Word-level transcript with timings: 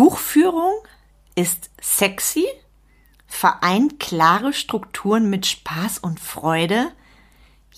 Buchführung 0.00 0.72
ist 1.34 1.68
sexy, 1.78 2.46
vereint 3.26 4.00
klare 4.00 4.54
Strukturen 4.54 5.28
mit 5.28 5.44
Spaß 5.44 5.98
und 5.98 6.18
Freude. 6.18 6.86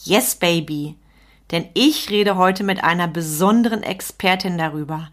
Yes, 0.04 0.37
baby. 0.37 0.96
Denn 1.50 1.69
ich 1.74 2.11
rede 2.11 2.37
heute 2.37 2.62
mit 2.62 2.85
einer 2.85 3.08
besonderen 3.08 3.82
Expertin 3.82 4.56
darüber. 4.56 5.11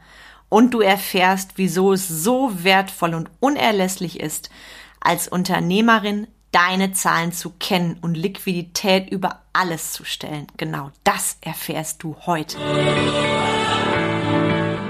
Und 0.50 0.76
du 0.76 0.82
erfährst, 0.82 1.54
wieso 1.56 1.94
es 1.94 2.08
so 2.08 2.64
wertvoll 2.64 3.16
und 3.16 3.32
unerlässlich 3.40 4.20
ist, 4.20 4.52
als 5.00 5.28
Unternehmerin 5.28 6.28
deine 6.52 6.92
Zahlen 6.92 7.32
zu 7.32 7.50
kennen 7.58 7.98
und 8.02 8.14
Liquidität 8.14 9.10
über 9.10 9.42
alles 9.52 9.94
zu 9.94 10.06
stellen. 10.06 10.46
Genau 10.58 10.92
das 11.04 11.38
erfährst 11.42 12.04
du 12.04 12.16
heute. 12.28 12.60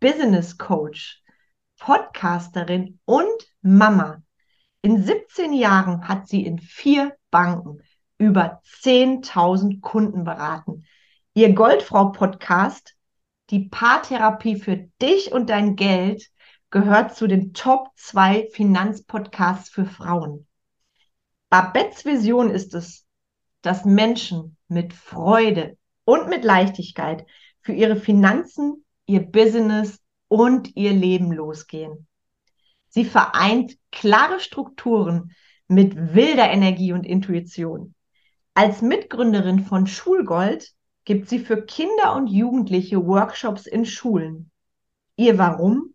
Business 0.00 0.56
Coach, 0.56 1.22
Podcasterin 1.78 3.00
und 3.04 3.52
Mama. 3.62 4.22
In 4.82 5.02
17 5.02 5.52
Jahren 5.52 6.06
hat 6.06 6.28
sie 6.28 6.44
in 6.44 6.58
vier 6.58 7.16
Banken 7.30 7.82
über 8.16 8.60
10.000 8.82 9.80
Kunden 9.80 10.24
beraten. 10.24 10.84
Ihr 11.34 11.52
Goldfrau-Podcast, 11.52 12.94
die 13.50 13.68
Paartherapie 13.68 14.56
für 14.56 14.88
dich 15.00 15.32
und 15.32 15.50
dein 15.50 15.76
Geld, 15.76 16.30
gehört 16.70 17.16
zu 17.16 17.26
den 17.26 17.52
Top 17.52 17.88
2 17.96 18.48
Finanzpodcasts 18.52 19.70
für 19.70 19.86
Frauen. 19.86 20.46
Babettes 21.48 22.04
Vision 22.04 22.50
ist 22.50 22.74
es, 22.74 23.06
dass 23.62 23.84
Menschen 23.84 24.56
mit 24.68 24.92
Freude 24.92 25.76
und 26.04 26.28
mit 26.28 26.44
Leichtigkeit 26.44 27.26
für 27.62 27.72
ihre 27.72 27.96
Finanzen 27.96 28.84
ihr 29.08 29.20
Business 29.20 29.98
und 30.28 30.76
ihr 30.76 30.92
Leben 30.92 31.32
losgehen. 31.32 32.06
Sie 32.88 33.04
vereint 33.04 33.76
klare 33.90 34.38
Strukturen 34.38 35.32
mit 35.66 36.14
wilder 36.14 36.50
Energie 36.50 36.92
und 36.92 37.04
Intuition. 37.04 37.94
Als 38.54 38.82
Mitgründerin 38.82 39.64
von 39.64 39.86
Schulgold 39.86 40.72
gibt 41.04 41.28
sie 41.28 41.38
für 41.38 41.64
Kinder 41.64 42.14
und 42.14 42.28
Jugendliche 42.28 43.04
Workshops 43.06 43.66
in 43.66 43.86
Schulen. 43.86 44.50
Ihr 45.16 45.38
Warum? 45.38 45.94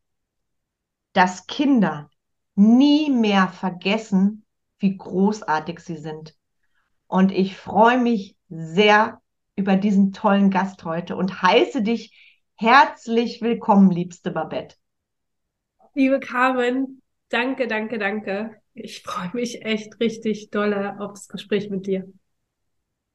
Dass 1.13 1.45
Kinder 1.45 2.09
nie 2.55 3.11
mehr 3.11 3.47
vergessen, 3.47 4.43
wie 4.79 4.97
großartig 4.97 5.79
sie 5.79 5.97
sind. 5.97 6.35
Und 7.07 7.31
ich 7.31 7.55
freue 7.55 7.99
mich 7.99 8.35
sehr 8.49 9.21
über 9.55 9.75
diesen 9.75 10.13
tollen 10.13 10.49
Gast 10.49 10.83
heute 10.83 11.15
und 11.15 11.43
heiße 11.43 11.83
dich 11.83 12.32
Herzlich 12.55 13.41
willkommen, 13.41 13.89
liebste 13.89 14.31
Babette. 14.31 14.75
Liebe 15.95 16.19
Carmen, 16.19 17.01
danke, 17.29 17.67
danke, 17.67 17.97
danke. 17.97 18.55
Ich 18.73 19.01
freue 19.01 19.31
mich 19.33 19.65
echt 19.65 19.99
richtig 19.99 20.49
dolle 20.51 20.97
auf 20.99 21.13
das 21.13 21.27
Gespräch 21.27 21.69
mit 21.69 21.87
dir. 21.87 22.07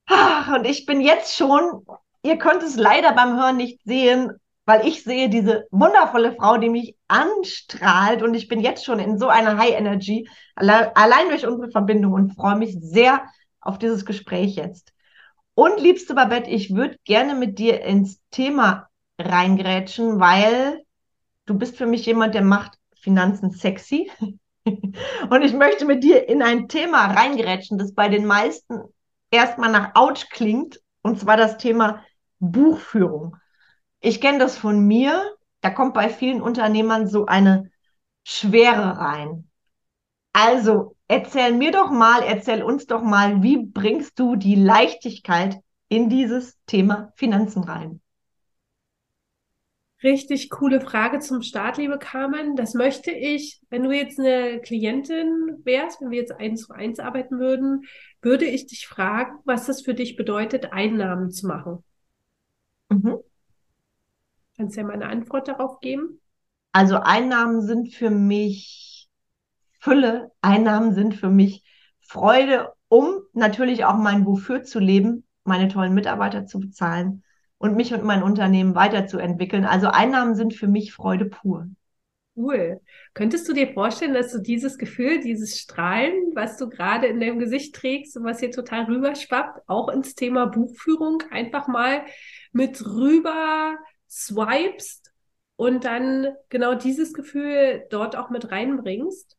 Ach, 0.06 0.56
und 0.56 0.64
ich 0.64 0.86
bin 0.86 1.00
jetzt 1.00 1.36
schon, 1.36 1.86
ihr 2.22 2.36
könnt 2.38 2.62
es 2.62 2.76
leider 2.76 3.12
beim 3.12 3.36
Hören 3.36 3.56
nicht 3.56 3.80
sehen, 3.84 4.32
weil 4.64 4.86
ich 4.86 5.04
sehe 5.04 5.28
diese 5.28 5.66
wundervolle 5.70 6.34
Frau, 6.34 6.58
die 6.58 6.68
mich 6.68 6.96
anstrahlt 7.06 8.22
und 8.22 8.34
ich 8.34 8.48
bin 8.48 8.60
jetzt 8.60 8.84
schon 8.84 8.98
in 8.98 9.18
so 9.18 9.28
einer 9.28 9.56
High 9.56 9.74
Energy, 9.74 10.28
allein 10.56 11.28
durch 11.28 11.46
unsere 11.46 11.70
Verbindung 11.70 12.12
und 12.12 12.34
freue 12.34 12.56
mich 12.56 12.76
sehr 12.80 13.24
auf 13.60 13.78
dieses 13.78 14.04
Gespräch 14.04 14.56
jetzt. 14.56 14.92
Und 15.54 15.80
liebste 15.80 16.14
Babette, 16.14 16.50
ich 16.50 16.74
würde 16.74 16.98
gerne 17.04 17.34
mit 17.34 17.58
dir 17.58 17.82
ins 17.82 18.20
Thema 18.30 18.87
reingrätschen, 19.18 20.20
weil 20.20 20.84
du 21.46 21.54
bist 21.54 21.76
für 21.76 21.86
mich 21.86 22.06
jemand, 22.06 22.34
der 22.34 22.42
macht 22.42 22.78
Finanzen 23.00 23.50
sexy. 23.50 24.10
Und 24.64 25.42
ich 25.42 25.54
möchte 25.54 25.84
mit 25.86 26.04
dir 26.04 26.28
in 26.28 26.42
ein 26.42 26.68
Thema 26.68 27.06
reingrätschen, 27.06 27.78
das 27.78 27.94
bei 27.94 28.08
den 28.08 28.26
meisten 28.26 28.82
erstmal 29.30 29.70
nach 29.70 29.94
Autsch 29.94 30.28
klingt, 30.30 30.80
und 31.02 31.18
zwar 31.18 31.36
das 31.36 31.56
Thema 31.56 32.04
Buchführung. 32.38 33.36
Ich 34.00 34.20
kenne 34.20 34.38
das 34.38 34.58
von 34.58 34.86
mir, 34.86 35.34
da 35.60 35.70
kommt 35.70 35.94
bei 35.94 36.08
vielen 36.08 36.42
Unternehmern 36.42 37.08
so 37.08 37.26
eine 37.26 37.70
Schwere 38.24 38.98
rein. 38.98 39.48
Also 40.32 40.96
erzähl 41.08 41.52
mir 41.52 41.72
doch 41.72 41.90
mal, 41.90 42.22
erzähl 42.22 42.62
uns 42.62 42.86
doch 42.86 43.02
mal, 43.02 43.42
wie 43.42 43.56
bringst 43.56 44.18
du 44.18 44.36
die 44.36 44.54
Leichtigkeit 44.54 45.58
in 45.88 46.10
dieses 46.10 46.58
Thema 46.66 47.12
Finanzen 47.16 47.64
rein? 47.64 48.00
Richtig 50.02 50.48
coole 50.50 50.80
Frage 50.80 51.18
zum 51.18 51.42
Start, 51.42 51.76
liebe 51.76 51.98
Carmen. 51.98 52.54
Das 52.54 52.74
möchte 52.74 53.10
ich, 53.10 53.60
wenn 53.68 53.82
du 53.82 53.90
jetzt 53.90 54.20
eine 54.20 54.60
Klientin 54.60 55.58
wärst, 55.64 56.00
wenn 56.00 56.10
wir 56.10 56.18
jetzt 56.20 56.32
eins 56.32 56.66
zu 56.66 56.72
eins 56.72 57.00
arbeiten 57.00 57.40
würden, 57.40 57.82
würde 58.22 58.44
ich 58.44 58.66
dich 58.66 58.86
fragen, 58.86 59.38
was 59.44 59.66
das 59.66 59.82
für 59.82 59.94
dich 59.94 60.14
bedeutet, 60.14 60.72
Einnahmen 60.72 61.32
zu 61.32 61.48
machen. 61.48 61.82
Mhm. 62.90 63.18
Kannst 64.56 64.76
du 64.76 64.80
ja 64.80 64.86
mal 64.86 64.92
eine 64.92 65.08
Antwort 65.08 65.48
darauf 65.48 65.80
geben? 65.80 66.20
Also 66.70 66.98
Einnahmen 66.98 67.62
sind 67.62 67.92
für 67.92 68.10
mich 68.10 69.08
Fülle, 69.80 70.30
Einnahmen 70.40 70.94
sind 70.94 71.16
für 71.16 71.30
mich 71.30 71.64
Freude, 72.00 72.72
um 72.86 73.18
natürlich 73.32 73.84
auch 73.84 73.96
mein 73.96 74.24
Wofür 74.26 74.62
zu 74.62 74.78
leben, 74.78 75.26
meine 75.42 75.66
tollen 75.66 75.94
Mitarbeiter 75.94 76.46
zu 76.46 76.60
bezahlen 76.60 77.24
und 77.58 77.76
mich 77.76 77.92
und 77.92 78.04
mein 78.04 78.22
Unternehmen 78.22 78.74
weiterzuentwickeln. 78.74 79.64
Also 79.64 79.88
Einnahmen 79.88 80.34
sind 80.34 80.54
für 80.54 80.68
mich 80.68 80.92
Freude 80.92 81.26
pur. 81.26 81.66
Cool. 82.38 82.80
Könntest 83.14 83.48
du 83.48 83.52
dir 83.52 83.72
vorstellen, 83.72 84.14
dass 84.14 84.30
du 84.30 84.38
dieses 84.38 84.78
Gefühl, 84.78 85.20
dieses 85.20 85.58
Strahlen, 85.58 86.14
was 86.34 86.56
du 86.56 86.68
gerade 86.68 87.08
in 87.08 87.18
deinem 87.18 87.40
Gesicht 87.40 87.74
trägst 87.74 88.16
und 88.16 88.24
was 88.24 88.38
hier 88.38 88.52
total 88.52 88.84
rüberschwappt, 88.84 89.68
auch 89.68 89.88
ins 89.88 90.14
Thema 90.14 90.46
Buchführung 90.46 91.20
einfach 91.32 91.66
mal 91.66 92.02
mit 92.52 92.86
rüber 92.86 93.76
swipest 94.08 95.12
und 95.56 95.84
dann 95.84 96.28
genau 96.48 96.74
dieses 96.74 97.12
Gefühl 97.12 97.84
dort 97.90 98.14
auch 98.14 98.30
mit 98.30 98.52
reinbringst? 98.52 99.36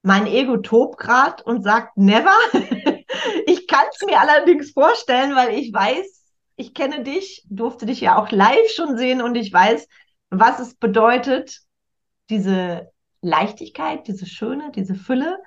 Mein 0.00 0.26
Ego 0.26 0.56
tobt 0.56 0.98
grad 0.98 1.42
und 1.42 1.62
sagt 1.62 1.98
never. 1.98 2.32
ich 3.46 3.66
kann 3.66 3.84
es 3.92 4.06
mir 4.06 4.18
allerdings 4.18 4.70
vorstellen, 4.70 5.34
weil 5.36 5.58
ich 5.58 5.70
weiß, 5.70 6.25
ich 6.56 6.74
kenne 6.74 7.02
dich, 7.02 7.44
durfte 7.48 7.86
dich 7.86 8.00
ja 8.00 8.18
auch 8.18 8.30
live 8.30 8.70
schon 8.74 8.96
sehen 8.96 9.22
und 9.22 9.34
ich 9.36 9.52
weiß, 9.52 9.86
was 10.30 10.58
es 10.58 10.74
bedeutet, 10.74 11.60
diese 12.30 12.90
Leichtigkeit, 13.20 14.06
diese 14.08 14.26
Schöne, 14.26 14.72
diese 14.74 14.94
Fülle 14.94 15.38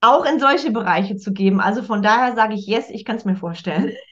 auch 0.00 0.24
in 0.24 0.40
solche 0.40 0.70
Bereiche 0.70 1.16
zu 1.16 1.32
geben. 1.32 1.60
Also 1.60 1.82
von 1.82 2.02
daher 2.02 2.34
sage 2.34 2.54
ich, 2.54 2.66
yes, 2.66 2.90
ich 2.90 3.04
kann 3.04 3.16
es 3.16 3.24
mir 3.24 3.36
vorstellen. 3.36 3.92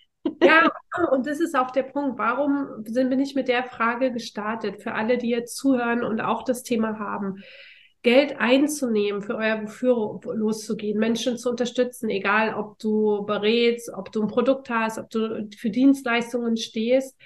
Ja, 0.43 0.71
und 1.13 1.27
das 1.27 1.41
ist 1.41 1.57
auch 1.57 1.71
der 1.71 1.83
Punkt. 1.83 2.19
Warum 2.19 2.85
bin 2.85 3.21
ich 3.21 3.35
mit 3.35 3.49
der 3.49 3.65
Frage 3.65 4.13
gestartet? 4.13 4.83
Für 4.83 4.93
alle, 4.93 5.17
die 5.17 5.31
jetzt 5.31 5.57
zuhören 5.57 6.05
und 6.05 6.21
auch 6.21 6.45
das 6.45 6.63
Thema 6.63 6.99
haben. 6.99 7.43
Geld 8.03 8.39
einzunehmen, 8.39 9.21
für 9.21 9.37
euer 9.37 9.63
Wofür 9.63 10.21
loszugehen, 10.35 10.99
Menschen 10.99 11.37
zu 11.37 11.51
unterstützen, 11.51 12.09
egal 12.09 12.55
ob 12.55 12.79
du 12.79 13.25
berätst, 13.27 13.93
ob 13.93 14.11
du 14.11 14.23
ein 14.23 14.29
Produkt 14.29 14.71
hast, 14.71 14.99
ob 14.99 15.11
du 15.11 15.49
für 15.57 15.71
Dienstleistungen 15.71 16.57
stehst, 16.57 17.17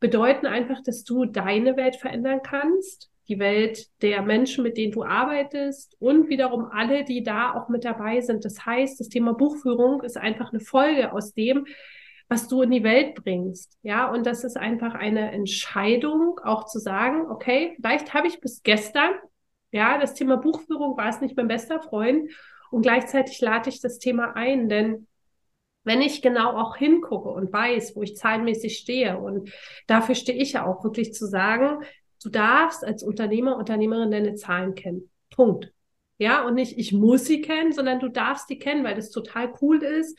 bedeuten 0.00 0.46
einfach, 0.46 0.82
dass 0.82 1.04
du 1.04 1.26
deine 1.26 1.76
Welt 1.76 1.96
verändern 1.96 2.40
kannst, 2.42 3.10
die 3.28 3.38
Welt 3.38 3.86
der 4.00 4.22
Menschen, 4.22 4.64
mit 4.64 4.76
denen 4.76 4.92
du 4.92 5.04
arbeitest 5.04 5.96
und 6.00 6.28
wiederum 6.28 6.64
alle, 6.64 7.04
die 7.04 7.22
da 7.22 7.54
auch 7.54 7.68
mit 7.68 7.84
dabei 7.84 8.20
sind. 8.20 8.44
Das 8.44 8.64
heißt, 8.64 8.98
das 9.00 9.08
Thema 9.08 9.34
Buchführung 9.34 10.02
ist 10.02 10.16
einfach 10.16 10.50
eine 10.50 10.60
Folge 10.60 11.12
aus 11.12 11.34
dem, 11.34 11.66
was 12.28 12.48
du 12.48 12.62
in 12.62 12.70
die 12.70 12.82
Welt 12.82 13.14
bringst. 13.14 13.78
Ja, 13.82 14.10
und 14.10 14.26
das 14.26 14.44
ist 14.44 14.56
einfach 14.56 14.94
eine 14.94 15.30
Entscheidung, 15.32 16.40
auch 16.42 16.64
zu 16.64 16.78
sagen, 16.78 17.30
okay, 17.30 17.74
vielleicht 17.76 18.14
habe 18.14 18.26
ich 18.26 18.40
bis 18.40 18.62
gestern 18.62 19.12
ja, 19.72 19.98
das 19.98 20.14
Thema 20.14 20.36
Buchführung 20.36 20.96
war 20.96 21.08
es 21.08 21.20
nicht 21.20 21.36
mein 21.36 21.48
bester 21.48 21.80
Freund 21.80 22.30
und 22.70 22.82
gleichzeitig 22.82 23.40
lade 23.40 23.68
ich 23.68 23.80
das 23.80 23.98
Thema 23.98 24.36
ein, 24.36 24.68
denn 24.68 25.08
wenn 25.84 26.00
ich 26.00 26.22
genau 26.22 26.56
auch 26.56 26.76
hingucke 26.76 27.28
und 27.28 27.52
weiß, 27.52 27.96
wo 27.96 28.02
ich 28.02 28.14
zahlenmäßig 28.14 28.78
stehe 28.78 29.18
und 29.18 29.52
dafür 29.88 30.14
stehe 30.14 30.40
ich 30.40 30.52
ja 30.52 30.64
auch 30.64 30.84
wirklich 30.84 31.12
zu 31.12 31.26
sagen, 31.26 31.84
Du 32.22 32.30
darfst 32.30 32.84
als 32.84 33.02
Unternehmer, 33.02 33.56
Unternehmerin 33.56 34.10
deine 34.10 34.34
Zahlen 34.36 34.74
kennen. 34.74 35.10
Punkt. 35.30 35.72
Ja, 36.18 36.46
und 36.46 36.54
nicht, 36.54 36.78
ich 36.78 36.92
muss 36.92 37.24
sie 37.24 37.40
kennen, 37.40 37.72
sondern 37.72 37.98
du 37.98 38.08
darfst 38.08 38.48
die 38.48 38.58
kennen, 38.58 38.84
weil 38.84 38.94
das 38.94 39.10
total 39.10 39.52
cool 39.60 39.82
ist, 39.82 40.18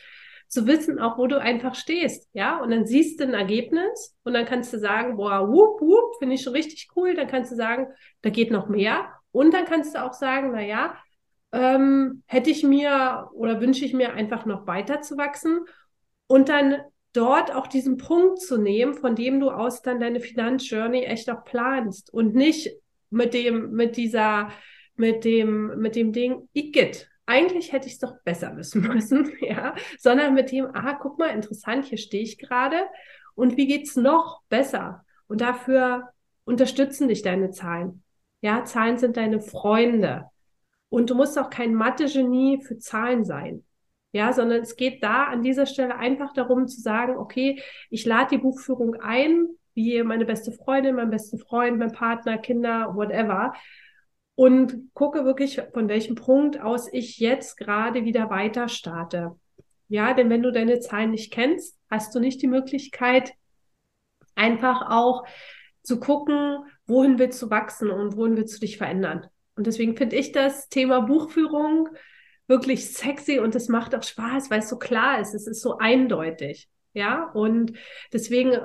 zu 0.49 0.67
wissen, 0.67 0.99
auch 0.99 1.17
wo 1.17 1.27
du 1.27 1.39
einfach 1.39 1.75
stehst. 1.75 2.27
Ja, 2.33 2.59
und 2.59 2.71
dann 2.71 2.85
siehst 2.85 3.19
du 3.19 3.23
ein 3.23 3.33
Ergebnis 3.33 4.17
und 4.23 4.33
dann 4.33 4.45
kannst 4.45 4.73
du 4.73 4.79
sagen, 4.79 5.15
boah, 5.15 5.47
whoop, 5.47 5.79
whoop, 5.79 6.17
finde 6.19 6.35
ich 6.35 6.41
schon 6.41 6.53
richtig 6.53 6.89
cool. 6.95 7.15
Dann 7.15 7.27
kannst 7.27 7.51
du 7.51 7.55
sagen, 7.55 7.87
da 8.21 8.29
geht 8.29 8.51
noch 8.51 8.67
mehr. 8.67 9.13
Und 9.33 9.53
dann 9.53 9.65
kannst 9.65 9.95
du 9.95 10.01
auch 10.01 10.13
sagen, 10.13 10.51
na 10.53 10.61
ja, 10.61 10.95
ähm, 11.51 12.23
hätte 12.27 12.49
ich 12.49 12.63
mir 12.63 13.29
oder 13.33 13.59
wünsche 13.59 13.83
ich 13.83 13.93
mir 13.93 14.13
einfach 14.13 14.45
noch 14.45 14.65
weiter 14.67 15.01
zu 15.01 15.17
wachsen 15.17 15.65
und 16.27 16.49
dann 16.49 16.77
dort 17.13 17.53
auch 17.53 17.67
diesen 17.67 17.97
Punkt 17.97 18.39
zu 18.39 18.57
nehmen, 18.57 18.93
von 18.93 19.15
dem 19.15 19.39
du 19.39 19.51
aus 19.51 19.81
dann 19.81 19.99
deine 19.99 20.19
Finanzjourney 20.19 21.03
echt 21.03 21.29
auch 21.29 21.43
planst 21.43 22.13
und 22.13 22.35
nicht 22.35 22.71
mit 23.09 23.33
dem, 23.33 23.71
mit 23.71 23.97
dieser, 23.97 24.49
mit 24.95 25.25
dem, 25.25 25.79
mit 25.79 25.95
dem 25.95 26.11
Ding, 26.13 26.47
Igitt. 26.53 27.09
Eigentlich 27.25 27.71
hätte 27.71 27.87
ich 27.87 27.93
es 27.93 27.99
doch 27.99 28.15
besser 28.23 28.55
wissen 28.55 28.81
müssen, 28.87 29.31
ja, 29.39 29.75
sondern 29.99 30.33
mit 30.33 30.51
dem, 30.51 30.67
ah, 30.73 30.93
guck 30.93 31.19
mal, 31.19 31.27
interessant, 31.27 31.85
hier 31.85 31.97
stehe 31.97 32.23
ich 32.23 32.37
gerade 32.37 32.77
und 33.35 33.57
wie 33.57 33.67
geht's 33.67 33.95
noch 33.95 34.41
besser? 34.49 35.05
Und 35.27 35.41
dafür 35.41 36.09
unterstützen 36.45 37.07
dich 37.07 37.21
deine 37.21 37.51
Zahlen. 37.51 38.03
Ja, 38.43 38.65
Zahlen 38.65 38.97
sind 38.97 39.15
deine 39.15 39.39
Freunde. 39.39 40.25
Und 40.89 41.09
du 41.09 41.15
musst 41.15 41.39
auch 41.39 41.49
kein 41.49 41.73
Mathe-Genie 41.73 42.61
für 42.61 42.77
Zahlen 42.77 43.23
sein. 43.23 43.63
Ja, 44.11 44.33
sondern 44.33 44.61
es 44.61 44.75
geht 44.75 45.01
da 45.01 45.23
an 45.23 45.43
dieser 45.43 45.65
Stelle 45.65 45.95
einfach 45.95 46.33
darum 46.33 46.67
zu 46.67 46.81
sagen, 46.81 47.15
okay, 47.15 47.63
ich 47.89 48.05
lade 48.05 48.35
die 48.35 48.41
Buchführung 48.41 48.95
ein, 48.95 49.47
wie 49.75 50.03
meine 50.03 50.25
beste 50.25 50.51
Freundin, 50.51 50.95
mein 50.95 51.09
bester 51.09 51.37
Freund, 51.37 51.79
mein 51.79 51.93
Partner, 51.93 52.37
Kinder, 52.37 52.93
whatever. 52.95 53.53
Und 54.35 54.93
gucke 54.93 55.23
wirklich, 55.23 55.61
von 55.73 55.87
welchem 55.87 56.15
Punkt 56.15 56.59
aus 56.59 56.91
ich 56.91 57.19
jetzt 57.19 57.55
gerade 57.55 58.03
wieder 58.03 58.29
weiter 58.29 58.67
starte. 58.67 59.39
Ja, 59.87 60.13
denn 60.13 60.29
wenn 60.29 60.43
du 60.43 60.51
deine 60.51 60.81
Zahlen 60.81 61.11
nicht 61.11 61.31
kennst, 61.31 61.79
hast 61.89 62.13
du 62.13 62.19
nicht 62.19 62.41
die 62.41 62.47
Möglichkeit, 62.47 63.31
einfach 64.35 64.89
auch 64.91 65.23
zu 65.83 65.99
gucken, 65.99 66.65
wohin 66.87 67.19
willst 67.19 67.41
du 67.41 67.49
wachsen 67.49 67.89
und 67.89 68.17
wohin 68.17 68.37
willst 68.37 68.55
du 68.55 68.59
dich 68.59 68.77
verändern. 68.77 69.27
Und 69.55 69.67
deswegen 69.67 69.95
finde 69.95 70.15
ich 70.15 70.31
das 70.31 70.69
Thema 70.69 71.01
Buchführung 71.01 71.89
wirklich 72.47 72.91
sexy 72.91 73.39
und 73.39 73.55
es 73.55 73.69
macht 73.69 73.95
auch 73.95 74.03
Spaß, 74.03 74.49
weil 74.49 74.59
es 74.59 74.69
so 74.69 74.77
klar 74.77 75.19
ist, 75.19 75.33
es 75.33 75.47
ist 75.47 75.61
so 75.61 75.77
eindeutig. 75.77 76.69
Ja, 76.93 77.29
und 77.33 77.73
deswegen 78.11 78.57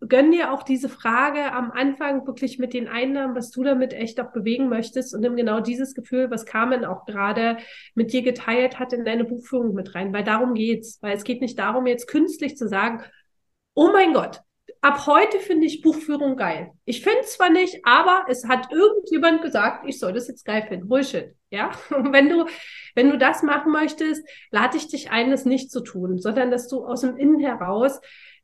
gönn 0.00 0.30
dir 0.30 0.52
auch 0.52 0.62
diese 0.62 0.88
Frage 0.88 1.52
am 1.52 1.70
Anfang 1.70 2.26
wirklich 2.26 2.58
mit 2.58 2.74
den 2.74 2.86
Einnahmen, 2.86 3.34
was 3.34 3.50
du 3.50 3.64
damit 3.64 3.92
echt 3.92 4.20
auch 4.20 4.32
bewegen 4.32 4.68
möchtest 4.68 5.14
und 5.14 5.20
nimm 5.20 5.36
genau 5.36 5.60
dieses 5.60 5.94
Gefühl, 5.94 6.30
was 6.30 6.46
Carmen 6.46 6.84
auch 6.84 7.06
gerade 7.06 7.58
mit 7.94 8.12
dir 8.12 8.22
geteilt 8.22 8.78
hat, 8.78 8.92
in 8.92 9.04
deine 9.04 9.24
Buchführung 9.24 9.74
mit 9.74 9.94
rein, 9.94 10.12
weil 10.12 10.24
darum 10.24 10.54
geht's, 10.54 10.98
weil 11.02 11.16
es 11.16 11.24
geht 11.24 11.40
nicht 11.40 11.58
darum, 11.58 11.86
jetzt 11.86 12.08
künstlich 12.08 12.56
zu 12.56 12.68
sagen, 12.68 13.02
oh 13.74 13.90
mein 13.92 14.12
Gott, 14.12 14.42
ab 14.80 15.06
heute 15.06 15.38
finde 15.38 15.66
ich 15.66 15.82
Buchführung 15.82 16.36
geil. 16.36 16.72
Ich 16.84 17.02
finde 17.02 17.20
es 17.20 17.34
zwar 17.34 17.50
nicht, 17.50 17.80
aber 17.84 18.26
es 18.28 18.46
hat 18.46 18.72
irgendjemand 18.72 19.42
gesagt, 19.42 19.88
ich 19.88 19.98
soll 19.98 20.12
das 20.12 20.28
jetzt 20.28 20.44
geil 20.44 20.64
finden. 20.68 20.88
Bullshit. 20.88 21.34
Ja. 21.50 21.70
Und 21.90 22.12
wenn 22.12 22.28
du, 22.28 22.46
wenn 22.94 23.10
du 23.10 23.18
das 23.18 23.42
machen 23.42 23.72
möchtest, 23.72 24.26
lade 24.50 24.76
ich 24.76 24.88
dich 24.88 25.10
ein, 25.10 25.30
das 25.30 25.44
nicht 25.44 25.70
zu 25.70 25.80
tun, 25.80 26.18
sondern 26.18 26.50
dass 26.50 26.68
du 26.68 26.84
aus 26.84 27.00
dem 27.00 27.16
Innen 27.16 27.40
heraus 27.40 28.00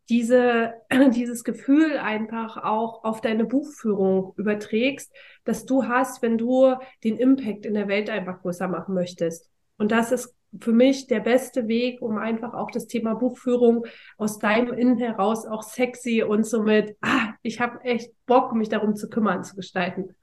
diese, 0.08 0.74
dieses 1.14 1.44
Gefühl 1.44 1.98
einfach 1.98 2.56
auch 2.56 3.04
auf 3.04 3.20
deine 3.20 3.44
Buchführung 3.44 4.34
überträgst, 4.36 5.12
dass 5.44 5.64
du 5.64 5.86
hast, 5.86 6.22
wenn 6.22 6.38
du 6.38 6.74
den 7.04 7.16
Impact 7.16 7.66
in 7.66 7.74
der 7.74 7.88
Welt 7.88 8.10
einfach 8.10 8.42
größer 8.42 8.68
machen 8.68 8.94
möchtest. 8.94 9.50
Und 9.78 9.92
das 9.92 10.12
ist 10.12 10.34
für 10.60 10.72
mich 10.72 11.06
der 11.06 11.20
beste 11.20 11.68
Weg, 11.68 12.02
um 12.02 12.18
einfach 12.18 12.54
auch 12.54 12.70
das 12.70 12.86
Thema 12.86 13.14
Buchführung 13.14 13.86
aus 14.18 14.38
deinem 14.38 14.72
Innen 14.72 14.98
heraus 14.98 15.46
auch 15.46 15.62
sexy 15.62 16.22
und 16.22 16.46
somit, 16.46 16.96
ah, 17.00 17.34
ich 17.42 17.60
habe 17.60 17.82
echt 17.84 18.10
Bock, 18.26 18.52
mich 18.54 18.68
darum 18.68 18.94
zu 18.94 19.08
kümmern, 19.08 19.44
zu 19.44 19.56
gestalten. 19.56 20.14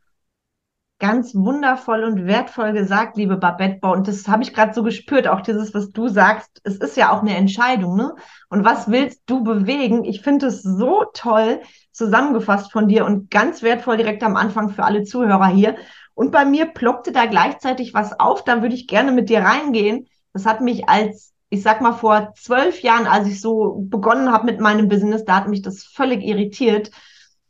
Ganz 1.02 1.34
wundervoll 1.34 2.04
und 2.04 2.26
wertvoll 2.26 2.74
gesagt, 2.74 3.16
liebe 3.16 3.38
Babette. 3.38 3.88
Und 3.88 4.10
das 4.10 4.28
habe 4.28 4.44
ich 4.44 4.54
gerade 4.54 4.74
so 4.74 4.84
gespürt, 4.84 5.30
auch 5.30 5.40
dieses, 5.40 5.74
was 5.74 5.92
du 5.92 6.10
sagst. 6.10 6.60
Es 6.66 6.76
ist 6.76 6.98
ja 6.98 7.14
auch 7.14 7.22
eine 7.22 7.38
Entscheidung, 7.38 7.96
ne? 7.96 8.16
Und 8.50 8.66
was 8.66 8.92
willst 8.92 9.22
du 9.26 9.42
bewegen? 9.42 10.04
Ich 10.04 10.22
finde 10.22 10.48
es 10.48 10.62
so 10.62 11.06
toll 11.14 11.62
zusammengefasst 11.94 12.74
von 12.74 12.90
dir 12.90 13.06
und 13.06 13.32
ganz 13.32 13.64
wertvoll 13.64 13.96
direkt 13.96 14.24
am 14.24 14.36
Anfang 14.36 14.72
für 14.72 14.84
alle 14.84 15.04
Zuhörer 15.04 15.48
hier. 15.48 15.78
Und 16.16 16.32
bei 16.32 16.44
mir 16.44 16.66
ploppte 16.66 17.14
da 17.14 17.28
gleichzeitig 17.28 17.94
was 17.94 18.20
auf, 18.20 18.44
da 18.44 18.62
würde 18.62 18.76
ich 18.76 18.88
gerne 18.88 19.14
mit 19.14 19.30
dir 19.30 19.40
reingehen. 19.40 20.06
Das 20.34 20.46
hat 20.46 20.62
mich 20.62 20.88
als, 20.88 21.34
ich 21.50 21.62
sag 21.62 21.82
mal, 21.82 21.94
vor 21.94 22.34
zwölf 22.36 22.82
Jahren, 22.82 23.08
als 23.08 23.28
ich 23.28 23.42
so 23.42 23.86
begonnen 23.90 24.32
habe 24.32 24.46
mit 24.46 24.60
meinem 24.60 24.88
Business, 24.88 25.26
da 25.26 25.36
hat 25.36 25.48
mich 25.48 25.62
das 25.62 25.84
völlig 25.84 26.24
irritiert 26.24 26.92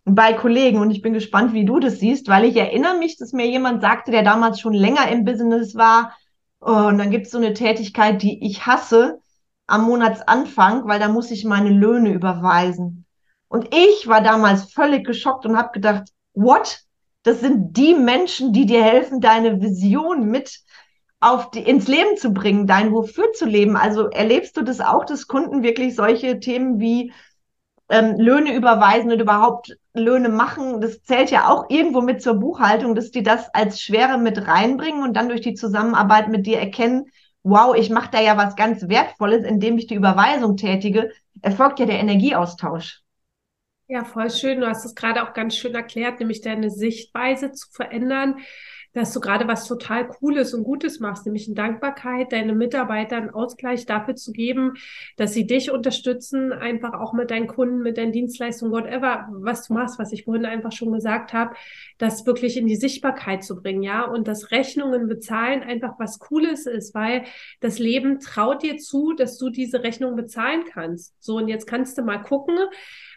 bei 0.05 0.33
Kollegen 0.33 0.79
und 0.79 0.91
ich 0.91 1.01
bin 1.01 1.13
gespannt, 1.13 1.53
wie 1.53 1.65
du 1.65 1.79
das 1.79 1.99
siehst, 1.99 2.27
weil 2.27 2.45
ich 2.45 2.55
erinnere 2.55 2.97
mich, 2.97 3.17
dass 3.17 3.33
mir 3.33 3.47
jemand 3.47 3.81
sagte, 3.81 4.11
der 4.11 4.23
damals 4.23 4.59
schon 4.59 4.73
länger 4.73 5.07
im 5.09 5.23
Business 5.23 5.75
war, 5.75 6.15
oh, 6.61 6.87
und 6.87 6.97
dann 6.97 7.11
gibt 7.11 7.27
es 7.27 7.31
so 7.31 7.37
eine 7.37 7.53
Tätigkeit, 7.53 8.21
die 8.21 8.43
ich 8.45 8.65
hasse 8.65 9.19
am 9.67 9.83
Monatsanfang, 9.83 10.87
weil 10.87 10.99
da 10.99 11.07
muss 11.07 11.31
ich 11.31 11.45
meine 11.45 11.69
Löhne 11.69 12.11
überweisen. 12.11 13.05
Und 13.47 13.73
ich 13.73 14.07
war 14.07 14.21
damals 14.21 14.71
völlig 14.71 15.05
geschockt 15.05 15.45
und 15.45 15.57
habe 15.57 15.71
gedacht, 15.71 16.09
what? 16.33 16.79
Das 17.23 17.41
sind 17.41 17.75
die 17.75 17.93
Menschen, 17.95 18.53
die 18.53 18.65
dir 18.65 18.83
helfen, 18.83 19.19
deine 19.19 19.61
Vision 19.61 20.27
mit 20.27 20.61
auf 21.19 21.51
die, 21.51 21.60
ins 21.60 21.88
Leben 21.88 22.18
zu 22.18 22.31
bringen, 22.31 22.68
dein 22.68 22.94
Wofür 22.94 23.31
zu 23.33 23.45
leben. 23.45 23.75
Also 23.75 24.10
erlebst 24.10 24.56
du 24.57 24.62
das 24.62 24.80
auch, 24.80 25.06
dass 25.06 25.27
Kunden 25.27 25.63
wirklich 25.63 25.95
solche 25.95 26.39
Themen 26.39 26.80
wie 26.80 27.12
ähm, 27.89 28.16
Löhne 28.18 28.56
überweisen 28.56 29.12
und 29.12 29.19
überhaupt 29.19 29.75
Löhne 29.94 30.30
machen, 30.30 30.80
das 30.80 31.01
zählt 31.04 31.31
ja 31.31 31.50
auch 31.50 31.66
irgendwo 31.69 32.01
mit 32.01 32.21
zur 32.21 32.36
Buchhaltung, 32.36 32.95
dass 32.95 33.12
die 33.12 33.24
das 33.24 33.54
als 33.54 33.81
Schwere 33.81 34.18
mit 34.18 34.48
reinbringen 34.48 35.04
und 35.04 35.18
dann 35.18 35.30
durch 35.30 35.42
die 35.42 35.56
Zusammenarbeit 35.56 36.30
mit 36.30 36.45
dir 36.45 36.60
erkennen, 36.60 37.07
wow, 37.44 37.75
ich 37.75 37.89
mache 37.89 38.12
da 38.12 38.22
ja 38.22 38.38
was 38.38 38.56
ganz 38.56 38.88
Wertvolles, 38.88 39.44
indem 39.44 39.77
ich 39.77 39.88
die 39.88 39.95
Überweisung 39.95 40.56
tätige, 40.56 41.12
erfolgt 41.42 41.80
ja 41.80 41.86
der 41.86 42.00
Energieaustausch. 42.00 43.01
Ja, 43.88 44.04
voll 44.04 44.30
schön. 44.30 44.62
Du 44.62 44.68
hast 44.68 44.86
es 44.86 44.94
gerade 44.94 45.24
auch 45.24 45.33
ganz 45.33 45.56
schön 45.56 45.74
erklärt, 45.74 46.19
nämlich 46.19 46.42
deine 46.42 46.69
Sichtweise 46.69 47.51
zu 47.51 47.68
verändern 47.72 48.38
dass 48.94 49.13
du 49.13 49.19
gerade 49.19 49.47
was 49.47 49.68
total 49.68 50.07
Cooles 50.07 50.53
und 50.53 50.63
Gutes 50.63 51.00
machst, 51.00 51.25
nämlich 51.25 51.48
in 51.48 51.55
Dankbarkeit, 51.55 52.31
deine 52.31 52.53
Mitarbeiter 52.53 53.17
einen 53.17 53.29
Ausgleich 53.29 53.86
dafür 53.86 54.15
zu 54.15 54.31
geben, 54.31 54.74
dass 55.17 55.34
sie 55.34 55.46
dich 55.46 55.72
unterstützen, 55.72 56.51
einfach 56.51 56.93
auch 56.93 57.13
mit 57.13 57.31
deinen 57.31 57.48
Kunden, 57.48 57.81
mit 57.81 57.98
deinen 57.98 58.12
Dienstleistungen, 58.12 58.74
whatever, 58.74 59.27
was 59.31 59.67
du 59.67 59.74
machst, 59.74 60.00
was 60.00 60.12
ich 60.12 60.25
vorhin 60.25 60.46
einfach 60.46 60.72
schon 60.72 60.91
gesagt 60.91 61.34
habe, 61.34 61.55
das 61.98 62.25
wirklich 62.25 62.58
in 62.58 62.67
die 62.67 62.75
Sichtbarkeit 62.75 63.43
zu 63.43 63.55
bringen, 63.55 63.84
ja, 63.84 64.03
und 64.05 64.27
das 64.27 64.51
Rechnungen 64.51 65.08
bezahlen 65.08 65.62
einfach 65.62 66.00
was 66.00 66.19
Cooles 66.19 66.65
ist, 66.65 66.96
weil 66.96 67.24
das 67.60 67.79
Leben 67.79 68.19
traut 68.19 68.63
dir 68.63 68.77
zu, 68.77 69.13
dass 69.13 69.38
du 69.38 69.50
diese 69.50 69.84
Rechnung 69.84 70.15
bezahlen 70.15 70.63
kannst. 70.72 71.13
So, 71.19 71.38
und 71.38 71.48
jetzt 71.48 71.67
kannst 71.67 71.98
du 71.98 72.01
mal 72.01 72.17
gucken, 72.17 72.58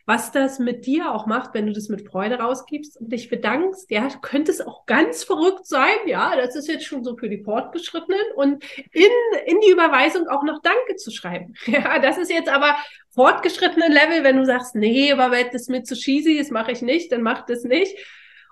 was 0.05 0.33
das 0.33 0.59
mit 0.59 0.87
dir 0.87 1.13
auch 1.13 1.27
macht, 1.27 1.55
wenn 1.55 1.67
du 1.67 1.73
das 1.73 1.89
mit 1.89 2.09
Freude 2.09 2.37
rausgibst 2.37 2.97
und 2.97 3.13
dich 3.13 3.29
bedankst. 3.29 3.91
Ja, 3.91 4.09
könnte 4.21 4.51
es 4.51 4.61
auch 4.61 4.85
ganz 4.87 5.23
verrückt 5.23 5.67
sein. 5.67 5.97
Ja, 6.07 6.35
das 6.37 6.57
ist 6.57 6.69
jetzt 6.69 6.85
schon 6.85 7.05
so 7.05 7.17
für 7.17 7.29
die 7.29 7.43
Fortgeschrittenen 7.43 8.21
und 8.35 8.65
in, 8.93 9.11
in 9.47 9.61
die 9.61 9.71
Überweisung 9.71 10.29
auch 10.29 10.43
noch 10.43 10.61
Danke 10.63 10.97
zu 10.97 11.11
schreiben. 11.11 11.55
Ja, 11.73 11.99
das 12.01 12.19
ist 12.19 12.31
jetzt 12.31 12.51
aber 12.51 12.77
fortgeschrittenen 13.11 13.91
Level, 13.91 14.25
wenn 14.25 14.37
du 14.37 14.45
sagst, 14.45 14.75
nee, 14.75 15.13
aber 15.13 15.31
das 15.45 15.69
mir 15.69 15.85
zu 15.85 15.95
cheesy 15.95 16.33
ist, 16.33 16.51
mache 16.53 16.73
ich 16.73 16.83
nicht, 16.83 17.13
dann 17.13 17.23
mach 17.23 17.47
das 17.47 17.65
nicht. 17.65 17.97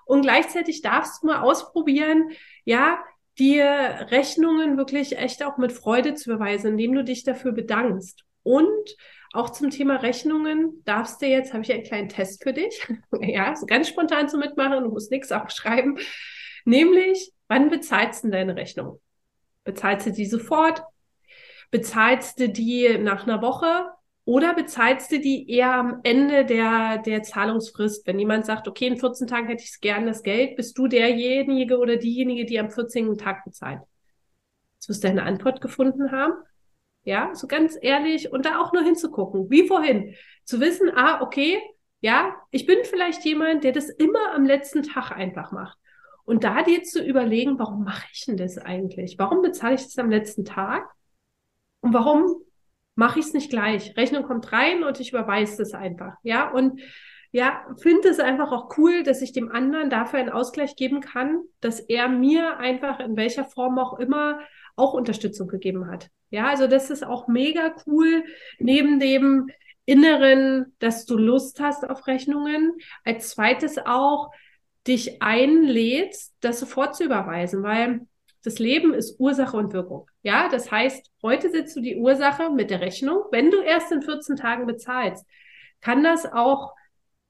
Und 0.05 0.23
gleichzeitig 0.23 0.81
darfst 0.81 1.21
du 1.21 1.27
mal 1.27 1.41
ausprobieren, 1.41 2.31
ja, 2.63 2.99
dir 3.37 4.07
Rechnungen 4.09 4.77
wirklich 4.77 5.17
echt 5.17 5.43
auch 5.43 5.57
mit 5.57 5.71
Freude 5.71 6.15
zu 6.15 6.31
überweisen, 6.31 6.71
indem 6.71 6.93
du 6.93 7.03
dich 7.03 7.23
dafür 7.23 7.51
bedankst. 7.51 8.23
Und 8.43 8.95
auch 9.33 9.49
zum 9.49 9.69
Thema 9.69 9.97
Rechnungen 9.97 10.81
darfst 10.85 11.21
du 11.21 11.25
jetzt, 11.25 11.53
habe 11.53 11.63
ich 11.63 11.71
einen 11.71 11.83
kleinen 11.83 12.09
Test 12.09 12.43
für 12.43 12.53
dich. 12.53 12.87
ja, 13.21 13.55
so 13.55 13.65
ganz 13.65 13.87
spontan 13.87 14.29
zu 14.29 14.37
mitmachen, 14.37 14.83
du 14.83 14.89
musst 14.89 15.11
nichts 15.11 15.31
aufschreiben. 15.31 15.97
Nämlich, 16.65 17.31
wann 17.47 17.69
bezahlst 17.69 18.23
du 18.23 18.29
deine 18.29 18.55
Rechnung? 18.55 18.99
Bezahlst 19.63 20.07
du 20.07 20.11
die 20.11 20.25
sofort? 20.25 20.83
Bezahlst 21.71 22.39
du 22.39 22.49
die 22.49 22.97
nach 22.97 23.23
einer 23.25 23.41
Woche? 23.41 23.85
Oder 24.25 24.53
bezahlst 24.53 25.11
du 25.11 25.19
die 25.19 25.49
eher 25.49 25.73
am 25.73 25.99
Ende 26.03 26.45
der, 26.45 26.99
der 26.99 27.23
Zahlungsfrist? 27.23 28.05
Wenn 28.05 28.19
jemand 28.19 28.45
sagt, 28.45 28.67
okay, 28.67 28.87
in 28.87 28.97
14 28.97 29.27
Tagen 29.27 29.47
hätte 29.47 29.63
ich 29.63 29.81
gern 29.81 30.05
das 30.05 30.21
Geld, 30.21 30.57
bist 30.57 30.77
du 30.77 30.87
derjenige 30.87 31.79
oder 31.79 31.97
diejenige, 31.97 32.45
die 32.45 32.59
am 32.59 32.69
14. 32.69 33.17
Tag 33.17 33.43
bezahlt? 33.45 33.81
Jetzt 34.75 34.89
wirst 34.89 35.03
du 35.03 35.07
eine 35.07 35.23
Antwort 35.23 35.61
gefunden 35.61 36.11
haben. 36.11 36.33
Ja, 37.03 37.33
so 37.33 37.47
ganz 37.47 37.77
ehrlich 37.81 38.31
und 38.31 38.45
da 38.45 38.59
auch 38.59 38.73
nur 38.73 38.83
hinzugucken, 38.83 39.49
wie 39.49 39.67
vorhin. 39.67 40.15
Zu 40.45 40.59
wissen, 40.59 40.91
ah, 40.95 41.21
okay, 41.21 41.59
Ja, 42.03 42.35
ich 42.49 42.65
bin 42.65 42.79
vielleicht 42.83 43.23
jemand, 43.25 43.63
der 43.63 43.73
das 43.73 43.89
immer 43.89 44.33
am 44.33 44.43
letzten 44.45 44.81
Tag 44.83 45.11
einfach 45.11 45.51
macht. 45.51 45.77
Und 46.25 46.43
da 46.43 46.63
dir 46.63 46.83
zu 46.83 47.03
überlegen, 47.03 47.59
warum 47.59 47.83
mache 47.83 48.07
ich 48.11 48.25
denn 48.25 48.37
das 48.37 48.57
eigentlich? 48.57 49.17
Warum 49.19 49.41
bezahle 49.41 49.75
ich 49.75 49.83
das 49.83 49.97
am 49.99 50.09
letzten 50.09 50.43
Tag? 50.45 50.89
Und 51.81 51.93
warum 51.93 52.41
mache 52.95 53.19
ich 53.19 53.25
es 53.25 53.33
nicht 53.33 53.49
gleich? 53.49 53.95
Rechnung 53.97 54.23
kommt 54.23 54.51
rein 54.51 54.83
und 54.83 54.99
ich 54.99 55.11
überweise 55.11 55.57
das 55.57 55.73
einfach. 55.73 56.15
Ja, 56.23 56.49
und 56.51 56.81
ja, 57.31 57.65
finde 57.81 58.09
es 58.09 58.19
einfach 58.19 58.51
auch 58.51 58.77
cool, 58.77 59.03
dass 59.03 59.21
ich 59.21 59.31
dem 59.31 59.51
anderen 59.51 59.89
dafür 59.89 60.19
einen 60.19 60.29
Ausgleich 60.29 60.75
geben 60.75 61.01
kann, 61.01 61.41
dass 61.59 61.79
er 61.79 62.09
mir 62.09 62.57
einfach 62.57 62.99
in 62.99 63.15
welcher 63.15 63.45
Form 63.45 63.79
auch 63.79 63.99
immer 63.99 64.39
auch 64.75 64.93
Unterstützung 64.93 65.47
gegeben 65.47 65.87
hat. 65.87 66.09
Ja, 66.31 66.47
also 66.47 66.67
das 66.67 66.89
ist 66.89 67.05
auch 67.05 67.27
mega 67.27 67.75
cool, 67.85 68.23
neben 68.59 68.99
dem 68.99 69.49
Inneren, 69.85 70.75
dass 70.79 71.05
du 71.05 71.17
Lust 71.17 71.59
hast 71.59 71.87
auf 71.89 72.07
Rechnungen. 72.07 72.73
Als 73.03 73.31
zweites 73.31 73.77
auch 73.77 74.31
dich 74.87 75.21
einlädst, 75.21 76.33
das 76.39 76.59
sofort 76.59 76.95
zu 76.95 77.03
überweisen, 77.03 77.63
weil 77.63 78.07
das 78.43 78.57
Leben 78.57 78.93
ist 78.93 79.19
Ursache 79.19 79.55
und 79.57 79.73
Wirkung. 79.73 80.09
Ja, 80.23 80.49
das 80.49 80.71
heißt, 80.71 81.11
heute 81.21 81.51
setzt 81.51 81.75
du 81.75 81.81
die 81.81 81.97
Ursache 81.97 82.49
mit 82.49 82.71
der 82.71 82.81
Rechnung. 82.81 83.23
Wenn 83.31 83.51
du 83.51 83.61
erst 83.61 83.91
in 83.91 84.01
14 84.01 84.35
Tagen 84.35 84.65
bezahlst, 84.65 85.25
kann 85.81 86.03
das 86.03 86.25
auch 86.25 86.73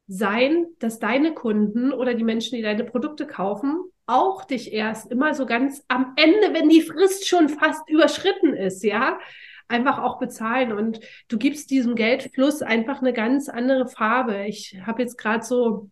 sein, 0.07 0.67
dass 0.79 0.99
deine 0.99 1.33
Kunden 1.33 1.91
oder 1.91 2.13
die 2.13 2.23
Menschen, 2.23 2.55
die 2.55 2.61
deine 2.61 2.83
Produkte 2.83 3.27
kaufen, 3.27 3.90
auch 4.05 4.45
dich 4.45 4.73
erst 4.73 5.11
immer 5.11 5.33
so 5.33 5.45
ganz 5.45 5.83
am 5.87 6.13
Ende, 6.15 6.53
wenn 6.53 6.69
die 6.69 6.81
Frist 6.81 7.27
schon 7.27 7.49
fast 7.49 7.87
überschritten 7.89 8.53
ist, 8.53 8.83
ja, 8.83 9.19
einfach 9.67 9.99
auch 9.99 10.19
bezahlen 10.19 10.73
und 10.73 10.99
du 11.29 11.37
gibst 11.37 11.71
diesem 11.71 11.95
Geldfluss 11.95 12.61
einfach 12.61 12.99
eine 12.99 13.13
ganz 13.13 13.47
andere 13.47 13.87
Farbe. 13.87 14.45
Ich 14.45 14.77
habe 14.85 15.01
jetzt 15.01 15.17
gerade 15.17 15.45
so, 15.45 15.89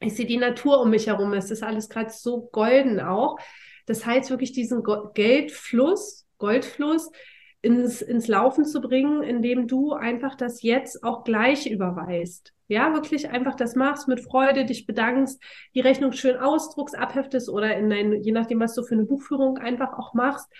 ich 0.00 0.14
sehe 0.14 0.26
die 0.26 0.38
Natur 0.38 0.80
um 0.80 0.90
mich 0.90 1.06
herum, 1.06 1.32
es 1.34 1.50
ist 1.50 1.62
alles 1.62 1.88
gerade 1.88 2.10
so 2.10 2.48
golden 2.50 3.00
auch. 3.00 3.38
Das 3.86 4.06
heißt 4.06 4.30
wirklich 4.30 4.52
diesen 4.52 4.82
Geldfluss, 5.12 6.26
Goldfluss 6.38 7.10
ins, 7.64 8.02
ins 8.02 8.28
Laufen 8.28 8.64
zu 8.66 8.80
bringen, 8.80 9.22
indem 9.22 9.66
du 9.66 9.94
einfach 9.94 10.34
das 10.34 10.62
jetzt 10.62 11.02
auch 11.02 11.24
gleich 11.24 11.66
überweist. 11.66 12.52
Ja, 12.68 12.92
wirklich 12.92 13.30
einfach 13.30 13.54
das 13.54 13.74
machst 13.74 14.06
mit 14.06 14.20
Freude, 14.20 14.64
dich 14.66 14.86
bedankst, 14.86 15.42
die 15.74 15.80
Rechnung 15.80 16.12
schön 16.12 16.36
ausdruckst, 16.36 16.96
abheftest 16.96 17.48
oder 17.48 17.76
in 17.76 17.90
dein, 17.90 18.22
je 18.22 18.32
nachdem, 18.32 18.60
was 18.60 18.74
du 18.74 18.82
für 18.82 18.94
eine 18.94 19.04
Buchführung 19.04 19.58
einfach 19.58 19.94
auch 19.94 20.14
machst 20.14 20.50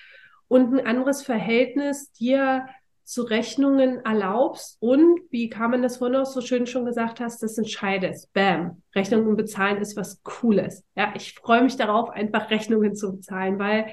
und 0.48 0.72
ein 0.72 0.86
anderes 0.86 1.22
Verhältnis 1.22 2.10
dir 2.12 2.66
zu 3.04 3.22
Rechnungen 3.22 4.02
erlaubst 4.04 4.78
und, 4.80 5.20
wie 5.30 5.50
Carmen 5.50 5.82
das 5.82 5.98
vorhin 5.98 6.16
auch 6.16 6.26
so 6.26 6.40
schön 6.40 6.66
schon 6.66 6.86
gesagt 6.86 7.20
hast, 7.20 7.42
das 7.42 7.58
entscheidest. 7.58 8.32
Bam. 8.32 8.82
Rechnungen 8.94 9.36
bezahlen 9.36 9.76
ist 9.76 9.96
was 9.96 10.22
Cooles. 10.22 10.84
Ja, 10.96 11.12
ich 11.14 11.34
freue 11.34 11.62
mich 11.62 11.76
darauf, 11.76 12.08
einfach 12.08 12.50
Rechnungen 12.50 12.94
zu 12.94 13.12
bezahlen, 13.12 13.58
weil 13.58 13.88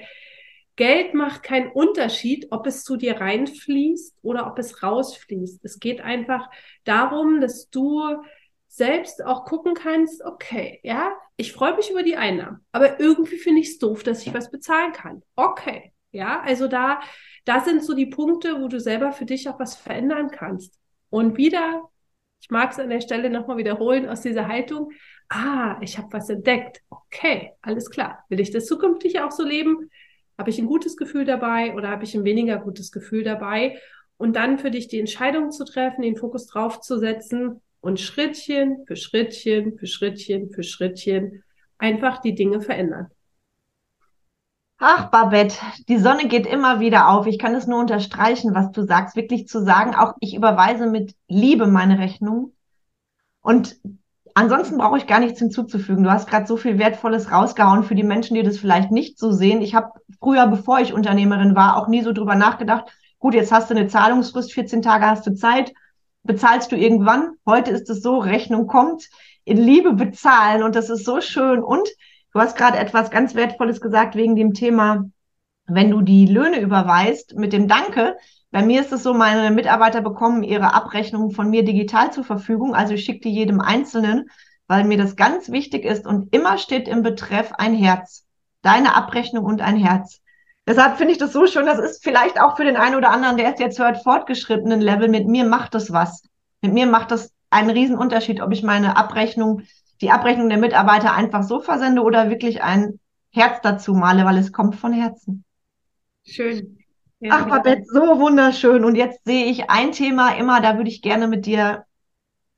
Geld 0.75 1.13
macht 1.13 1.43
keinen 1.43 1.71
Unterschied, 1.71 2.47
ob 2.51 2.65
es 2.65 2.83
zu 2.83 2.97
dir 2.97 3.19
reinfließt 3.19 4.17
oder 4.21 4.47
ob 4.47 4.57
es 4.59 4.81
rausfließt. 4.81 5.63
Es 5.63 5.79
geht 5.79 6.01
einfach 6.01 6.49
darum, 6.83 7.41
dass 7.41 7.69
du 7.69 8.01
selbst 8.67 9.23
auch 9.23 9.43
gucken 9.43 9.73
kannst, 9.73 10.23
okay, 10.23 10.79
ja, 10.83 11.11
ich 11.35 11.51
freue 11.51 11.75
mich 11.75 11.91
über 11.91 12.03
die 12.03 12.15
Einnahmen, 12.15 12.65
aber 12.71 13.01
irgendwie 13.01 13.37
finde 13.37 13.59
ich 13.61 13.67
es 13.67 13.79
doof, 13.79 14.03
dass 14.03 14.25
ich 14.25 14.33
was 14.33 14.49
bezahlen 14.49 14.93
kann. 14.93 15.23
Okay, 15.35 15.91
ja, 16.11 16.41
also 16.41 16.67
da, 16.67 17.01
da 17.43 17.59
sind 17.59 17.83
so 17.83 17.93
die 17.93 18.05
Punkte, 18.05 18.61
wo 18.61 18.69
du 18.69 18.79
selber 18.79 19.11
für 19.11 19.25
dich 19.25 19.49
auch 19.49 19.59
was 19.59 19.75
verändern 19.75 20.31
kannst. 20.31 20.79
Und 21.09 21.37
wieder, 21.37 21.89
ich 22.41 22.49
mag 22.49 22.71
es 22.71 22.79
an 22.79 22.89
der 22.89 23.01
Stelle 23.01 23.29
nochmal 23.29 23.57
wiederholen 23.57 24.07
aus 24.07 24.21
dieser 24.21 24.47
Haltung, 24.47 24.91
ah, 25.27 25.77
ich 25.81 25.97
habe 25.97 26.11
was 26.13 26.29
entdeckt. 26.29 26.81
Okay, 26.89 27.51
alles 27.61 27.89
klar. 27.89 28.23
Will 28.29 28.39
ich 28.39 28.51
das 28.51 28.67
zukünftig 28.67 29.19
auch 29.19 29.31
so 29.31 29.43
leben? 29.43 29.89
Habe 30.37 30.49
ich 30.49 30.59
ein 30.59 30.65
gutes 30.65 30.97
Gefühl 30.97 31.25
dabei 31.25 31.73
oder 31.75 31.89
habe 31.89 32.03
ich 32.03 32.15
ein 32.15 32.23
weniger 32.23 32.57
gutes 32.57 32.91
Gefühl 32.91 33.23
dabei? 33.23 33.79
Und 34.17 34.35
dann 34.35 34.59
für 34.59 34.71
dich 34.71 34.87
die 34.87 34.99
Entscheidung 34.99 35.51
zu 35.51 35.65
treffen, 35.65 36.01
den 36.01 36.15
Fokus 36.15 36.47
drauf 36.47 36.81
zu 36.81 36.99
setzen 36.99 37.61
und 37.79 37.99
Schrittchen 37.99 38.85
für 38.85 38.95
Schrittchen 38.95 39.77
für 39.77 39.87
Schrittchen 39.87 40.51
für 40.51 40.63
Schrittchen 40.63 41.43
einfach 41.77 42.21
die 42.21 42.35
Dinge 42.35 42.61
verändern. 42.61 43.07
Ach, 44.83 45.11
Babette, 45.11 45.55
die 45.89 45.99
Sonne 45.99 46.27
geht 46.27 46.47
immer 46.47 46.79
wieder 46.79 47.09
auf. 47.09 47.27
Ich 47.27 47.37
kann 47.37 47.53
es 47.53 47.67
nur 47.67 47.79
unterstreichen, 47.79 48.55
was 48.55 48.71
du 48.71 48.83
sagst, 48.83 49.15
wirklich 49.15 49.47
zu 49.47 49.63
sagen, 49.63 49.93
auch 49.93 50.15
ich 50.19 50.33
überweise 50.33 50.87
mit 50.87 51.15
Liebe 51.27 51.67
meine 51.67 51.99
Rechnung. 51.99 52.55
Und 53.41 53.79
ansonsten 54.35 54.77
brauche 54.77 54.97
ich 54.97 55.07
gar 55.07 55.19
nichts 55.19 55.39
hinzuzufügen. 55.39 56.03
Du 56.03 56.11
hast 56.11 56.29
gerade 56.29 56.47
so 56.47 56.57
viel 56.57 56.77
Wertvolles 56.77 57.31
rausgehauen 57.31 57.83
für 57.83 57.95
die 57.95 58.03
Menschen, 58.03 58.35
die 58.35 58.43
das 58.43 58.57
vielleicht 58.57 58.91
nicht 58.91 59.19
so 59.19 59.31
sehen. 59.31 59.61
Ich 59.61 59.75
habe 59.75 59.91
früher, 60.19 60.47
bevor 60.47 60.79
ich 60.79 60.93
Unternehmerin 60.93 61.55
war, 61.55 61.77
auch 61.77 61.87
nie 61.87 62.01
so 62.01 62.11
drüber 62.11 62.35
nachgedacht. 62.35 62.85
Gut, 63.19 63.33
jetzt 63.33 63.51
hast 63.51 63.69
du 63.69 63.75
eine 63.75 63.87
Zahlungsfrist, 63.87 64.53
14 64.53 64.81
Tage 64.81 65.05
hast 65.05 65.25
du 65.27 65.33
Zeit, 65.33 65.73
bezahlst 66.23 66.71
du 66.71 66.75
irgendwann. 66.75 67.33
Heute 67.45 67.71
ist 67.71 67.89
es 67.89 68.01
so, 68.01 68.17
Rechnung 68.17 68.67
kommt, 68.67 69.09
in 69.43 69.57
Liebe 69.57 69.93
bezahlen 69.93 70.63
und 70.63 70.75
das 70.75 70.89
ist 70.89 71.05
so 71.05 71.21
schön. 71.21 71.63
Und 71.63 71.87
Du 72.33 72.39
hast 72.39 72.55
gerade 72.55 72.77
etwas 72.77 73.11
ganz 73.11 73.35
Wertvolles 73.35 73.81
gesagt 73.81 74.15
wegen 74.15 74.35
dem 74.35 74.53
Thema, 74.53 75.09
wenn 75.65 75.91
du 75.91 76.01
die 76.01 76.25
Löhne 76.25 76.61
überweist 76.61 77.35
mit 77.35 77.51
dem 77.51 77.67
Danke. 77.67 78.17
Bei 78.51 78.61
mir 78.61 78.81
ist 78.81 78.91
es 78.91 79.03
so, 79.03 79.13
meine 79.13 79.49
Mitarbeiter 79.51 80.01
bekommen 80.01 80.43
ihre 80.43 80.73
Abrechnung 80.73 81.31
von 81.31 81.49
mir 81.49 81.63
digital 81.63 82.11
zur 82.11 82.25
Verfügung. 82.25 82.75
Also 82.75 82.93
ich 82.93 83.05
schicke 83.05 83.21
die 83.21 83.33
jedem 83.33 83.61
Einzelnen, 83.61 84.29
weil 84.67 84.83
mir 84.83 84.97
das 84.97 85.15
ganz 85.15 85.51
wichtig 85.51 85.85
ist 85.85 86.05
und 86.05 86.35
immer 86.35 86.57
steht 86.57 86.87
im 86.87 87.01
Betreff 87.01 87.53
ein 87.53 87.73
Herz. 87.73 88.25
Deine 88.61 88.95
Abrechnung 88.95 89.45
und 89.45 89.61
ein 89.61 89.77
Herz. 89.77 90.19
Deshalb 90.67 90.97
finde 90.97 91.13
ich 91.13 91.17
das 91.17 91.33
so 91.33 91.47
schön. 91.47 91.65
Das 91.65 91.79
ist 91.79 92.03
vielleicht 92.03 92.39
auch 92.39 92.57
für 92.57 92.65
den 92.65 92.77
einen 92.77 92.95
oder 92.95 93.09
anderen, 93.11 93.37
der 93.37 93.53
es 93.53 93.59
jetzt 93.59 93.79
hört, 93.79 94.03
fortgeschrittenen 94.03 94.81
Level. 94.81 95.07
Mit 95.07 95.27
mir 95.27 95.45
macht 95.45 95.73
das 95.73 95.91
was. 95.91 96.23
Mit 96.61 96.73
mir 96.73 96.85
macht 96.85 97.11
das 97.11 97.33
einen 97.49 97.69
Riesenunterschied, 97.69 98.41
ob 98.41 98.51
ich 98.51 98.63
meine 98.63 98.97
Abrechnung 98.97 99.63
die 100.01 100.11
Abrechnung 100.11 100.49
der 100.49 100.57
Mitarbeiter 100.57 101.13
einfach 101.13 101.43
so 101.43 101.59
versende 101.59 102.01
oder 102.01 102.29
wirklich 102.29 102.63
ein 102.63 102.99
Herz 103.31 103.61
dazu 103.61 103.93
male, 103.93 104.25
weil 104.25 104.37
es 104.37 104.51
kommt 104.51 104.75
von 104.75 104.93
Herzen. 104.93 105.45
Schön. 106.23 106.79
Ja, 107.21 107.31
Ach, 107.33 107.47
Babette, 107.47 107.83
so 107.85 108.19
wunderschön. 108.19 108.83
Und 108.83 108.95
jetzt 108.95 109.23
sehe 109.25 109.45
ich 109.45 109.69
ein 109.69 109.91
Thema 109.91 110.35
immer, 110.35 110.59
da 110.59 110.77
würde 110.77 110.89
ich 110.89 111.03
gerne 111.03 111.27
mit 111.27 111.45
dir 111.45 111.85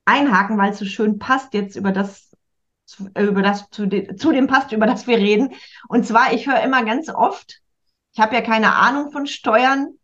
einhaken, 0.06 0.56
weil 0.56 0.72
es 0.72 0.78
so 0.78 0.86
schön 0.86 1.18
passt 1.18 1.52
jetzt 1.52 1.76
über 1.76 1.92
das, 1.92 2.30
über 3.18 3.42
das, 3.42 3.68
zu, 3.68 3.86
de, 3.86 4.16
zu 4.16 4.32
dem 4.32 4.46
passt, 4.46 4.72
über 4.72 4.86
das 4.86 5.06
wir 5.06 5.18
reden. 5.18 5.52
Und 5.88 6.06
zwar, 6.06 6.32
ich 6.32 6.46
höre 6.46 6.62
immer 6.62 6.82
ganz 6.84 7.10
oft, 7.10 7.60
ich 8.14 8.20
habe 8.20 8.34
ja 8.34 8.40
keine 8.40 8.74
Ahnung 8.74 9.12
von 9.12 9.26
Steuern 9.26 9.98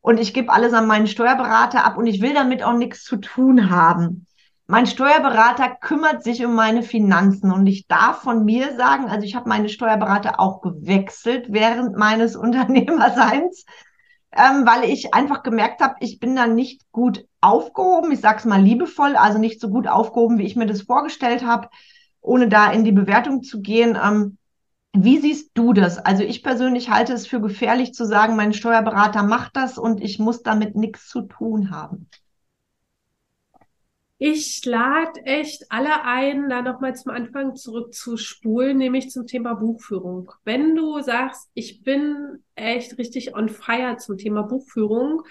und 0.00 0.18
ich 0.18 0.32
gebe 0.32 0.50
alles 0.50 0.72
an 0.72 0.86
meinen 0.86 1.06
Steuerberater 1.06 1.84
ab 1.84 1.98
und 1.98 2.06
ich 2.06 2.22
will 2.22 2.32
damit 2.32 2.62
auch 2.62 2.74
nichts 2.74 3.04
zu 3.04 3.16
tun 3.16 3.70
haben. 3.70 4.26
Mein 4.66 4.86
Steuerberater 4.86 5.76
kümmert 5.80 6.22
sich 6.22 6.44
um 6.44 6.54
meine 6.54 6.82
Finanzen 6.82 7.50
und 7.52 7.66
ich 7.66 7.88
darf 7.88 8.22
von 8.22 8.44
mir 8.44 8.76
sagen, 8.76 9.08
also 9.08 9.26
ich 9.26 9.34
habe 9.34 9.48
meine 9.48 9.68
Steuerberater 9.68 10.38
auch 10.38 10.62
gewechselt 10.62 11.46
während 11.50 11.96
meines 11.96 12.36
Unternehmerseins, 12.36 13.64
ähm, 14.32 14.64
weil 14.64 14.88
ich 14.88 15.12
einfach 15.14 15.42
gemerkt 15.42 15.82
habe, 15.82 15.96
ich 16.00 16.20
bin 16.20 16.36
da 16.36 16.46
nicht 16.46 16.90
gut 16.92 17.26
aufgehoben. 17.40 18.12
Ich 18.12 18.20
sage 18.20 18.38
es 18.38 18.44
mal 18.44 18.62
liebevoll, 18.62 19.16
also 19.16 19.38
nicht 19.38 19.60
so 19.60 19.68
gut 19.68 19.88
aufgehoben, 19.88 20.38
wie 20.38 20.46
ich 20.46 20.56
mir 20.56 20.66
das 20.66 20.82
vorgestellt 20.82 21.44
habe, 21.44 21.68
ohne 22.20 22.48
da 22.48 22.70
in 22.70 22.84
die 22.84 22.92
Bewertung 22.92 23.42
zu 23.42 23.60
gehen. 23.60 23.98
Ähm, 24.02 24.38
wie 24.94 25.18
siehst 25.18 25.50
du 25.54 25.72
das? 25.72 25.98
Also 25.98 26.22
ich 26.22 26.42
persönlich 26.42 26.88
halte 26.88 27.12
es 27.14 27.26
für 27.26 27.40
gefährlich 27.40 27.94
zu 27.94 28.06
sagen, 28.06 28.36
mein 28.36 28.52
Steuerberater 28.52 29.22
macht 29.22 29.56
das 29.56 29.76
und 29.76 30.02
ich 30.02 30.18
muss 30.18 30.42
damit 30.42 30.76
nichts 30.76 31.08
zu 31.08 31.22
tun 31.22 31.70
haben. 31.70 32.08
Ich 34.24 34.64
lade 34.64 35.20
echt 35.24 35.64
alle 35.68 36.04
ein, 36.04 36.48
da 36.48 36.62
nochmal 36.62 36.94
zum 36.94 37.10
Anfang 37.10 37.56
zurückzuspulen, 37.56 38.78
nämlich 38.78 39.10
zum 39.10 39.26
Thema 39.26 39.54
Buchführung. 39.54 40.30
Wenn 40.44 40.76
du 40.76 41.00
sagst, 41.00 41.50
ich 41.54 41.82
bin 41.82 42.38
echt 42.54 42.98
richtig 42.98 43.34
on 43.34 43.48
fire 43.48 43.96
zum 43.96 44.18
Thema 44.18 44.42
Buchführung, 44.42 45.22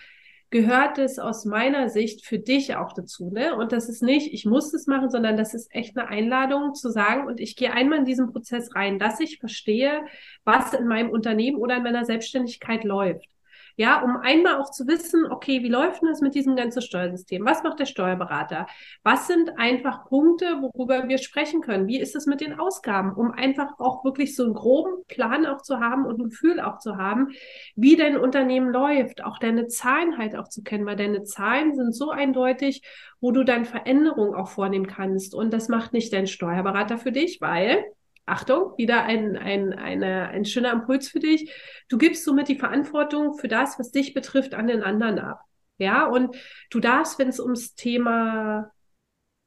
gehört 0.49 0.97
es 0.97 1.19
aus 1.19 1.45
meiner 1.45 1.87
Sicht 1.87 2.25
für 2.25 2.37
dich 2.37 2.75
auch 2.75 2.91
dazu. 2.91 3.31
Ne? 3.31 3.55
Und 3.55 3.71
das 3.71 3.87
ist 3.87 4.03
nicht, 4.03 4.33
ich 4.33 4.45
muss 4.45 4.73
es 4.73 4.87
machen, 4.87 5.09
sondern 5.09 5.37
das 5.37 5.53
ist 5.53 5.73
echt 5.73 5.97
eine 5.97 6.09
Einladung 6.09 6.73
zu 6.73 6.89
sagen, 6.89 7.27
und 7.27 7.39
ich 7.39 7.55
gehe 7.55 7.71
einmal 7.71 7.99
in 7.99 8.05
diesen 8.05 8.33
Prozess 8.33 8.75
rein, 8.75 8.99
dass 8.99 9.21
ich 9.21 9.39
verstehe, 9.39 10.01
was 10.43 10.73
in 10.73 10.85
meinem 10.85 11.11
Unternehmen 11.11 11.55
oder 11.55 11.77
in 11.77 11.83
meiner 11.83 12.03
Selbstständigkeit 12.03 12.83
läuft. 12.83 13.29
Ja, 13.77 14.01
um 14.01 14.17
einmal 14.17 14.59
auch 14.59 14.71
zu 14.71 14.87
wissen, 14.87 15.25
okay, 15.31 15.63
wie 15.63 15.69
läuft 15.69 16.01
denn 16.01 16.09
das 16.09 16.21
mit 16.21 16.35
diesem 16.35 16.55
ganzen 16.55 16.81
Steuersystem? 16.81 17.45
Was 17.45 17.63
macht 17.63 17.79
der 17.79 17.85
Steuerberater? 17.85 18.67
Was 19.03 19.27
sind 19.27 19.57
einfach 19.57 20.05
Punkte, 20.05 20.45
worüber 20.61 21.07
wir 21.07 21.17
sprechen 21.17 21.61
können? 21.61 21.87
Wie 21.87 21.99
ist 21.99 22.15
es 22.15 22.25
mit 22.25 22.41
den 22.41 22.59
Ausgaben? 22.59 23.13
Um 23.13 23.31
einfach 23.31 23.79
auch 23.79 24.03
wirklich 24.03 24.35
so 24.35 24.43
einen 24.43 24.53
groben 24.53 25.03
Plan 25.07 25.45
auch 25.45 25.61
zu 25.61 25.79
haben 25.79 26.05
und 26.05 26.19
ein 26.19 26.29
Gefühl 26.29 26.59
auch 26.59 26.79
zu 26.79 26.97
haben, 26.97 27.29
wie 27.75 27.95
dein 27.95 28.17
Unternehmen 28.17 28.71
läuft, 28.71 29.23
auch 29.23 29.39
deine 29.39 29.67
Zahlen 29.67 30.17
halt 30.17 30.35
auch 30.35 30.47
zu 30.47 30.63
kennen, 30.63 30.85
weil 30.85 30.95
deine 30.95 31.23
Zahlen 31.23 31.75
sind 31.75 31.93
so 31.95 32.11
eindeutig, 32.11 32.81
wo 33.19 33.31
du 33.31 33.43
dann 33.43 33.65
Veränderungen 33.65 34.35
auch 34.35 34.49
vornehmen 34.49 34.87
kannst. 34.87 35.35
Und 35.35 35.51
das 35.53 35.69
macht 35.69 35.93
nicht 35.93 36.13
dein 36.13 36.27
Steuerberater 36.27 36.97
für 36.97 37.11
dich, 37.11 37.39
weil 37.41 37.83
Achtung, 38.31 38.73
wieder 38.77 39.03
ein, 39.03 39.37
ein, 39.37 39.73
eine, 39.73 40.29
ein 40.29 40.45
schöner 40.45 40.71
Impuls 40.71 41.09
für 41.09 41.19
dich. 41.19 41.51
Du 41.89 41.97
gibst 41.97 42.23
somit 42.23 42.47
die 42.47 42.57
Verantwortung 42.57 43.37
für 43.37 43.47
das, 43.47 43.77
was 43.77 43.91
dich 43.91 44.13
betrifft, 44.13 44.53
an 44.53 44.67
den 44.67 44.83
anderen 44.83 45.19
ab. 45.19 45.41
Ja, 45.77 46.05
und 46.05 46.35
du 46.69 46.79
darfst, 46.79 47.19
wenn 47.19 47.27
es 47.27 47.39
ums 47.39 47.75
Thema 47.75 48.71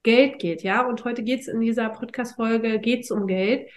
Geld 0.03 0.39
geht, 0.39 0.63
ja, 0.63 0.87
und 0.87 1.05
heute 1.05 1.23
geht 1.23 1.41
es 1.41 1.49
in 1.49 1.61
dieser 1.61 1.89
Podcast-Folge, 1.89 2.79
geht 2.79 3.05
es 3.05 3.11
um 3.11 3.27
Geld, 3.27 3.71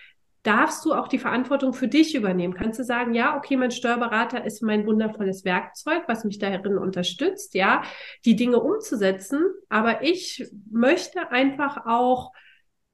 darfst 0.44 0.84
du 0.86 0.94
auch 0.94 1.08
die 1.08 1.20
Verantwortung 1.20 1.74
für 1.74 1.88
dich 1.88 2.16
übernehmen. 2.16 2.54
Kannst 2.54 2.80
du 2.80 2.84
sagen, 2.84 3.14
ja, 3.14 3.38
okay, 3.38 3.58
mein 3.58 3.72
Steuerberater 3.72 4.46
ist 4.46 4.62
mein 4.64 4.86
wundervolles 4.86 5.46
Werkzeug, 5.46 6.04
was 6.08 6.26
mich 6.26 6.40
darin 6.40 6.78
unterstützt, 6.78 7.54
ja, 7.54 7.84
die 8.26 8.36
Dinge 8.36 8.60
umzusetzen, 8.60 9.42
aber 9.70 10.04
ich 10.04 10.50
möchte 10.70 11.32
einfach 11.32 11.86
auch 11.86 12.32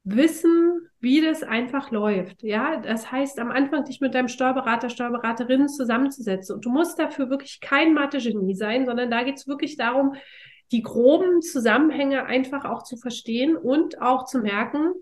wissen, 0.04 0.90
wie 1.00 1.22
das 1.22 1.44
einfach 1.44 1.92
läuft. 1.92 2.44
Ja, 2.44 2.78
das 2.78 3.12
heißt, 3.12 3.40
am 3.40 3.52
Anfang 3.52 3.86
dich 3.86 4.02
mit 4.02 4.14
deinem 4.14 4.28
Steuerberater, 4.28 4.90
Steuerberaterin 4.90 5.68
zusammenzusetzen. 5.68 6.56
Und 6.56 6.66
du 6.66 6.70
musst 6.70 7.00
dafür 7.00 7.30
wirklich 7.30 7.62
kein 7.62 7.94
Mathe-Genie 7.94 8.56
sein, 8.56 8.86
sondern 8.86 9.10
da 9.10 9.24
geht 9.24 9.38
es 9.38 9.48
wirklich 9.48 9.78
darum, 9.78 10.16
die 10.72 10.82
groben 10.82 11.42
Zusammenhänge 11.42 12.26
einfach 12.26 12.66
auch 12.66 12.84
zu 12.84 12.98
verstehen 12.98 13.56
und 13.56 14.02
auch 14.02 14.26
zu 14.26 14.40
merken, 14.40 14.94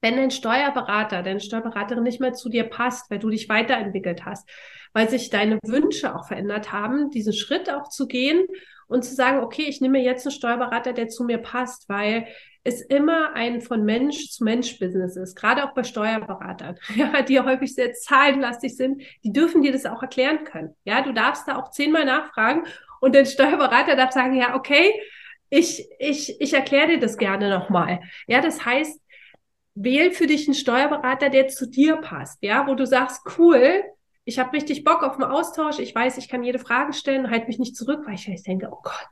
wenn 0.00 0.16
dein 0.16 0.30
Steuerberater, 0.30 1.22
deine 1.22 1.40
Steuerberaterin 1.40 2.02
nicht 2.02 2.20
mehr 2.20 2.32
zu 2.32 2.48
dir 2.48 2.64
passt, 2.64 3.10
weil 3.10 3.18
du 3.18 3.30
dich 3.30 3.48
weiterentwickelt 3.48 4.24
hast, 4.24 4.48
weil 4.92 5.08
sich 5.08 5.30
deine 5.30 5.58
Wünsche 5.64 6.14
auch 6.14 6.26
verändert 6.26 6.72
haben, 6.72 7.10
diesen 7.10 7.32
Schritt 7.32 7.70
auch 7.70 7.88
zu 7.88 8.06
gehen 8.06 8.46
und 8.86 9.04
zu 9.04 9.14
sagen, 9.14 9.40
okay, 9.40 9.64
ich 9.68 9.80
nehme 9.80 10.02
jetzt 10.02 10.26
einen 10.26 10.32
Steuerberater, 10.32 10.92
der 10.92 11.08
zu 11.08 11.24
mir 11.24 11.38
passt, 11.38 11.88
weil 11.88 12.26
es 12.66 12.80
immer 12.80 13.34
ein 13.34 13.60
von 13.60 13.84
Mensch 13.84 14.30
zu 14.30 14.42
Mensch 14.42 14.78
Business 14.78 15.16
ist, 15.16 15.36
gerade 15.36 15.64
auch 15.64 15.72
bei 15.72 15.84
Steuerberatern, 15.84 16.76
ja, 16.96 17.22
die 17.22 17.40
häufig 17.40 17.74
sehr 17.74 17.92
zahlenlastig 17.92 18.76
sind, 18.76 19.02
die 19.24 19.32
dürfen 19.32 19.62
dir 19.62 19.72
das 19.72 19.86
auch 19.86 20.02
erklären 20.02 20.44
können. 20.44 20.74
Ja, 20.84 21.02
du 21.02 21.12
darfst 21.12 21.46
da 21.46 21.56
auch 21.56 21.70
zehnmal 21.70 22.04
nachfragen 22.04 22.64
und 23.00 23.14
der 23.14 23.24
Steuerberater 23.24 23.94
darf 23.94 24.12
sagen, 24.12 24.34
ja, 24.34 24.56
okay, 24.56 24.92
ich, 25.48 25.86
ich, 26.00 26.40
ich 26.40 26.52
erkläre 26.54 26.88
dir 26.88 26.98
das 26.98 27.18
gerne 27.18 27.50
nochmal. 27.50 28.00
Ja, 28.26 28.40
das 28.40 28.64
heißt, 28.64 29.00
wähl 29.74 30.10
für 30.10 30.26
dich 30.26 30.48
einen 30.48 30.54
Steuerberater, 30.54 31.30
der 31.30 31.46
zu 31.48 31.70
dir 31.70 31.96
passt, 31.96 32.42
ja, 32.42 32.66
wo 32.66 32.74
du 32.74 32.84
sagst, 32.84 33.20
cool, 33.38 33.84
ich 34.24 34.40
habe 34.40 34.54
richtig 34.54 34.82
Bock 34.82 35.04
auf 35.04 35.14
einen 35.14 35.30
Austausch, 35.30 35.78
ich 35.78 35.94
weiß, 35.94 36.18
ich 36.18 36.28
kann 36.28 36.42
jede 36.42 36.58
Frage 36.58 36.92
stellen, 36.94 37.30
halt 37.30 37.46
mich 37.46 37.60
nicht 37.60 37.76
zurück, 37.76 38.00
weil 38.06 38.14
ich, 38.14 38.26
ich 38.26 38.42
denke, 38.42 38.68
oh 38.72 38.80
Gott, 38.82 39.06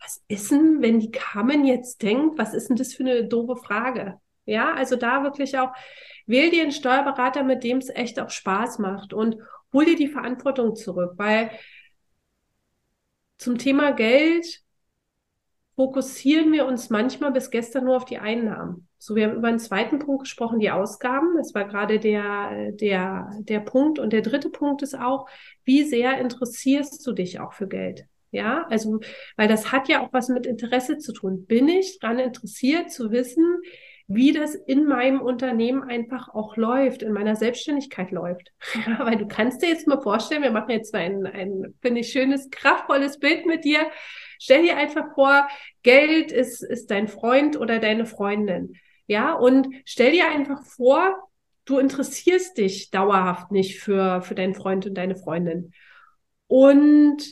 was 0.00 0.22
ist 0.28 0.50
denn, 0.50 0.82
wenn 0.82 1.00
die 1.00 1.10
Carmen 1.10 1.64
jetzt 1.64 2.02
denkt, 2.02 2.38
was 2.38 2.54
ist 2.54 2.68
denn 2.68 2.76
das 2.76 2.94
für 2.94 3.02
eine 3.02 3.26
doofe 3.26 3.56
Frage? 3.56 4.20
Ja, 4.44 4.74
also 4.74 4.96
da 4.96 5.24
wirklich 5.24 5.58
auch, 5.58 5.72
wähl 6.26 6.50
dir 6.50 6.62
einen 6.62 6.72
Steuerberater, 6.72 7.42
mit 7.42 7.64
dem 7.64 7.78
es 7.78 7.88
echt 7.88 8.20
auch 8.20 8.30
Spaß 8.30 8.78
macht 8.78 9.12
und 9.12 9.36
hol 9.72 9.84
dir 9.84 9.96
die 9.96 10.08
Verantwortung 10.08 10.76
zurück, 10.76 11.12
weil 11.16 11.50
zum 13.38 13.58
Thema 13.58 13.92
Geld 13.92 14.62
fokussieren 15.76 16.52
wir 16.52 16.66
uns 16.66 16.90
manchmal 16.90 17.32
bis 17.32 17.50
gestern 17.50 17.84
nur 17.84 17.96
auf 17.96 18.06
die 18.06 18.18
Einnahmen. 18.18 18.88
So, 18.98 19.14
wir 19.14 19.28
haben 19.28 19.36
über 19.36 19.48
einen 19.48 19.58
zweiten 19.58 19.98
Punkt 19.98 20.24
gesprochen, 20.24 20.58
die 20.58 20.70
Ausgaben. 20.70 21.36
Das 21.36 21.54
war 21.54 21.66
gerade 21.66 22.00
der, 22.00 22.72
der, 22.72 23.30
der 23.40 23.60
Punkt. 23.60 23.98
Und 23.98 24.12
der 24.12 24.22
dritte 24.22 24.48
Punkt 24.48 24.82
ist 24.82 24.98
auch, 24.98 25.28
wie 25.64 25.84
sehr 25.84 26.18
interessierst 26.18 27.06
du 27.06 27.12
dich 27.12 27.40
auch 27.40 27.52
für 27.52 27.68
Geld? 27.68 28.06
Ja, 28.30 28.66
also, 28.68 29.00
weil 29.36 29.48
das 29.48 29.72
hat 29.72 29.88
ja 29.88 30.02
auch 30.02 30.12
was 30.12 30.28
mit 30.28 30.46
Interesse 30.46 30.98
zu 30.98 31.12
tun. 31.12 31.46
Bin 31.46 31.68
ich 31.68 31.98
daran 32.00 32.18
interessiert 32.18 32.90
zu 32.90 33.10
wissen, 33.10 33.60
wie 34.08 34.32
das 34.32 34.54
in 34.54 34.84
meinem 34.84 35.20
Unternehmen 35.20 35.82
einfach 35.82 36.28
auch 36.28 36.56
läuft, 36.56 37.02
in 37.02 37.12
meiner 37.12 37.34
Selbstständigkeit 37.34 38.10
läuft. 38.10 38.52
Ja, 38.86 39.04
weil 39.04 39.16
du 39.16 39.26
kannst 39.26 39.62
dir 39.62 39.68
jetzt 39.68 39.86
mal 39.86 40.00
vorstellen, 40.00 40.42
wir 40.42 40.52
machen 40.52 40.70
jetzt 40.70 40.94
ein, 40.94 41.26
ein 41.26 41.74
finde 41.82 42.00
ich, 42.00 42.12
schönes, 42.12 42.50
kraftvolles 42.50 43.18
Bild 43.18 43.46
mit 43.46 43.64
dir. 43.64 43.90
Stell 44.38 44.62
dir 44.62 44.76
einfach 44.76 45.14
vor, 45.14 45.48
Geld 45.82 46.30
ist, 46.30 46.62
ist 46.62 46.90
dein 46.90 47.08
Freund 47.08 47.56
oder 47.56 47.78
deine 47.78 48.06
Freundin. 48.06 48.74
Ja, 49.08 49.32
und 49.34 49.68
stell 49.84 50.12
dir 50.12 50.28
einfach 50.28 50.64
vor, 50.64 51.16
du 51.64 51.78
interessierst 51.78 52.58
dich 52.58 52.90
dauerhaft 52.90 53.50
nicht 53.50 53.80
für, 53.80 54.22
für 54.22 54.34
deinen 54.34 54.54
Freund 54.54 54.86
und 54.86 54.94
deine 54.94 55.16
Freundin. 55.16 55.72
Und 56.46 57.24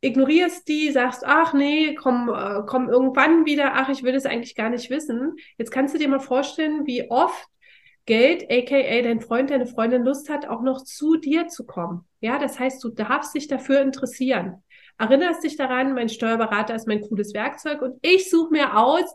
ignorierst 0.00 0.66
die, 0.68 0.90
sagst, 0.90 1.24
ach 1.26 1.52
nee, 1.52 1.94
komm, 1.94 2.28
äh, 2.28 2.62
komm 2.66 2.88
irgendwann 2.88 3.44
wieder, 3.44 3.72
ach, 3.74 3.88
ich 3.88 4.02
will 4.02 4.12
das 4.12 4.26
eigentlich 4.26 4.54
gar 4.54 4.70
nicht 4.70 4.90
wissen. 4.90 5.36
Jetzt 5.58 5.70
kannst 5.70 5.94
du 5.94 5.98
dir 5.98 6.08
mal 6.08 6.20
vorstellen, 6.20 6.86
wie 6.86 7.10
oft 7.10 7.48
Geld, 8.06 8.50
aka 8.50 9.02
dein 9.02 9.20
Freund, 9.20 9.50
deine 9.50 9.66
Freundin 9.66 10.04
Lust 10.04 10.30
hat, 10.30 10.48
auch 10.48 10.62
noch 10.62 10.82
zu 10.82 11.16
dir 11.16 11.48
zu 11.48 11.66
kommen. 11.66 12.06
Ja, 12.20 12.38
das 12.38 12.58
heißt, 12.58 12.82
du 12.82 12.88
darfst 12.88 13.34
dich 13.34 13.46
dafür 13.46 13.82
interessieren. 13.82 14.62
Erinnerst 14.98 15.44
dich 15.44 15.56
daran, 15.56 15.94
mein 15.94 16.08
Steuerberater 16.08 16.74
ist 16.74 16.88
mein 16.88 17.02
cooles 17.02 17.34
Werkzeug 17.34 17.80
und 17.82 17.98
ich 18.02 18.28
suche 18.28 18.52
mir 18.52 18.76
aus, 18.76 19.14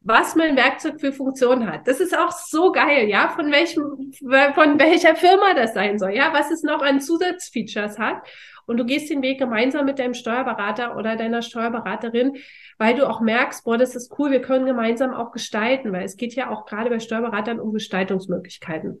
was 0.00 0.34
mein 0.34 0.56
Werkzeug 0.56 1.00
für 1.00 1.12
Funktion 1.12 1.70
hat. 1.70 1.86
Das 1.86 2.00
ist 2.00 2.16
auch 2.16 2.32
so 2.32 2.72
geil, 2.72 3.08
ja, 3.08 3.28
von 3.28 3.52
welchem, 3.52 4.12
von 4.54 4.78
welcher 4.78 5.14
Firma 5.14 5.54
das 5.54 5.74
sein 5.74 5.98
soll, 5.98 6.10
ja, 6.10 6.32
was 6.32 6.50
es 6.50 6.62
noch 6.62 6.82
an 6.82 7.00
Zusatzfeatures 7.00 7.98
hat 7.98 8.22
und 8.66 8.78
du 8.78 8.84
gehst 8.84 9.10
den 9.10 9.22
Weg 9.22 9.38
gemeinsam 9.38 9.86
mit 9.86 9.98
deinem 9.98 10.14
Steuerberater 10.14 10.96
oder 10.96 11.16
deiner 11.16 11.42
Steuerberaterin, 11.42 12.36
weil 12.78 12.94
du 12.94 13.08
auch 13.08 13.20
merkst, 13.20 13.64
boah, 13.64 13.78
das 13.78 13.94
ist 13.94 14.14
cool, 14.18 14.30
wir 14.30 14.42
können 14.42 14.66
gemeinsam 14.66 15.14
auch 15.14 15.32
gestalten, 15.32 15.92
weil 15.92 16.04
es 16.04 16.16
geht 16.16 16.34
ja 16.34 16.50
auch 16.50 16.66
gerade 16.66 16.90
bei 16.90 17.00
Steuerberatern 17.00 17.60
um 17.60 17.72
Gestaltungsmöglichkeiten. 17.72 19.00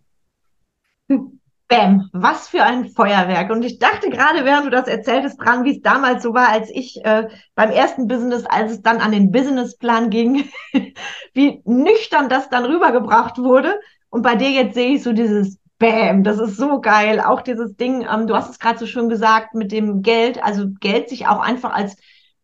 Bäm, 1.72 2.10
was 2.12 2.48
für 2.48 2.62
ein 2.62 2.90
Feuerwerk. 2.90 3.50
Und 3.50 3.64
ich 3.64 3.78
dachte 3.78 4.10
gerade, 4.10 4.44
während 4.44 4.66
du 4.66 4.70
das 4.70 4.88
erzähltest, 4.88 5.40
dran, 5.40 5.64
wie 5.64 5.76
es 5.76 5.80
damals 5.80 6.22
so 6.22 6.34
war, 6.34 6.50
als 6.50 6.68
ich 6.70 7.02
äh, 7.02 7.28
beim 7.54 7.70
ersten 7.70 8.08
Business, 8.08 8.44
als 8.44 8.72
es 8.72 8.82
dann 8.82 8.98
an 8.98 9.10
den 9.10 9.32
Businessplan 9.32 10.10
ging, 10.10 10.50
wie 11.32 11.62
nüchtern 11.64 12.28
das 12.28 12.50
dann 12.50 12.66
rübergebracht 12.66 13.38
wurde. 13.38 13.80
Und 14.10 14.20
bei 14.20 14.34
dir 14.36 14.50
jetzt 14.50 14.74
sehe 14.74 14.96
ich 14.96 15.02
so 15.02 15.14
dieses 15.14 15.61
Bam, 15.82 16.22
das 16.22 16.38
ist 16.38 16.56
so 16.56 16.80
geil. 16.80 17.20
Auch 17.20 17.40
dieses 17.40 17.74
Ding, 17.76 18.06
ähm, 18.08 18.28
du 18.28 18.36
hast 18.36 18.48
es 18.48 18.60
gerade 18.60 18.78
so 18.78 18.86
schön 18.86 19.08
gesagt, 19.08 19.54
mit 19.54 19.72
dem 19.72 20.00
Geld, 20.02 20.40
also 20.40 20.68
Geld 20.78 21.08
sich 21.08 21.26
auch 21.26 21.40
einfach 21.40 21.72
als 21.72 21.96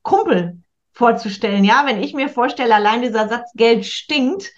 Kumpel 0.03 0.61
vorzustellen. 0.93 1.63
Ja, 1.63 1.85
wenn 1.87 2.03
ich 2.03 2.15
mir 2.15 2.29
vorstelle, 2.29 2.75
allein 2.75 3.01
dieser 3.01 3.29
Satz 3.29 3.53
Geld 3.55 3.87
stinkt, 3.87 4.51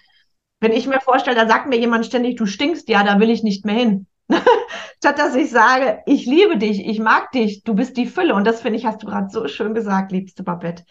wenn 0.61 0.73
ich 0.73 0.87
mir 0.87 1.01
vorstelle, 1.01 1.37
da 1.37 1.47
sagt 1.47 1.69
mir 1.69 1.79
jemand 1.79 2.07
ständig, 2.07 2.37
du 2.37 2.47
stinkst, 2.47 2.89
ja, 2.89 3.05
da 3.05 3.21
will 3.21 3.29
ich 3.29 3.43
nicht 3.43 3.67
mehr 3.67 3.75
hin. 3.75 4.07
Statt 4.97 5.19
dass 5.19 5.35
ich 5.35 5.51
sage, 5.51 5.99
ich 6.07 6.25
liebe 6.25 6.57
dich, 6.57 6.87
ich 6.87 7.01
mag 7.01 7.33
dich, 7.33 7.63
du 7.65 7.75
bist 7.75 7.99
die 7.99 8.07
Fülle. 8.07 8.35
Und 8.35 8.47
das 8.47 8.63
finde 8.63 8.79
ich, 8.79 8.87
hast 8.87 9.03
du 9.03 9.07
gerade 9.07 9.29
so 9.29 9.47
schön 9.47 9.75
gesagt, 9.75 10.11
liebste 10.11 10.43
Babette. 10.43 10.85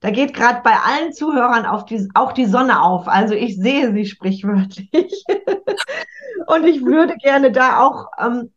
Da 0.00 0.10
geht 0.10 0.34
gerade 0.34 0.60
bei 0.64 0.74
allen 0.74 1.12
Zuhörern 1.12 1.66
auf 1.66 1.84
die, 1.84 2.08
auch 2.14 2.32
die 2.32 2.46
Sonne 2.46 2.82
auf. 2.82 3.06
Also 3.06 3.34
ich 3.34 3.56
sehe 3.56 3.92
sie 3.92 4.06
sprichwörtlich. 4.06 5.24
Und 6.46 6.64
ich 6.64 6.84
würde 6.84 7.16
gerne 7.16 7.52
da 7.52 7.80
auch 7.80 8.06
ähm, 8.18 8.52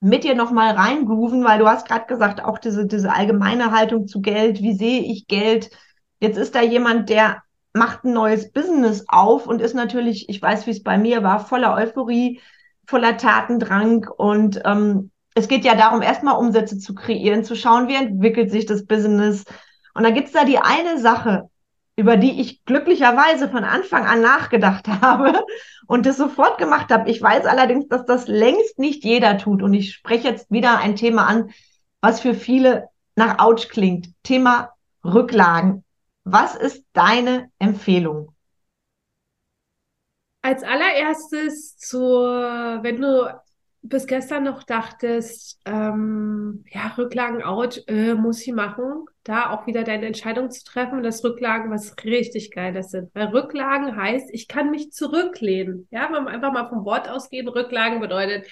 mit 0.00 0.24
dir 0.24 0.34
nochmal 0.34 0.74
reingrooven, 0.74 1.44
weil 1.44 1.58
du 1.58 1.68
hast 1.68 1.86
gerade 1.86 2.06
gesagt, 2.06 2.44
auch 2.44 2.58
diese, 2.58 2.86
diese 2.86 3.12
allgemeine 3.12 3.70
Haltung 3.70 4.06
zu 4.06 4.20
Geld, 4.20 4.60
wie 4.60 4.74
sehe 4.74 5.00
ich 5.02 5.26
Geld? 5.26 5.70
Jetzt 6.20 6.38
ist 6.38 6.54
da 6.54 6.62
jemand, 6.62 7.08
der 7.08 7.42
macht 7.72 8.04
ein 8.04 8.12
neues 8.12 8.52
Business 8.52 9.04
auf 9.08 9.46
und 9.46 9.60
ist 9.60 9.74
natürlich, 9.74 10.28
ich 10.28 10.42
weiß, 10.42 10.66
wie 10.66 10.72
es 10.72 10.82
bei 10.82 10.98
mir 10.98 11.22
war, 11.22 11.40
voller 11.40 11.74
Euphorie, 11.74 12.40
voller 12.86 13.16
Tatendrang 13.16 14.06
und 14.16 14.60
ähm, 14.64 15.10
es 15.34 15.48
geht 15.48 15.64
ja 15.64 15.74
darum, 15.74 16.02
erstmal 16.02 16.36
Umsätze 16.36 16.78
zu 16.78 16.94
kreieren, 16.94 17.44
zu 17.44 17.56
schauen, 17.56 17.88
wie 17.88 17.94
entwickelt 17.94 18.50
sich 18.50 18.66
das 18.66 18.84
Business. 18.84 19.44
Und 19.94 20.02
dann 20.02 20.14
gibt's 20.14 20.32
da 20.32 20.44
die 20.44 20.58
eine 20.58 20.98
Sache, 20.98 21.48
über 21.96 22.16
die 22.16 22.40
ich 22.40 22.64
glücklicherweise 22.64 23.48
von 23.48 23.64
Anfang 23.64 24.06
an 24.06 24.22
nachgedacht 24.22 24.88
habe 25.02 25.44
und 25.86 26.06
das 26.06 26.16
sofort 26.16 26.58
gemacht 26.58 26.90
habe. 26.90 27.10
Ich 27.10 27.20
weiß 27.20 27.46
allerdings, 27.46 27.88
dass 27.88 28.06
das 28.06 28.28
längst 28.28 28.78
nicht 28.78 29.04
jeder 29.04 29.38
tut. 29.38 29.62
Und 29.62 29.74
ich 29.74 29.94
spreche 29.94 30.28
jetzt 30.28 30.50
wieder 30.50 30.78
ein 30.78 30.96
Thema 30.96 31.26
an, 31.26 31.50
was 32.00 32.20
für 32.20 32.34
viele 32.34 32.88
nach 33.14 33.38
Autsch 33.38 33.68
klingt. 33.68 34.08
Thema 34.22 34.72
Rücklagen. 35.04 35.84
Was 36.24 36.54
ist 36.54 36.84
deine 36.92 37.50
Empfehlung? 37.58 38.34
Als 40.40 40.62
allererstes 40.62 41.76
zur, 41.76 42.80
wenn 42.82 43.00
du 43.00 43.41
bis 43.82 44.06
gestern 44.06 44.44
noch 44.44 44.62
dachtest, 44.62 45.60
ähm, 45.66 46.64
ja, 46.70 46.94
Rücklagen 46.96 47.42
out, 47.42 47.82
äh, 47.88 48.14
muss 48.14 48.40
ich 48.46 48.52
machen, 48.52 49.06
da 49.24 49.50
auch 49.50 49.66
wieder 49.66 49.82
deine 49.82 50.06
Entscheidung 50.06 50.50
zu 50.50 50.64
treffen, 50.64 51.02
dass 51.02 51.24
Rücklagen 51.24 51.70
was 51.70 51.96
richtig 52.04 52.52
Geiles 52.52 52.90
sind. 52.90 53.10
Weil 53.14 53.28
Rücklagen 53.28 53.96
heißt, 53.96 54.30
ich 54.32 54.46
kann 54.46 54.70
mich 54.70 54.92
zurücklehnen. 54.92 55.88
Ja, 55.90 56.08
wenn 56.12 56.24
wir 56.24 56.30
einfach 56.30 56.52
mal 56.52 56.68
vom 56.68 56.84
Wort 56.84 57.08
ausgehen, 57.08 57.48
Rücklagen 57.48 58.00
bedeutet, 58.00 58.46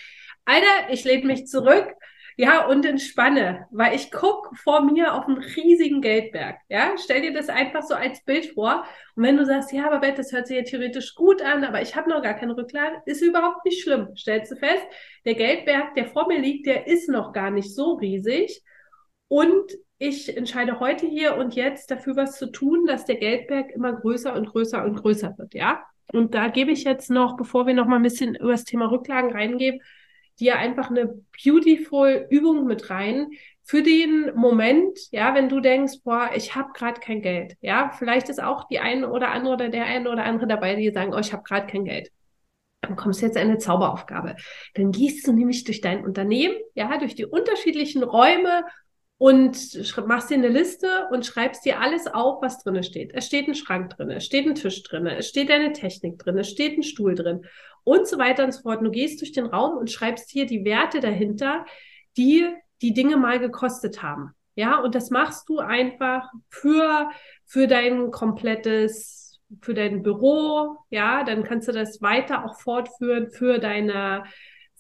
Alter, 0.45 0.91
ich 0.91 1.05
lehne 1.05 1.27
mich 1.27 1.47
zurück, 1.47 1.87
ja, 2.37 2.67
und 2.67 2.85
entspanne, 2.85 3.67
weil 3.71 3.95
ich 3.95 4.11
gucke 4.11 4.55
vor 4.57 4.83
mir 4.83 5.15
auf 5.15 5.27
einen 5.27 5.39
riesigen 5.39 6.01
Geldberg. 6.01 6.57
Ja, 6.69 6.93
stell 7.03 7.23
dir 7.23 7.33
das 7.33 7.49
einfach 7.49 7.83
so 7.83 7.95
als 7.95 8.25
Bild 8.25 8.47
vor. 8.55 8.85
Und 9.15 9.23
wenn 9.23 9.37
du 9.37 9.45
sagst, 9.45 9.73
ja, 9.73 9.87
aber 9.87 10.01
Bett, 10.01 10.19
das 10.19 10.33
hört 10.33 10.47
sich 10.47 10.57
ja 10.57 10.63
theoretisch 10.63 11.15
gut 11.15 11.43
an, 11.43 11.65
aber 11.65 11.83
ich 11.83 11.97
habe 11.97 12.09
noch 12.09 12.23
gar 12.23 12.35
keine 12.35 12.57
Rücklagen, 12.57 13.01
ist 13.07 13.23
überhaupt 13.23 13.65
nicht 13.65 13.83
schlimm. 13.83 14.17
Stellst 14.17 14.53
du 14.53 14.57
fest, 14.57 14.85
der 15.25 15.35
Geldberg, 15.35 15.95
der 15.95 16.07
vor 16.07 16.29
mir 16.29 16.39
liegt, 16.39 16.67
der 16.67 16.87
ist 16.87 17.09
noch 17.09 17.33
gar 17.33 17.51
nicht 17.51 17.75
so 17.75 17.95
riesig. 17.95 18.63
Und 19.29 19.73
ich 19.99 20.37
entscheide 20.37 20.81
heute 20.81 21.07
hier 21.07 21.37
und 21.37 21.55
jetzt 21.55 21.91
dafür 21.91 22.17
was 22.17 22.39
zu 22.39 22.51
tun, 22.51 22.87
dass 22.87 23.05
der 23.05 23.17
Geldberg 23.17 23.71
immer 23.71 23.93
größer 23.93 24.35
und 24.35 24.47
größer 24.47 24.83
und 24.83 24.97
größer 24.97 25.37
wird, 25.37 25.55
ja? 25.55 25.85
Und 26.13 26.35
da 26.35 26.49
gebe 26.49 26.73
ich 26.73 26.85
jetzt 26.85 27.11
noch, 27.11 27.37
bevor 27.37 27.67
wir 27.67 27.75
noch 27.75 27.87
mal 27.87 27.97
ein 27.97 28.03
bisschen 28.03 28.35
über 28.35 28.53
das 28.53 28.65
Thema 28.65 28.91
Rücklagen 28.91 29.31
reingehen, 29.31 29.81
dir 30.41 30.57
einfach 30.57 30.91
eine 30.91 31.23
beautiful 31.45 32.27
Übung 32.31 32.67
mit 32.67 32.91
rein 32.91 33.29
für 33.63 33.83
den 33.83 34.35
Moment, 34.35 34.99
ja, 35.13 35.35
wenn 35.35 35.49
du 35.49 35.61
denkst, 35.61 35.99
boah, 36.03 36.31
ich 36.35 36.57
habe 36.57 36.73
gerade 36.73 37.01
kein 37.01 37.23
Geld, 37.23 37.57
ja, 37.61 37.93
vielleicht 37.97 38.29
ist 38.29 38.43
auch 38.43 38.67
die 38.67 38.81
eine 38.81 39.11
oder 39.11 39.31
andere 39.31 39.55
oder 39.55 39.69
der 39.69 39.85
eine 39.85 40.11
oder 40.11 40.25
andere 40.25 40.49
dabei, 40.49 40.75
die 40.75 40.91
sagen, 40.91 41.15
oh, 41.15 41.19
ich 41.19 41.33
habe 41.33 41.45
gerade 41.45 41.69
kein 41.69 41.85
Geld. 41.85 42.11
Dann 42.81 42.97
kommst 42.97 43.21
jetzt 43.21 43.37
eine 43.37 43.59
Zauberaufgabe. 43.59 44.37
Dann 44.75 44.91
gehst 44.91 45.27
du 45.27 45.33
nämlich 45.33 45.65
durch 45.65 45.81
dein 45.81 46.05
Unternehmen, 46.05 46.57
ja, 46.75 46.99
durch 46.99 47.15
die 47.15 47.27
unterschiedlichen 47.27 48.03
Räume 48.03 48.65
und 49.19 49.95
machst 50.07 50.31
dir 50.31 50.35
eine 50.37 50.49
Liste 50.49 51.07
und 51.13 51.27
schreibst 51.27 51.67
dir 51.67 51.79
alles 51.79 52.07
auf, 52.07 52.41
was 52.41 52.63
drinne 52.63 52.83
steht. 52.83 53.13
Es 53.13 53.27
steht 53.27 53.49
ein 53.49 53.55
Schrank 53.55 53.91
drin, 53.91 54.11
es 54.11 54.25
steht 54.25 54.47
ein 54.47 54.55
Tisch 54.55 54.83
drin, 54.83 55.07
es 55.07 55.29
steht 55.29 55.51
eine 55.51 55.75
Technik 55.75 56.19
drin, 56.19 56.39
es 56.39 56.49
steht 56.49 56.79
ein 56.79 56.83
Stuhl 56.83 57.15
drin 57.15 57.45
und 57.85 58.07
so 58.07 58.19
weiter 58.19 58.45
und 58.45 58.53
so 58.53 58.63
fort. 58.63 58.81
Du 58.83 58.91
gehst 58.91 59.21
durch 59.21 59.33
den 59.33 59.47
Raum 59.47 59.77
und 59.77 59.91
schreibst 59.91 60.31
hier 60.31 60.47
die 60.47 60.65
Werte 60.65 61.01
dahinter, 61.01 61.65
die 62.17 62.47
die 62.83 62.95
Dinge 62.95 63.17
mal 63.17 63.39
gekostet 63.39 64.03
haben. 64.03 64.35
Ja, 64.55 64.81
und 64.81 64.95
das 64.95 65.11
machst 65.11 65.49
du 65.49 65.59
einfach 65.59 66.29
für, 66.49 67.11
für 67.47 67.67
dein 67.67 68.11
komplettes, 68.11 69.41
für 69.63 69.75
dein 69.75 70.03
Büro. 70.03 70.79
Ja, 70.91 71.25
dann 71.25 71.45
kannst 71.45 71.69
du 71.69 71.73
das 71.73 72.03
weiter 72.03 72.45
auch 72.45 72.59
fortführen 72.61 73.31
für 73.31 73.59
deine, 73.59 74.25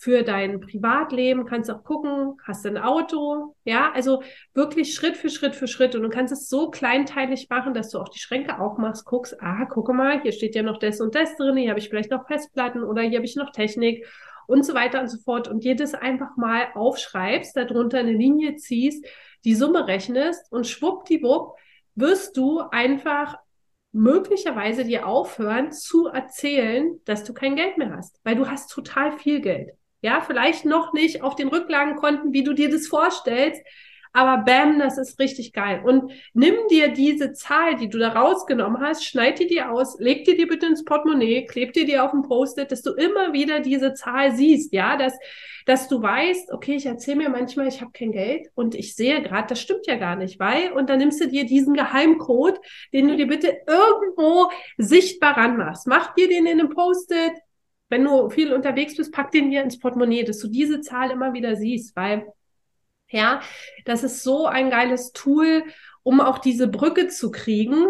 für 0.00 0.22
dein 0.22 0.60
Privatleben, 0.60 1.44
kannst 1.44 1.70
auch 1.70 1.84
gucken, 1.84 2.38
hast 2.46 2.64
du 2.64 2.70
ein 2.70 2.78
Auto, 2.78 3.54
ja, 3.64 3.92
also 3.92 4.22
wirklich 4.54 4.94
Schritt 4.94 5.14
für 5.14 5.28
Schritt 5.28 5.54
für 5.54 5.68
Schritt 5.68 5.94
und 5.94 6.02
du 6.02 6.08
kannst 6.08 6.32
es 6.32 6.48
so 6.48 6.70
kleinteilig 6.70 7.48
machen, 7.50 7.74
dass 7.74 7.90
du 7.90 7.98
auch 7.98 8.08
die 8.08 8.18
Schränke 8.18 8.58
aufmachst, 8.58 9.04
guckst, 9.04 9.36
ah, 9.42 9.66
gucke 9.66 9.92
mal, 9.92 10.22
hier 10.22 10.32
steht 10.32 10.54
ja 10.54 10.62
noch 10.62 10.78
das 10.78 11.02
und 11.02 11.14
das 11.14 11.36
drin, 11.36 11.58
hier 11.58 11.68
habe 11.68 11.80
ich 11.80 11.90
vielleicht 11.90 12.10
noch 12.10 12.26
Festplatten 12.26 12.82
oder 12.82 13.02
hier 13.02 13.18
habe 13.18 13.26
ich 13.26 13.36
noch 13.36 13.52
Technik 13.52 14.06
und 14.46 14.64
so 14.64 14.72
weiter 14.72 15.02
und 15.02 15.08
so 15.08 15.18
fort 15.18 15.48
und 15.48 15.66
das 15.78 15.92
einfach 15.92 16.34
mal 16.38 16.68
aufschreibst, 16.74 17.54
darunter 17.54 17.98
eine 17.98 18.12
Linie 18.12 18.56
ziehst, 18.56 19.04
die 19.44 19.54
Summe 19.54 19.86
rechnest 19.86 20.50
und 20.50 20.66
schwuppdiwupp 20.66 21.58
wirst 21.94 22.38
du 22.38 22.60
einfach 22.60 23.36
möglicherweise 23.92 24.86
dir 24.86 25.06
aufhören 25.06 25.72
zu 25.72 26.06
erzählen, 26.06 27.00
dass 27.04 27.22
du 27.22 27.34
kein 27.34 27.54
Geld 27.54 27.76
mehr 27.76 27.94
hast, 27.94 28.18
weil 28.24 28.36
du 28.36 28.48
hast 28.48 28.70
total 28.70 29.12
viel 29.18 29.42
Geld. 29.42 29.72
Ja, 30.02 30.22
vielleicht 30.22 30.64
noch 30.64 30.92
nicht 30.92 31.22
auf 31.22 31.34
den 31.34 31.48
Rücklagenkonten, 31.48 32.32
wie 32.32 32.44
du 32.44 32.54
dir 32.54 32.70
das 32.70 32.86
vorstellst, 32.86 33.62
aber 34.12 34.42
bam, 34.42 34.78
das 34.78 34.98
ist 34.98 35.18
richtig 35.20 35.52
geil. 35.52 35.82
Und 35.84 36.10
nimm 36.34 36.54
dir 36.68 36.88
diese 36.88 37.32
Zahl, 37.32 37.76
die 37.76 37.88
du 37.88 37.98
da 37.98 38.08
rausgenommen 38.08 38.80
hast, 38.80 39.04
schneid 39.04 39.38
die 39.38 39.46
dir 39.46 39.70
aus, 39.70 39.98
leg 40.00 40.24
dir 40.24 40.36
die 40.36 40.46
bitte 40.46 40.66
ins 40.66 40.84
Portemonnaie, 40.84 41.46
kleb 41.46 41.72
dir 41.74 41.84
die 41.86 41.98
auf 41.98 42.10
dem 42.10 42.22
Post-it, 42.22 42.72
dass 42.72 42.82
du 42.82 42.92
immer 42.92 43.32
wieder 43.32 43.60
diese 43.60 43.94
Zahl 43.94 44.34
siehst, 44.34 44.72
ja, 44.72 44.96
dass, 44.96 45.16
dass 45.64 45.86
du 45.86 46.02
weißt, 46.02 46.50
okay, 46.52 46.74
ich 46.74 46.86
erzähle 46.86 47.18
mir 47.18 47.28
manchmal, 47.28 47.68
ich 47.68 47.80
habe 47.80 47.92
kein 47.92 48.10
Geld 48.10 48.48
und 48.54 48.74
ich 48.74 48.96
sehe 48.96 49.22
gerade, 49.22 49.46
das 49.48 49.60
stimmt 49.60 49.86
ja 49.86 49.94
gar 49.94 50.16
nicht, 50.16 50.40
weil, 50.40 50.72
und 50.72 50.90
dann 50.90 50.98
nimmst 50.98 51.20
du 51.20 51.28
dir 51.28 51.46
diesen 51.46 51.74
Geheimcode, 51.74 52.58
den 52.92 53.06
du 53.08 53.16
dir 53.16 53.28
bitte 53.28 53.58
irgendwo 53.66 54.50
sichtbar 54.76 55.36
ranmachst. 55.36 55.86
Mach 55.86 56.14
dir 56.14 56.26
den 56.26 56.46
in 56.46 56.58
einem 56.58 56.70
Post-it, 56.70 57.34
wenn 57.90 58.04
du 58.04 58.30
viel 58.30 58.54
unterwegs 58.54 58.96
bist, 58.96 59.12
pack 59.12 59.30
den 59.32 59.50
dir 59.50 59.62
ins 59.62 59.78
Portemonnaie, 59.78 60.24
dass 60.24 60.38
du 60.38 60.48
diese 60.48 60.80
Zahl 60.80 61.10
immer 61.10 61.34
wieder 61.34 61.56
siehst, 61.56 61.94
weil 61.96 62.32
ja, 63.08 63.42
das 63.84 64.04
ist 64.04 64.22
so 64.22 64.46
ein 64.46 64.70
geiles 64.70 65.12
Tool, 65.12 65.64
um 66.02 66.20
auch 66.20 66.38
diese 66.38 66.68
Brücke 66.68 67.08
zu 67.08 67.30
kriegen. 67.30 67.86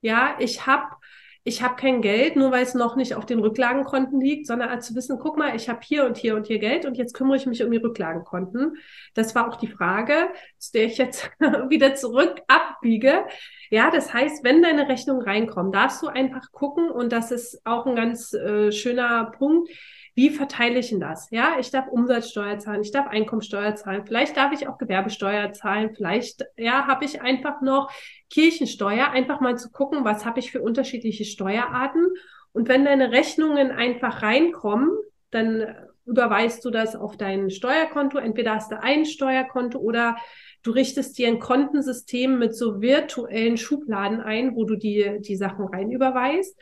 Ja, 0.00 0.36
ich 0.40 0.66
habe 0.66 0.96
ich 1.42 1.62
habe 1.62 1.76
kein 1.76 2.02
Geld, 2.02 2.36
nur 2.36 2.52
weil 2.52 2.62
es 2.62 2.74
noch 2.74 2.96
nicht 2.96 3.14
auf 3.14 3.24
den 3.24 3.38
Rücklagenkonten 3.38 4.20
liegt, 4.20 4.46
sondern 4.46 4.68
als 4.68 4.86
zu 4.86 4.94
wissen, 4.94 5.18
guck 5.18 5.38
mal, 5.38 5.56
ich 5.56 5.70
habe 5.70 5.80
hier 5.82 6.04
und 6.04 6.18
hier 6.18 6.36
und 6.36 6.46
hier 6.46 6.58
Geld 6.58 6.84
und 6.84 6.98
jetzt 6.98 7.14
kümmere 7.14 7.36
ich 7.36 7.46
mich 7.46 7.62
um 7.62 7.70
die 7.70 7.78
Rücklagenkonten. 7.78 8.76
Das 9.14 9.34
war 9.34 9.48
auch 9.48 9.56
die 9.56 9.68
Frage, 9.68 10.28
zu 10.58 10.72
der 10.72 10.84
ich 10.84 10.98
jetzt 10.98 11.30
wieder 11.68 11.94
zurück 11.94 12.42
abbiege. 12.46 13.24
Ja, 13.70 13.90
das 13.90 14.12
heißt, 14.12 14.44
wenn 14.44 14.62
deine 14.62 14.88
Rechnungen 14.88 15.22
reinkommen, 15.22 15.72
darfst 15.72 16.02
du 16.02 16.08
einfach 16.08 16.52
gucken 16.52 16.90
und 16.90 17.10
das 17.10 17.30
ist 17.30 17.64
auch 17.64 17.86
ein 17.86 17.96
ganz 17.96 18.34
äh, 18.34 18.70
schöner 18.70 19.32
Punkt 19.36 19.70
wie 20.14 20.30
verteile 20.30 20.78
ich 20.78 20.90
denn 20.90 21.00
das? 21.00 21.30
Ja, 21.30 21.56
ich 21.58 21.70
darf 21.70 21.86
Umsatzsteuer 21.88 22.58
zahlen, 22.58 22.82
ich 22.82 22.90
darf 22.90 23.06
Einkommensteuer 23.06 23.74
zahlen, 23.76 24.04
vielleicht 24.06 24.36
darf 24.36 24.52
ich 24.52 24.68
auch 24.68 24.78
Gewerbesteuer 24.78 25.52
zahlen, 25.52 25.90
vielleicht 25.94 26.44
ja, 26.56 26.86
habe 26.86 27.04
ich 27.04 27.22
einfach 27.22 27.60
noch 27.60 27.90
Kirchensteuer, 28.30 29.10
einfach 29.10 29.40
mal 29.40 29.56
zu 29.56 29.70
gucken, 29.70 30.04
was 30.04 30.24
habe 30.24 30.40
ich 30.40 30.50
für 30.50 30.62
unterschiedliche 30.62 31.24
Steuerarten. 31.24 32.06
Und 32.52 32.68
wenn 32.68 32.84
deine 32.84 33.12
Rechnungen 33.12 33.70
einfach 33.70 34.22
reinkommen, 34.22 34.90
dann 35.30 35.74
überweist 36.04 36.64
du 36.64 36.70
das 36.70 36.96
auf 36.96 37.16
dein 37.16 37.50
Steuerkonto, 37.50 38.18
entweder 38.18 38.56
hast 38.56 38.72
du 38.72 38.82
ein 38.82 39.04
Steuerkonto 39.04 39.78
oder 39.78 40.16
du 40.62 40.72
richtest 40.72 41.16
dir 41.18 41.28
ein 41.28 41.38
Kontensystem 41.38 42.38
mit 42.38 42.56
so 42.56 42.80
virtuellen 42.80 43.56
Schubladen 43.56 44.20
ein, 44.20 44.56
wo 44.56 44.64
du 44.64 44.74
die, 44.74 45.18
die 45.20 45.36
Sachen 45.36 45.66
rein 45.66 45.90
überweist 45.92 46.58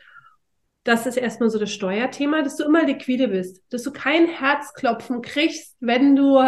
das 0.89 1.05
ist 1.05 1.17
erstmal 1.17 1.51
so 1.51 1.59
das 1.59 1.71
Steuerthema, 1.71 2.41
dass 2.41 2.55
du 2.55 2.63
immer 2.63 2.83
liquide 2.83 3.27
bist, 3.27 3.61
dass 3.69 3.83
du 3.83 3.91
kein 3.91 4.25
Herzklopfen 4.27 5.21
kriegst, 5.21 5.77
wenn 5.79 6.15
du, 6.15 6.41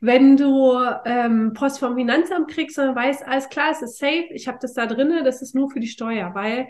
wenn 0.00 0.36
du 0.36 0.78
ähm, 1.04 1.54
Post 1.54 1.80
vom 1.80 1.96
Finanzamt 1.96 2.48
kriegst, 2.52 2.76
sondern 2.76 2.94
weißt, 2.94 3.26
alles 3.26 3.48
klar, 3.48 3.72
es 3.72 3.82
ist 3.82 3.98
safe, 3.98 4.28
ich 4.30 4.46
habe 4.46 4.58
das 4.62 4.74
da 4.74 4.86
drinne, 4.86 5.24
das 5.24 5.42
ist 5.42 5.56
nur 5.56 5.70
für 5.70 5.80
die 5.80 5.88
Steuer, 5.88 6.36
weil 6.36 6.68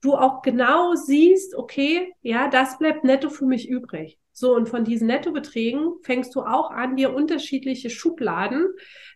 du 0.00 0.14
auch 0.14 0.40
genau 0.42 0.94
siehst, 0.94 1.56
okay, 1.56 2.14
ja, 2.22 2.48
das 2.48 2.78
bleibt 2.78 3.02
netto 3.02 3.28
für 3.28 3.46
mich 3.46 3.68
übrig. 3.68 4.16
So, 4.30 4.54
und 4.54 4.68
von 4.68 4.84
diesen 4.84 5.08
Nettobeträgen 5.08 5.94
fängst 6.02 6.32
du 6.36 6.42
auch 6.42 6.70
an, 6.70 6.94
dir 6.94 7.12
unterschiedliche 7.12 7.90
Schubladen 7.90 8.68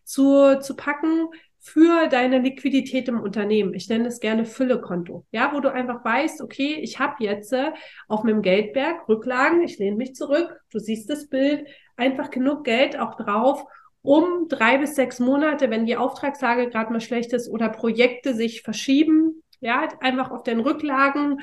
zu, 0.03 0.59
zu 0.59 0.75
packen, 0.75 1.29
für 1.61 2.09
deine 2.09 2.39
Liquidität 2.39 3.07
im 3.09 3.21
Unternehmen. 3.21 3.75
Ich 3.75 3.89
nenne 3.89 4.09
es 4.09 4.19
gerne 4.19 4.47
Füllekonto. 4.47 5.27
Ja, 5.31 5.53
wo 5.55 5.61
du 5.61 5.71
einfach 5.71 6.03
weißt, 6.05 6.41
okay, 6.41 6.79
ich 6.81 6.99
habe 6.99 7.23
jetzt 7.23 7.53
äh, 7.53 7.73
auf 8.09 8.25
meinem 8.25 8.41
Geldberg 8.41 9.07
Rücklagen, 9.09 9.63
ich 9.63 9.79
lehne 9.79 9.97
mich 9.97 10.15
zurück, 10.15 10.59
du 10.73 10.79
siehst 10.79 11.11
das 11.11 11.29
Bild, 11.29 11.67
einfach 11.97 12.31
genug 12.31 12.65
Geld 12.65 12.99
auch 12.99 13.15
drauf, 13.17 13.65
um 14.01 14.49
drei 14.49 14.79
bis 14.79 14.95
sechs 14.95 15.21
Monate, 15.21 15.69
wenn 15.69 15.85
die 15.85 15.99
Auftragslage 15.99 16.71
gerade 16.71 16.91
mal 16.93 17.03
schlecht 17.03 17.35
ist 17.35 17.51
oder 17.51 17.69
Projekte 17.69 18.35
sich 18.35 18.63
verschieben, 18.63 19.43
ja, 19.61 19.87
einfach 20.01 20.31
auf 20.31 20.43
den 20.43 20.61
Rücklagen 20.61 21.41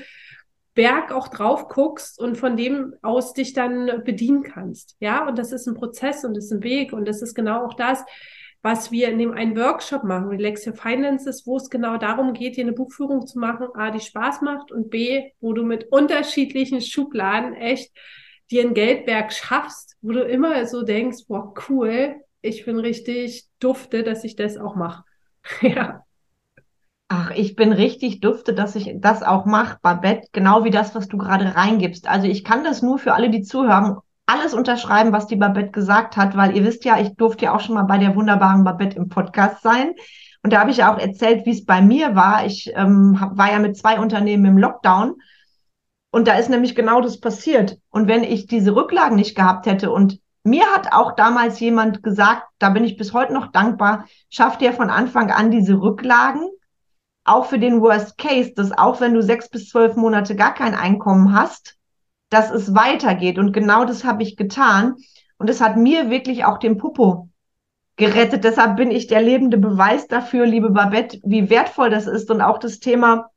Berg 0.73 1.12
auch 1.12 1.27
drauf 1.27 1.69
guckst 1.69 2.19
und 2.19 2.38
von 2.38 2.56
dem 2.56 2.93
aus 3.01 3.34
dich 3.34 3.53
dann 3.53 4.03
bedienen 4.03 4.43
kannst. 4.43 4.95
Ja, 4.99 5.27
und 5.27 5.38
das 5.38 5.51
ist 5.51 5.67
ein 5.67 5.73
Prozess 5.73 6.23
und 6.23 6.36
das 6.36 6.45
ist 6.45 6.51
ein 6.51 6.63
Weg 6.63 6.93
und 6.93 7.08
das 7.08 7.23
ist 7.23 7.34
genau 7.34 7.65
auch 7.65 7.73
das, 7.73 8.03
was 8.67 8.91
wir 8.91 9.08
in 9.08 9.17
dem 9.17 9.32
einen 9.32 9.56
Workshop 9.56 10.03
machen, 10.03 10.27
Relax 10.27 10.67
Your 10.67 10.73
Finances, 10.73 11.47
wo 11.47 11.56
es 11.56 11.69
genau 11.69 11.95
darum 11.95 12.34
geht, 12.34 12.58
dir 12.58 12.65
eine 12.65 12.73
Buchführung 12.73 13.25
zu 13.25 13.39
machen, 13.39 13.67
A, 13.75 13.91
die 13.91 14.01
Spaß 14.01 14.41
macht 14.41 14.73
und 14.73 14.89
B, 14.89 15.32
wo 15.39 15.53
du 15.53 15.63
mit 15.63 15.89
unterschiedlichen 15.89 16.82
Schubladen 16.82 17.53
echt 17.53 17.95
dir 18.51 18.63
ein 18.63 18.73
Geldberg 18.73 19.32
schaffst, 19.32 19.95
wo 20.01 20.12
du 20.12 20.21
immer 20.21 20.65
so 20.65 20.82
denkst, 20.82 21.27
boah, 21.30 21.53
cool, 21.69 22.17
ich 22.41 22.65
bin 22.65 22.77
richtig 22.77 23.45
dufte, 23.60 24.03
dass 24.03 24.25
ich 24.25 24.36
das 24.36 24.58
auch 24.58 24.75
mache. 24.75 25.06
ja. 25.62 26.03
Ach, 27.08 27.32
ich 27.32 27.56
bin 27.56 27.71
richtig 27.71 28.19
dufte, 28.19 28.53
dass 28.53 28.75
ich 28.75 28.91
das 28.97 29.23
auch 29.23 29.45
mache, 29.45 29.77
Babette, 29.82 30.27
genau 30.34 30.65
wie 30.65 30.71
das, 30.71 30.93
was 30.93 31.08
du 31.08 31.17
gerade 31.17 31.56
reingibst. 31.56 32.06
Also 32.10 32.27
ich 32.27 32.43
kann 32.43 32.65
das 32.65 32.82
nur 32.82 32.99
für 32.99 33.13
alle, 33.13 33.30
die 33.30 33.43
zuhören, 33.43 33.95
alles 34.27 34.53
unterschreiben, 34.53 35.13
was 35.13 35.25
die 35.25 35.37
Babette 35.37 35.71
gesagt 35.71 36.17
hat, 36.17 36.37
weil 36.37 36.55
ihr 36.55 36.63
wisst 36.63 36.85
ja, 36.85 36.99
ich 36.99 37.15
durfte 37.15 37.45
ja 37.45 37.55
auch 37.55 37.61
schon 37.61 37.75
mal 37.75 37.83
bei 37.83 37.97
der 37.97 38.15
wunderbaren 38.15 38.63
Babette 38.63 38.97
im 38.97 39.09
Podcast 39.09 39.63
sein. 39.63 39.93
Und 40.43 40.53
da 40.53 40.59
habe 40.59 40.69
ich 40.69 40.77
ja 40.77 40.93
auch 40.93 40.99
erzählt, 40.99 41.45
wie 41.45 41.51
es 41.51 41.65
bei 41.65 41.81
mir 41.81 42.15
war. 42.15 42.45
Ich 42.45 42.71
ähm, 42.75 43.17
war 43.33 43.51
ja 43.51 43.59
mit 43.59 43.77
zwei 43.77 43.99
Unternehmen 43.99 44.45
im 44.45 44.57
Lockdown. 44.57 45.15
Und 46.11 46.27
da 46.27 46.33
ist 46.35 46.49
nämlich 46.49 46.75
genau 46.75 47.01
das 47.01 47.19
passiert. 47.19 47.77
Und 47.89 48.07
wenn 48.07 48.23
ich 48.23 48.47
diese 48.47 48.75
Rücklagen 48.75 49.15
nicht 49.15 49.35
gehabt 49.35 49.65
hätte 49.65 49.91
und 49.91 50.19
mir 50.43 50.65
hat 50.73 50.93
auch 50.93 51.15
damals 51.15 51.59
jemand 51.59 52.03
gesagt, 52.03 52.43
da 52.59 52.69
bin 52.69 52.83
ich 52.83 52.97
bis 52.97 53.13
heute 53.13 53.33
noch 53.33 53.47
dankbar, 53.47 54.05
schafft 54.29 54.61
dir 54.61 54.71
von 54.73 54.89
Anfang 54.89 55.31
an 55.31 55.51
diese 55.51 55.81
Rücklagen, 55.81 56.49
auch 57.25 57.45
für 57.45 57.59
den 57.59 57.81
Worst 57.81 58.17
Case, 58.17 58.53
dass 58.55 58.71
auch 58.71 59.01
wenn 59.01 59.13
du 59.13 59.21
sechs 59.21 59.49
bis 59.49 59.69
zwölf 59.69 59.95
Monate 59.95 60.35
gar 60.35 60.53
kein 60.53 60.73
Einkommen 60.73 61.33
hast, 61.33 61.76
dass 62.29 62.51
es 62.51 62.73
weitergeht. 62.75 63.37
Und 63.37 63.53
genau 63.53 63.85
das 63.85 64.03
habe 64.03 64.23
ich 64.23 64.35
getan. 64.35 64.95
Und 65.37 65.49
es 65.49 65.61
hat 65.61 65.77
mir 65.77 66.09
wirklich 66.09 66.45
auch 66.45 66.57
den 66.57 66.77
Popo 66.77 67.29
gerettet. 67.95 68.43
Deshalb 68.43 68.77
bin 68.77 68.91
ich 68.91 69.07
der 69.07 69.21
lebende 69.21 69.57
Beweis 69.57 70.07
dafür, 70.07 70.45
liebe 70.45 70.69
Babette, 70.69 71.19
wie 71.23 71.49
wertvoll 71.49 71.89
das 71.89 72.07
ist 72.07 72.29
und 72.31 72.41
auch 72.41 72.59
das 72.59 72.79
Thema 72.79 73.29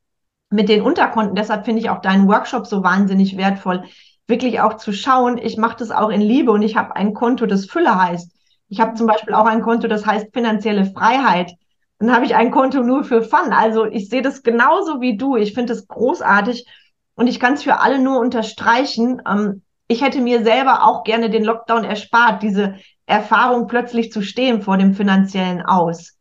mit 0.51 0.69
den 0.69 0.83
Unterkonten. 0.83 1.35
Deshalb 1.35 1.65
finde 1.65 1.81
ich 1.81 1.91
auch 1.91 2.01
deinen 2.01 2.29
Workshop 2.29 2.67
so 2.67 2.83
wahnsinnig 2.83 3.37
wertvoll, 3.37 3.85
wirklich 4.27 4.61
auch 4.61 4.77
zu 4.77 4.93
schauen. 4.93 5.39
Ich 5.39 5.57
mache 5.57 5.79
das 5.79 5.91
auch 5.91 6.11
in 6.11 6.21
Liebe 6.21 6.53
und 6.53 6.63
ich 6.63 6.77
habe 6.77 6.97
ein 6.97 7.15
Konto, 7.15 7.47
das 7.47 7.67
Fülle 7.67 8.01
heißt. 8.01 8.33
Ich 8.69 8.81
habe 8.81 8.95
zum 8.95 9.07
Beispiel 9.07 9.35
auch 9.35 9.47
ein 9.47 9.63
Konto, 9.63 9.89
das 9.89 10.07
heißt 10.07 10.29
finanzielle 10.33 10.87
Freiheit. 10.87 11.53
Dann 11.99 12.15
habe 12.15 12.25
ich 12.25 12.35
ein 12.35 12.51
Konto 12.51 12.83
nur 12.83 13.05
für 13.05 13.23
Fun. 13.23 13.53
Also 13.53 13.85
ich 13.85 14.09
sehe 14.09 14.23
das 14.23 14.43
genauso 14.43 15.01
wie 15.01 15.17
du. 15.17 15.37
Ich 15.37 15.55
finde 15.55 15.73
es 15.73 15.87
großartig 15.87 16.67
und 17.15 17.27
ich 17.27 17.41
kann 17.41 17.55
es 17.55 17.63
für 17.63 17.81
alle 17.81 17.99
nur 17.99 18.19
unterstreichen. 18.19 19.23
Ähm, 19.27 19.63
ich 19.89 20.03
hätte 20.03 20.21
mir 20.21 20.45
selber 20.45 20.85
auch 20.85 21.03
gerne 21.05 21.31
den 21.31 21.45
Lockdown 21.45 21.85
erspart, 21.85 22.43
diese 22.43 22.77
Erfahrung 23.07 23.67
plötzlich 23.67 24.13
zu 24.13 24.23
stehen 24.23 24.63
vor 24.63 24.79
dem 24.79 24.95
finanziellen 24.95 25.63
Aus. 25.63 26.17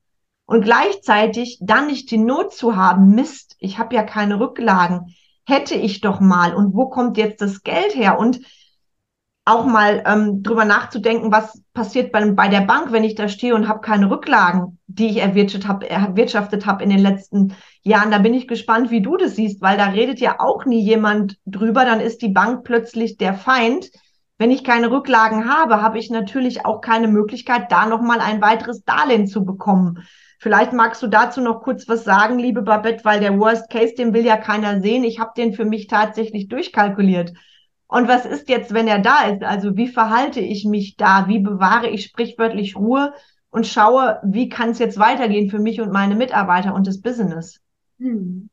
Und 0.46 0.64
gleichzeitig 0.64 1.60
dann 1.62 1.88
nicht 1.88 2.10
die 2.10 2.18
Not 2.18 2.54
zu 2.54 2.76
haben, 2.76 3.14
Mist, 3.14 3.56
ich 3.60 3.78
habe 3.78 3.94
ja 3.94 4.02
keine 4.02 4.40
Rücklagen, 4.40 5.16
hätte 5.46 5.76
ich 5.76 6.02
doch 6.02 6.20
mal. 6.20 6.56
Und 6.56 6.74
wo 6.74 6.90
kommt 6.90 7.18
jetzt 7.18 7.42
das 7.42 7.62
Geld 7.62 7.96
her? 7.96 8.18
Und 8.18 8.40
auch 9.46 9.66
mal 9.66 10.04
ähm, 10.06 10.44
drüber 10.44 10.66
nachzudenken, 10.66 11.32
was 11.32 11.62
passiert 11.74 12.12
bei, 12.12 12.30
bei 12.32 12.48
der 12.50 12.62
Bank, 12.62 12.92
wenn 12.92 13.04
ich 13.04 13.16
da 13.16 13.28
stehe 13.28 13.56
und 13.56 13.68
habe 13.68 13.82
keine 13.82 14.12
Rücklagen, 14.12 14.78
die 14.88 15.08
ich 15.08 15.18
erwirtschaftet 15.18 15.68
habe 15.68 15.90
erwirtschaftet 15.90 16.66
hab 16.66 16.82
in 16.82 16.90
den 16.90 17.00
letzten 17.00 17.56
Jahren. 17.82 18.12
Da 18.12 18.20
bin 18.20 18.34
ich 18.34 18.48
gespannt, 18.48 18.92
wie 18.92 19.02
du 19.02 19.18
das 19.18 19.36
siehst, 19.36 19.62
weil 19.62 19.78
da 19.78 19.88
redet 19.88 20.20
ja 20.20 20.40
auch 20.40 20.66
nie 20.66 20.82
jemand 20.82 21.38
drüber. 21.46 21.86
Dann 21.86 22.00
ist 22.00 22.22
die 22.22 22.30
Bank 22.30 22.64
plötzlich 22.64 23.18
der 23.18 23.34
Feind 23.34 23.90
wenn 24.40 24.52
ich 24.52 24.64
keine 24.64 24.90
Rücklagen 24.90 25.54
habe, 25.54 25.82
habe 25.82 26.00
ich 26.00 26.10
natürlich 26.10 26.66
auch 26.66 26.80
keine 26.80 27.10
Möglichkeit, 27.10 27.74
da 27.74 27.86
nochmal 27.86 28.22
ein 28.22 28.42
weiteres 28.42 28.86
Darlehen 28.86 29.28
zu 29.28 29.44
bekommen. 29.44 30.08
Vielleicht 30.40 30.72
magst 30.72 31.04
du 31.04 31.08
dazu 31.08 31.42
noch 31.42 31.62
kurz 31.62 31.90
was 31.90 32.06
sagen, 32.06 32.40
liebe 32.40 32.62
Babette, 32.62 33.04
weil 33.04 33.20
der 33.20 33.38
Worst 33.38 33.70
Case, 33.70 33.96
den 33.96 34.14
will 34.14 34.26
ja 34.26 34.38
keiner 34.38 34.80
sehen. 34.80 35.04
Ich 35.04 35.20
habe 35.20 35.34
den 35.36 35.54
für 35.54 35.66
mich 35.66 35.88
tatsächlich 35.88 36.48
durchkalkuliert. 36.48 37.34
Und 37.90 38.08
was 38.08 38.26
ist 38.28 38.50
jetzt, 38.50 38.72
wenn 38.72 38.88
er 38.88 39.00
da 39.00 39.24
ist? 39.30 39.44
Also 39.44 39.76
wie 39.76 39.88
verhalte 39.88 40.40
ich 40.40 40.64
mich 40.64 40.96
da? 40.96 41.28
Wie 41.28 41.40
bewahre 41.40 41.90
ich 41.90 42.06
sprichwörtlich 42.06 42.76
Ruhe 42.76 43.14
und 43.50 43.66
schaue, 43.66 44.20
wie 44.24 44.48
kann 44.48 44.70
es 44.70 44.80
jetzt 44.80 45.00
weitergehen 45.00 45.50
für 45.50 45.58
mich 45.58 45.82
und 45.82 45.92
meine 45.92 46.16
Mitarbeiter 46.16 46.76
und 46.76 46.86
das 46.86 47.02
Business? 47.02 47.60
Hm. 47.98 48.50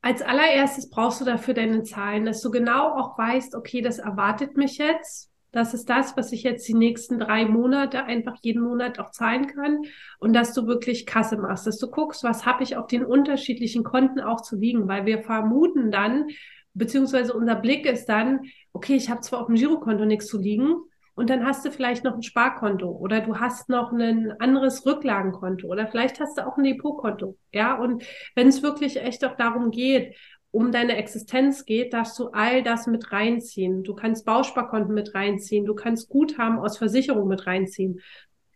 Als 0.00 0.22
allererstes 0.22 0.90
brauchst 0.90 1.20
du 1.20 1.24
dafür 1.24 1.54
deine 1.54 1.84
Zahlen, 1.84 2.24
dass 2.24 2.40
du 2.40 2.50
genau 2.50 2.88
auch 2.98 3.16
weißt, 3.16 3.54
okay, 3.54 3.80
das 3.80 4.00
erwartet 4.00 4.56
mich 4.56 4.76
jetzt. 4.76 5.30
Das 5.52 5.72
ist 5.72 5.88
das, 5.88 6.16
was 6.16 6.32
ich 6.32 6.42
jetzt 6.42 6.66
die 6.66 6.74
nächsten 6.74 7.20
drei 7.20 7.44
Monate 7.44 8.02
einfach 8.04 8.38
jeden 8.40 8.64
Monat 8.64 8.98
auch 8.98 9.12
zahlen 9.12 9.46
kann 9.46 9.82
und 10.18 10.32
dass 10.32 10.52
du 10.52 10.66
wirklich 10.66 11.06
Kasse 11.06 11.36
machst, 11.36 11.68
dass 11.68 11.78
du 11.78 11.88
guckst, 11.88 12.24
was 12.24 12.44
habe 12.44 12.64
ich 12.64 12.76
auf 12.76 12.88
den 12.88 13.04
unterschiedlichen 13.04 13.84
Konten 13.84 14.18
auch 14.18 14.40
zu 14.40 14.56
liegen, 14.56 14.88
weil 14.88 15.06
wir 15.06 15.22
vermuten 15.22 15.92
dann, 15.92 16.26
beziehungsweise 16.74 17.34
unser 17.34 17.56
Blick 17.56 17.86
ist 17.86 18.06
dann, 18.06 18.40
okay, 18.72 18.96
ich 18.96 19.10
habe 19.10 19.20
zwar 19.20 19.40
auf 19.40 19.46
dem 19.46 19.56
Girokonto 19.56 20.04
nichts 20.04 20.26
zu 20.26 20.38
liegen, 20.38 20.76
und 21.14 21.28
dann 21.28 21.44
hast 21.44 21.64
du 21.64 21.70
vielleicht 21.70 22.04
noch 22.04 22.14
ein 22.14 22.22
Sparkonto 22.22 22.88
oder 22.88 23.20
du 23.20 23.38
hast 23.38 23.68
noch 23.68 23.92
ein 23.92 24.32
anderes 24.40 24.86
Rücklagenkonto 24.86 25.66
oder 25.66 25.86
vielleicht 25.86 26.20
hast 26.20 26.38
du 26.38 26.46
auch 26.46 26.56
ein 26.56 26.64
Depotkonto. 26.64 27.36
Ja, 27.52 27.74
und 27.78 28.02
wenn 28.34 28.48
es 28.48 28.62
wirklich 28.62 28.96
echt 28.96 29.24
auch 29.24 29.36
darum 29.36 29.70
geht, 29.70 30.16
um 30.50 30.72
deine 30.72 30.96
Existenz 30.96 31.64
geht, 31.64 31.92
darfst 31.92 32.18
du 32.18 32.28
all 32.28 32.62
das 32.62 32.86
mit 32.86 33.12
reinziehen. 33.12 33.82
Du 33.82 33.94
kannst 33.94 34.24
Bausparkonten 34.24 34.94
mit 34.94 35.14
reinziehen, 35.14 35.64
du 35.64 35.74
kannst 35.74 36.08
Guthaben 36.08 36.58
aus 36.58 36.78
Versicherung 36.78 37.28
mit 37.28 37.46
reinziehen. 37.46 38.00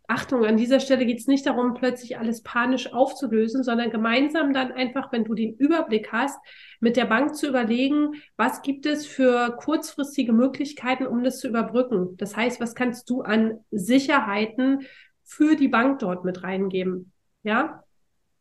Achtung, 0.09 0.45
an 0.45 0.55
dieser 0.55 0.79
Stelle 0.79 1.05
geht 1.05 1.19
es 1.19 1.27
nicht 1.27 1.45
darum, 1.45 1.73
plötzlich 1.73 2.17
alles 2.17 2.41
panisch 2.41 2.93
aufzulösen, 2.93 3.63
sondern 3.63 3.91
gemeinsam 3.91 4.53
dann 4.53 4.71
einfach, 4.71 5.11
wenn 5.11 5.25
du 5.25 5.33
den 5.33 5.55
Überblick 5.55 6.13
hast, 6.13 6.39
mit 6.79 6.95
der 6.95 7.05
Bank 7.05 7.35
zu 7.35 7.47
überlegen, 7.47 8.13
was 8.37 8.61
gibt 8.61 8.85
es 8.85 9.05
für 9.05 9.57
kurzfristige 9.57 10.31
Möglichkeiten, 10.31 11.05
um 11.05 11.25
das 11.25 11.39
zu 11.39 11.49
überbrücken. 11.49 12.15
Das 12.15 12.37
heißt, 12.37 12.61
was 12.61 12.73
kannst 12.73 13.09
du 13.09 13.21
an 13.21 13.59
Sicherheiten 13.69 14.85
für 15.25 15.55
die 15.55 15.67
Bank 15.67 15.99
dort 15.99 16.23
mit 16.23 16.41
reingeben? 16.41 17.11
Ja, 17.43 17.83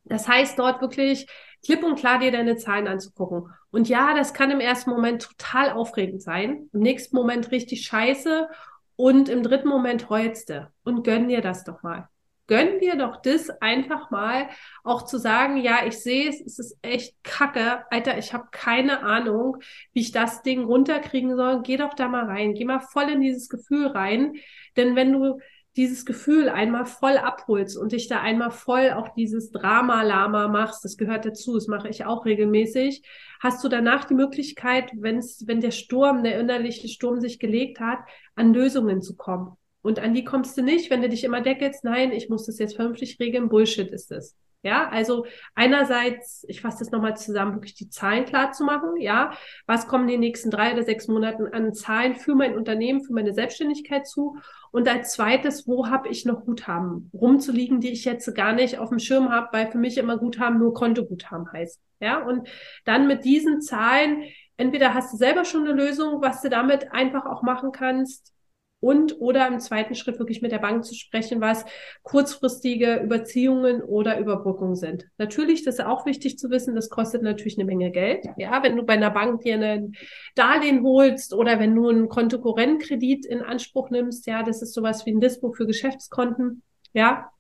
das 0.05 0.29
heißt, 0.29 0.57
dort 0.61 0.81
wirklich 0.81 1.27
klipp 1.65 1.83
und 1.83 1.99
klar 1.99 2.21
dir 2.21 2.31
deine 2.31 2.57
Zahlen 2.57 2.87
anzugucken. 2.87 3.51
Und 3.73 3.89
ja, 3.89 4.15
das 4.15 4.35
kann 4.35 4.53
im 4.53 4.61
ersten 4.61 4.91
Moment 4.91 5.23
total 5.23 5.71
aufregend 5.71 6.23
sein, 6.23 6.71
im 6.73 6.81
nächsten 6.81 7.17
Moment 7.17 7.51
richtig 7.51 7.85
scheiße 7.85 8.49
und 8.97 9.29
im 9.29 9.43
dritten 9.43 9.69
Moment 9.69 10.11
heulst 10.11 10.51
du 10.51 10.71
und 10.85 11.05
gönn 11.05 11.29
dir 11.29 11.41
das 11.41 11.65
doch 11.65 11.83
mal. 11.83 12.09
Gönn 12.49 12.79
dir 12.79 12.97
doch 12.97 13.17
das 13.17 13.51
einfach 13.61 14.11
mal, 14.13 14.49
auch 14.85 15.03
zu 15.03 15.19
sagen, 15.19 15.57
ja, 15.57 15.85
ich 15.85 15.99
sehe 15.99 16.29
es, 16.29 16.41
es 16.41 16.59
ist 16.61 16.79
echt 16.81 17.17
kacke. 17.25 17.85
Alter, 17.91 18.19
ich 18.19 18.33
habe 18.33 18.47
keine 18.53 19.03
Ahnung, 19.03 19.57
wie 19.93 20.01
ich 20.01 20.13
das 20.13 20.43
Ding 20.43 20.63
runterkriegen 20.65 21.35
soll. 21.37 21.63
Geh 21.63 21.77
doch 21.77 21.95
da 21.95 22.07
mal 22.07 22.27
rein. 22.27 22.55
Geh 22.55 22.65
mal 22.65 22.79
voll 22.79 23.11
in 23.11 23.21
dieses 23.21 23.49
Gefühl 23.49 23.89
rein. 23.89 24.35
Denn 24.77 24.95
wenn 24.95 25.13
du 25.13 25.41
dieses 25.77 26.07
Gefühl 26.07 26.49
einmal 26.49 26.87
voll 26.87 27.19
abholst 27.19 27.77
und 27.77 27.93
dich 27.93 28.09
da 28.09 28.21
einmal 28.21 28.51
voll 28.51 28.93
auch 28.93 29.11
dieses 29.11 29.51
Drama-Lama 29.51 30.49
machst, 30.49 30.85
das 30.85 30.97
gehört 30.97 31.27
dazu, 31.27 31.55
das 31.55 31.67
mache 31.67 31.89
ich 31.89 32.05
auch 32.05 32.25
regelmäßig, 32.25 33.03
hast 33.41 33.63
du 33.63 33.69
danach 33.69 34.05
die 34.05 34.15
Möglichkeit, 34.15 34.91
wenn's, 34.97 35.45
wenn 35.47 35.61
der 35.61 35.71
Sturm, 35.73 36.25
der 36.25 36.41
innerliche 36.41 36.89
Sturm 36.89 37.21
sich 37.21 37.39
gelegt 37.39 37.81
hat, 37.81 37.99
an 38.35 38.55
Lösungen 38.55 39.03
zu 39.03 39.17
kommen. 39.17 39.57
Und 39.83 40.01
an 40.01 40.15
die 40.15 40.25
kommst 40.25 40.57
du 40.57 40.63
nicht, 40.63 40.91
wenn 40.91 41.03
du 41.03 41.09
dich 41.09 41.23
immer 41.23 41.43
deckelst, 41.43 41.85
nein, 41.85 42.11
ich 42.11 42.29
muss 42.29 42.47
das 42.47 42.59
jetzt 42.59 42.75
vernünftig 42.75 43.21
regeln, 43.21 43.49
Bullshit 43.49 43.89
ist 43.91 44.11
es. 44.11 44.35
Ja, 44.63 44.89
also 44.89 45.27
einerseits, 45.55 46.45
ich 46.49 46.61
fasse 46.61 46.81
das 46.81 46.91
nochmal 46.91 47.17
zusammen, 47.17 47.55
wirklich 47.55 47.75
die 47.75 47.89
Zahlen 47.89 48.25
klar 48.25 48.51
zu 48.51 48.65
machen. 48.65 48.97
Ja, 49.01 49.33
was 49.67 49.87
kommen 49.87 50.09
die 50.09 50.19
nächsten 50.19 50.51
drei 50.51 50.73
oder 50.73 50.83
sechs 50.83 51.07
Monaten 51.07 51.47
an 51.47 51.73
Zahlen 51.73 52.17
für 52.17 52.35
mein 52.35 52.57
Unternehmen, 52.57 53.05
für 53.05 53.13
meine 53.13 53.33
Selbstständigkeit 53.33 54.09
zu? 54.09 54.39
Und 54.73 54.89
als 54.89 55.13
zweites, 55.13 55.69
wo 55.69 55.89
habe 55.89 56.09
ich 56.09 56.25
noch 56.25 56.45
Guthaben 56.45 57.11
rumzuliegen, 57.15 57.81
die 57.81 57.91
ich 57.91 58.05
jetzt 58.05 58.35
gar 58.35 58.53
nicht 58.53 58.79
auf 58.79 58.89
dem 58.89 58.99
Schirm 58.99 59.31
habe, 59.31 59.49
weil 59.53 59.71
für 59.71 59.79
mich 59.79 59.99
immer 59.99 60.19
Guthaben 60.19 60.59
nur 60.59 60.75
Kontoguthaben 60.75 61.51
heißt. 61.53 61.81
Ja, 62.01 62.23
und 62.25 62.49
dann 62.85 63.07
mit 63.07 63.25
diesen 63.25 63.61
Zahlen, 63.61 64.25
entweder 64.57 64.95
hast 64.95 65.13
du 65.13 65.17
selber 65.17 65.45
schon 65.45 65.67
eine 65.67 65.81
Lösung, 65.81 66.21
was 66.21 66.43
du 66.43 66.51
damit 66.51 66.93
einfach 66.93 67.25
auch 67.25 67.43
machen 67.43 67.71
kannst, 67.71 68.36
und 68.81 69.21
oder 69.21 69.47
im 69.49 69.59
zweiten 69.59 69.95
Schritt 69.95 70.19
wirklich 70.19 70.43
mit 70.43 70.53
der 70.53 70.59
Bank 70.59 70.85
zu 70.85 70.95
sprechen, 70.95 71.41
was 71.41 71.65
kurzfristige 72.03 72.97
Überziehungen 72.97 73.83
oder 73.83 74.19
Überbrückungen 74.19 74.77
sind. 74.77 75.07
Natürlich, 75.19 75.65
das 75.65 75.79
ist 75.79 75.85
auch 75.85 76.07
wichtig 76.07 76.39
zu 76.39 76.51
wissen, 76.51 76.75
das 76.75 76.91
kostet 76.91 77.23
natürlich 77.23 77.59
eine 77.59 77.65
Menge 77.65 77.91
Geld. 77.91 78.27
Ja, 78.37 78.63
wenn 78.63 78.77
du 78.77 78.85
bei 78.85 78.95
einer 78.95 79.11
Bank 79.11 79.43
dir 79.43 79.59
ein 79.59 79.93
Darlehen 80.35 80.83
holst 80.83 81.33
oder 81.33 81.59
wenn 81.59 81.75
du 81.75 81.89
einen 81.89 82.09
Kontokorrentkredit 82.09 83.27
in 83.27 83.41
Anspruch 83.41 83.91
nimmst, 83.91 84.27
ja, 84.27 84.43
das 84.43 84.63
ist 84.63 84.75
sowas 84.75 85.07
wie 85.07 85.13
ein 85.13 85.21
Dispo 85.21 85.53
für 85.53 85.67
Geschäftskonten. 85.67 86.63
Ja, 86.93 87.31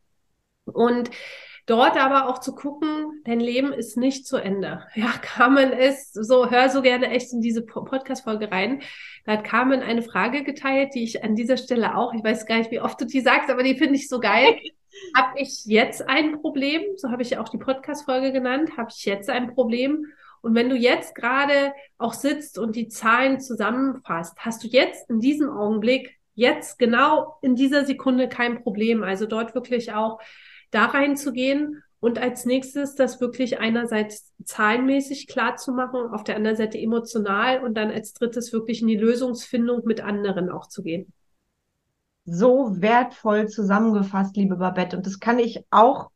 und 0.64 1.11
Dort 1.66 1.96
aber 1.96 2.29
auch 2.29 2.38
zu 2.38 2.55
gucken, 2.55 3.22
dein 3.24 3.40
Leben 3.40 3.72
ist 3.72 3.96
nicht 3.96 4.26
zu 4.26 4.37
Ende. 4.37 4.87
Ja, 4.94 5.12
Carmen 5.20 5.72
ist 5.72 6.14
so, 6.14 6.48
hör 6.48 6.68
so 6.70 6.81
gerne 6.81 7.11
echt 7.11 7.33
in 7.33 7.40
diese 7.40 7.62
Podcast-Folge 7.62 8.50
rein. 8.52 8.83
Da 9.24 9.33
hat 9.33 9.44
Carmen 9.44 9.83
eine 9.83 10.02
Frage 10.02 10.44
geteilt, 10.44 10.94
die 10.94 11.02
ich 11.02 11.24
an 11.24 11.35
dieser 11.35 11.57
Stelle 11.57 11.96
auch, 11.96 12.14
ich 12.14 12.22
weiß 12.22 12.46
gar 12.46 12.59
nicht, 12.59 12.70
wie 12.70 12.81
oft 12.81 13.00
du 13.00 13.05
die 13.05 13.20
sagst, 13.20 13.50
aber 13.50 13.64
die 13.64 13.76
finde 13.76 13.96
ich 13.96 14.09
so 14.09 14.20
geil. 14.20 14.57
habe 15.16 15.38
ich 15.40 15.64
jetzt 15.66 16.09
ein 16.09 16.40
Problem? 16.40 16.83
So 16.96 17.11
habe 17.11 17.22
ich 17.22 17.31
ja 17.31 17.40
auch 17.40 17.48
die 17.48 17.59
Podcast-Folge 17.59 18.33
genannt. 18.33 18.76
Habe 18.76 18.90
ich 18.96 19.05
jetzt 19.05 19.29
ein 19.29 19.52
Problem? 19.55 20.07
Und 20.42 20.55
wenn 20.55 20.68
du 20.68 20.76
jetzt 20.76 21.14
gerade 21.16 21.72
auch 21.98 22.12
sitzt 22.12 22.59
und 22.59 22.76
die 22.76 22.88
Zahlen 22.88 23.40
zusammenfasst, 23.40 24.38
hast 24.38 24.62
du 24.62 24.68
jetzt 24.68 25.11
in 25.11 25.18
diesem 25.18 25.50
Augenblick, 25.50 26.16
jetzt 26.35 26.79
genau 26.79 27.38
in 27.42 27.57
dieser 27.57 27.85
Sekunde 27.85 28.29
kein 28.29 28.62
Problem. 28.62 29.02
Also 29.02 29.26
dort 29.26 29.55
wirklich 29.55 29.92
auch 29.92 30.20
da 30.77 30.85
reinzugehen 30.87 31.83
und 32.01 32.19
als 32.19 32.45
nächstes 32.45 32.95
das 32.95 33.21
wirklich 33.21 33.59
einerseits 33.59 34.33
zahlenmäßig 34.45 35.27
klar 35.27 35.57
zu 35.57 35.73
machen, 35.73 36.12
auf 36.12 36.23
der 36.23 36.37
anderen 36.37 36.57
Seite 36.57 36.79
emotional 36.79 37.65
und 37.65 37.75
dann 37.75 37.91
als 37.91 38.12
drittes 38.12 38.53
wirklich 38.53 38.83
in 38.83 38.89
die 38.89 38.97
Lösungsfindung 38.97 39.83
mit 39.87 40.03
anderen 40.03 40.51
auch 40.51 40.69
zu 40.69 40.83
gehen. 40.83 41.12
So 42.27 42.81
wertvoll 42.81 43.49
zusammengefasst, 43.49 44.37
liebe 44.37 44.57
Babette. 44.57 44.97
Und 44.97 45.07
das 45.07 45.19
kann 45.19 45.39
ich 45.39 45.65
auch 45.71 46.11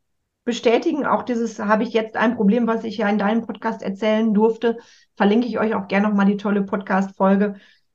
bestätigen. 0.44 1.07
Auch 1.07 1.23
dieses 1.23 1.59
habe 1.59 1.85
ich 1.85 1.94
jetzt 1.94 2.16
ein 2.16 2.37
Problem, 2.37 2.66
was 2.66 2.85
ich 2.85 2.99
ja 2.99 3.09
in 3.09 3.18
deinem 3.18 3.46
Podcast 3.46 3.83
erzählen 3.83 4.35
durfte. 4.35 4.77
Verlinke 5.16 5.46
ich 5.46 5.59
euch 5.59 5.75
auch 5.75 5.88
gerne 5.88 6.09
nochmal 6.09 6.27
die 6.27 6.37
tolle 6.37 6.62
Podcast-Folge. 6.62 7.55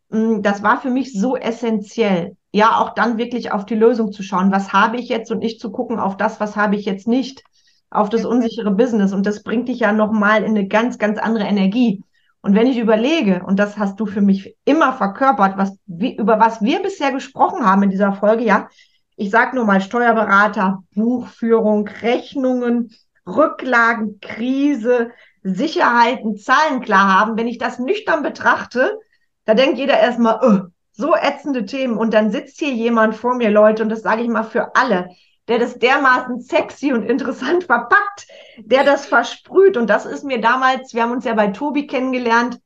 Mm, 0.09 0.41
das 0.41 0.63
war 0.63 0.81
für 0.81 0.89
mich 0.89 1.13
so 1.13 1.35
essentiell. 1.35 2.37
Ja, 2.55 2.77
auch 2.79 2.93
dann 2.93 3.17
wirklich 3.17 3.51
auf 3.51 3.65
die 3.65 3.75
Lösung 3.75 4.13
zu 4.13 4.23
schauen. 4.23 4.49
Was 4.49 4.71
habe 4.71 4.95
ich 4.95 5.09
jetzt 5.09 5.29
und 5.29 5.39
nicht 5.39 5.59
zu 5.59 5.73
gucken 5.73 5.99
auf 5.99 6.15
das, 6.15 6.39
was 6.39 6.55
habe 6.55 6.77
ich 6.77 6.85
jetzt 6.85 7.05
nicht, 7.05 7.43
auf 7.89 8.07
das 8.07 8.23
unsichere 8.23 8.71
Business. 8.71 9.11
Und 9.11 9.25
das 9.25 9.43
bringt 9.43 9.67
dich 9.67 9.79
ja 9.79 9.91
nochmal 9.91 10.41
in 10.41 10.51
eine 10.51 10.65
ganz, 10.65 10.97
ganz 10.97 11.19
andere 11.19 11.43
Energie. 11.43 12.01
Und 12.39 12.55
wenn 12.55 12.67
ich 12.67 12.77
überlege, 12.77 13.43
und 13.45 13.59
das 13.59 13.77
hast 13.77 13.99
du 13.99 14.05
für 14.05 14.21
mich 14.21 14.55
immer 14.63 14.93
verkörpert, 14.93 15.57
was, 15.57 15.77
wie, 15.85 16.15
über 16.15 16.39
was 16.39 16.61
wir 16.61 16.81
bisher 16.81 17.11
gesprochen 17.11 17.65
haben 17.65 17.83
in 17.83 17.89
dieser 17.89 18.13
Folge, 18.13 18.45
ja, 18.45 18.69
ich 19.17 19.31
sage 19.31 19.53
nur 19.53 19.65
mal 19.65 19.81
Steuerberater, 19.81 20.81
Buchführung, 20.95 21.89
Rechnungen, 22.03 22.95
Rücklagen, 23.27 24.21
Krise, 24.21 25.11
Sicherheiten, 25.43 26.37
Zahlen 26.37 26.79
klar 26.79 27.19
haben. 27.19 27.35
Wenn 27.35 27.49
ich 27.49 27.57
das 27.57 27.79
nüchtern 27.79 28.23
betrachte, 28.23 28.97
da 29.43 29.55
denkt 29.55 29.77
jeder 29.77 29.99
erstmal, 29.99 30.39
oh, 30.41 30.69
so 30.95 31.15
ätzende 31.15 31.65
Themen. 31.65 31.97
Und 31.97 32.13
dann 32.13 32.31
sitzt 32.31 32.59
hier 32.59 32.71
jemand 32.71 33.15
vor 33.15 33.35
mir, 33.35 33.49
Leute, 33.49 33.83
und 33.83 33.89
das 33.89 34.01
sage 34.01 34.21
ich 34.23 34.27
mal 34.27 34.43
für 34.43 34.75
alle, 34.75 35.09
der 35.47 35.59
das 35.59 35.77
dermaßen 35.77 36.41
sexy 36.41 36.93
und 36.93 37.03
interessant 37.03 37.63
verpackt, 37.65 38.27
der 38.57 38.83
das 38.83 39.05
versprüht. 39.05 39.77
Und 39.77 39.89
das 39.89 40.05
ist 40.05 40.23
mir 40.23 40.41
damals, 40.41 40.93
wir 40.93 41.03
haben 41.03 41.11
uns 41.11 41.25
ja 41.25 41.33
bei 41.33 41.47
Tobi 41.47 41.87
kennengelernt, 41.87 42.59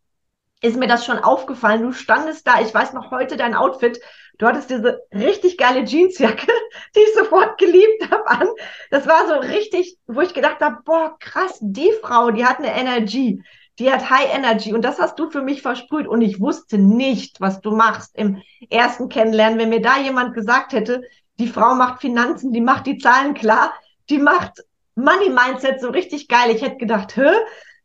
ist 0.62 0.78
mir 0.78 0.88
das 0.88 1.06
schon 1.06 1.20
aufgefallen. 1.20 1.84
Du 1.84 1.92
standest 1.94 2.46
da, 2.48 2.62
ich 2.62 2.74
weiß 2.74 2.94
noch 2.94 3.12
heute 3.12 3.38
dein 3.38 3.56
Outfit, 3.56 4.00
du 4.38 4.46
hattest 4.46 4.70
diese 4.70 5.02
richtig 5.14 5.58
geile 5.58 5.84
Jeansjacke, 5.84 6.48
die 6.96 7.00
ich 7.00 7.14
sofort 7.16 7.58
geliebt 7.58 8.12
habe 8.12 8.28
an. 8.28 8.48
Das 8.92 9.08
war 9.08 9.28
so 9.28 9.36
richtig, 9.36 9.98
wo 10.08 10.22
ich 10.22 10.34
gedacht 10.34 10.60
habe, 10.62 10.78
boah, 10.84 11.18
krass, 11.20 11.58
die 11.62 11.92
Frau, 12.02 12.32
die 12.32 12.46
hat 12.46 12.60
eine 12.60 12.76
Energy, 12.76 13.42
die 13.80 13.92
hat 13.92 14.10
High 14.10 14.36
Energy 14.36 14.74
und 14.74 14.84
das 14.84 15.00
hast 15.00 15.18
du 15.18 15.30
für 15.30 15.42
mich 15.42 15.62
versprüht 15.62 16.08
und 16.08 16.22
ich 16.22 16.40
wusste 16.40 16.78
nicht, 16.78 17.40
was 17.40 17.62
du 17.62 17.72
machst 17.72 18.16
im 18.16 18.42
ersten 18.70 19.08
Kennenlernen. 19.08 19.58
Wenn 19.58 19.70
mir 19.70 19.82
da 19.82 19.98
jemand 19.98 20.34
gesagt 20.34 20.74
hätte, 20.74 21.04
die 21.40 21.48
Frau 21.48 21.76
macht 21.76 22.02
Finanzen, 22.02 22.52
die 22.52 22.62
macht 22.62 22.86
die 22.86 22.98
Zahlen 22.98 23.34
klar, 23.34 23.74
die 24.10 24.18
macht 24.18 24.64
Money 24.96 25.30
Mindset 25.30 25.80
so 25.80 25.90
richtig 25.90 26.28
geil. 26.28 26.52
Ich 26.52 26.62
hätte 26.62 26.78
gedacht, 26.78 27.16
hä? 27.16 27.32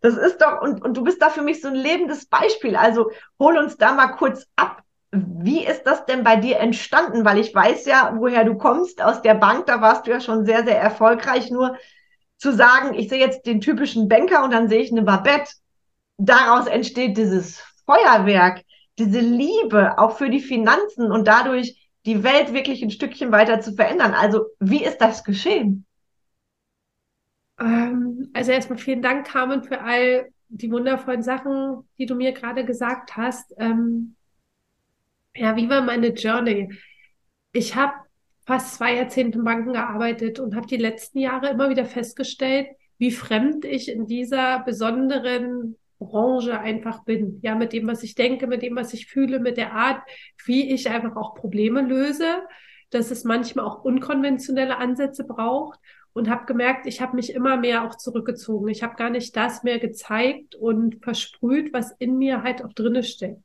Das 0.01 0.17
ist 0.17 0.39
doch, 0.43 0.61
und, 0.61 0.85
und 0.85 0.97
du 0.97 1.05
bist 1.05 1.23
da 1.23 1.31
für 1.31 1.43
mich 1.43 1.63
so 1.63 1.69
ein 1.69 1.75
lebendes 1.75 2.27
Beispiel. 2.27 2.77
Also 2.77 3.11
hol 3.39 3.57
uns 3.57 3.77
da 3.77 3.93
mal 3.93 4.09
kurz 4.09 4.47
ab. 4.57 4.83
Wie 5.13 5.65
ist 5.65 5.85
das 5.85 6.05
denn 6.07 6.25
bei 6.25 6.37
dir 6.37 6.59
entstanden? 6.59 7.25
Weil 7.25 7.39
ich 7.39 7.55
weiß 7.55 7.87
ja, 7.87 8.15
woher 8.17 8.45
du 8.45 8.59
kommst. 8.59 9.01
Aus 9.01 9.23
der 9.23 9.35
Bank, 9.35 9.67
da 9.67 9.81
warst 9.81 10.07
du 10.07 10.11
ja 10.11 10.21
schon 10.21 10.45
sehr, 10.45 10.65
sehr 10.65 10.79
erfolgreich. 10.79 11.51
Nur 11.51 11.79
zu 12.37 12.53
sagen, 12.53 12.95
ich 12.95 13.09
sehe 13.09 13.21
jetzt 13.21 13.47
den 13.47 13.61
typischen 13.61 14.09
Banker 14.09 14.45
und 14.45 14.53
dann 14.53 14.69
sehe 14.69 14.81
ich 14.81 14.91
eine 14.91 15.03
Babette. 15.03 15.53
Daraus 16.17 16.67
entsteht 16.67 17.17
dieses 17.17 17.61
Feuerwerk, 17.87 18.65
diese 18.99 19.21
Liebe 19.21 19.99
auch 19.99 20.17
für 20.17 20.31
die 20.31 20.41
Finanzen 20.41 21.11
und 21.11 21.27
dadurch 21.27 21.91
die 22.07 22.23
Welt 22.23 22.53
wirklich 22.53 22.83
ein 22.83 22.91
Stückchen 22.91 23.33
weiter 23.33 23.61
zu 23.61 23.75
verändern. 23.75 24.13
Also 24.13 24.47
wie 24.61 24.85
ist 24.85 24.99
das 24.99 25.25
geschehen? 25.25 25.87
Ähm, 27.59 28.31
also 28.33 28.53
erstmal 28.53 28.79
vielen 28.79 29.03
Dank, 29.03 29.27
Carmen, 29.27 29.63
für 29.63 29.81
all 29.81 30.29
die 30.49 30.71
wundervollen 30.71 31.23
Sachen, 31.23 31.89
die 31.99 32.07
du 32.07 32.15
mir 32.15 32.33
gerade 32.33 32.65
gesagt 32.65 33.17
hast. 33.17 33.53
Ähm, 33.59 34.17
ja, 35.35 35.57
wie 35.57 35.69
war 35.69 35.81
meine 35.81 36.09
Journey? 36.09 36.73
Ich 37.53 37.75
habe 37.75 37.95
fast 38.47 38.75
zwei 38.77 38.97
Jahrzehnte 38.97 39.39
in 39.39 39.45
Banken 39.45 39.73
gearbeitet 39.73 40.39
und 40.39 40.55
habe 40.55 40.67
die 40.67 40.77
letzten 40.77 41.19
Jahre 41.19 41.49
immer 41.49 41.71
wieder 41.71 41.87
festgestellt, 41.87 42.69
wie 42.99 43.11
fremd 43.11 43.65
ich 43.65 43.89
in 43.89 44.07
dieser 44.07 44.61
besonderen 44.61 45.77
Branche 46.07 46.59
einfach 46.59 47.05
bin. 47.05 47.41
Ja, 47.43 47.55
mit 47.55 47.73
dem, 47.73 47.87
was 47.87 48.03
ich 48.03 48.15
denke, 48.15 48.47
mit 48.47 48.63
dem, 48.63 48.77
was 48.77 48.93
ich 48.93 49.07
fühle, 49.07 49.41
mit 49.41 49.57
der 49.57 49.73
Art, 49.73 50.03
wie 50.45 50.73
ich 50.73 50.89
einfach 50.89 51.17
auch 51.17 51.35
Probleme 51.35 51.83
löse, 51.83 52.43
dass 52.91 53.11
es 53.11 53.25
manchmal 53.25 53.65
auch 53.65 53.85
unkonventionelle 53.85 54.79
Ansätze 54.79 55.25
braucht 55.25 55.81
und 56.13 56.31
habe 56.31 56.47
gemerkt, 56.47 56.87
ich 56.87 57.01
habe 57.01 57.17
mich 57.17 57.35
immer 57.35 57.57
mehr 57.57 57.85
auch 57.85 57.97
zurückgezogen. 57.97 58.69
Ich 58.69 58.83
habe 58.83 58.95
gar 58.97 59.11
nicht 59.11 59.37
das 59.37 59.63
mehr 59.63 59.79
gezeigt 59.79 60.55
und 60.55 61.03
versprüht, 61.03 61.73
was 61.73 61.93
in 61.99 62.19
mir 62.19 62.43
halt 62.43 62.65
auch 62.65 62.73
drinne 62.73 63.03
steckt 63.03 63.43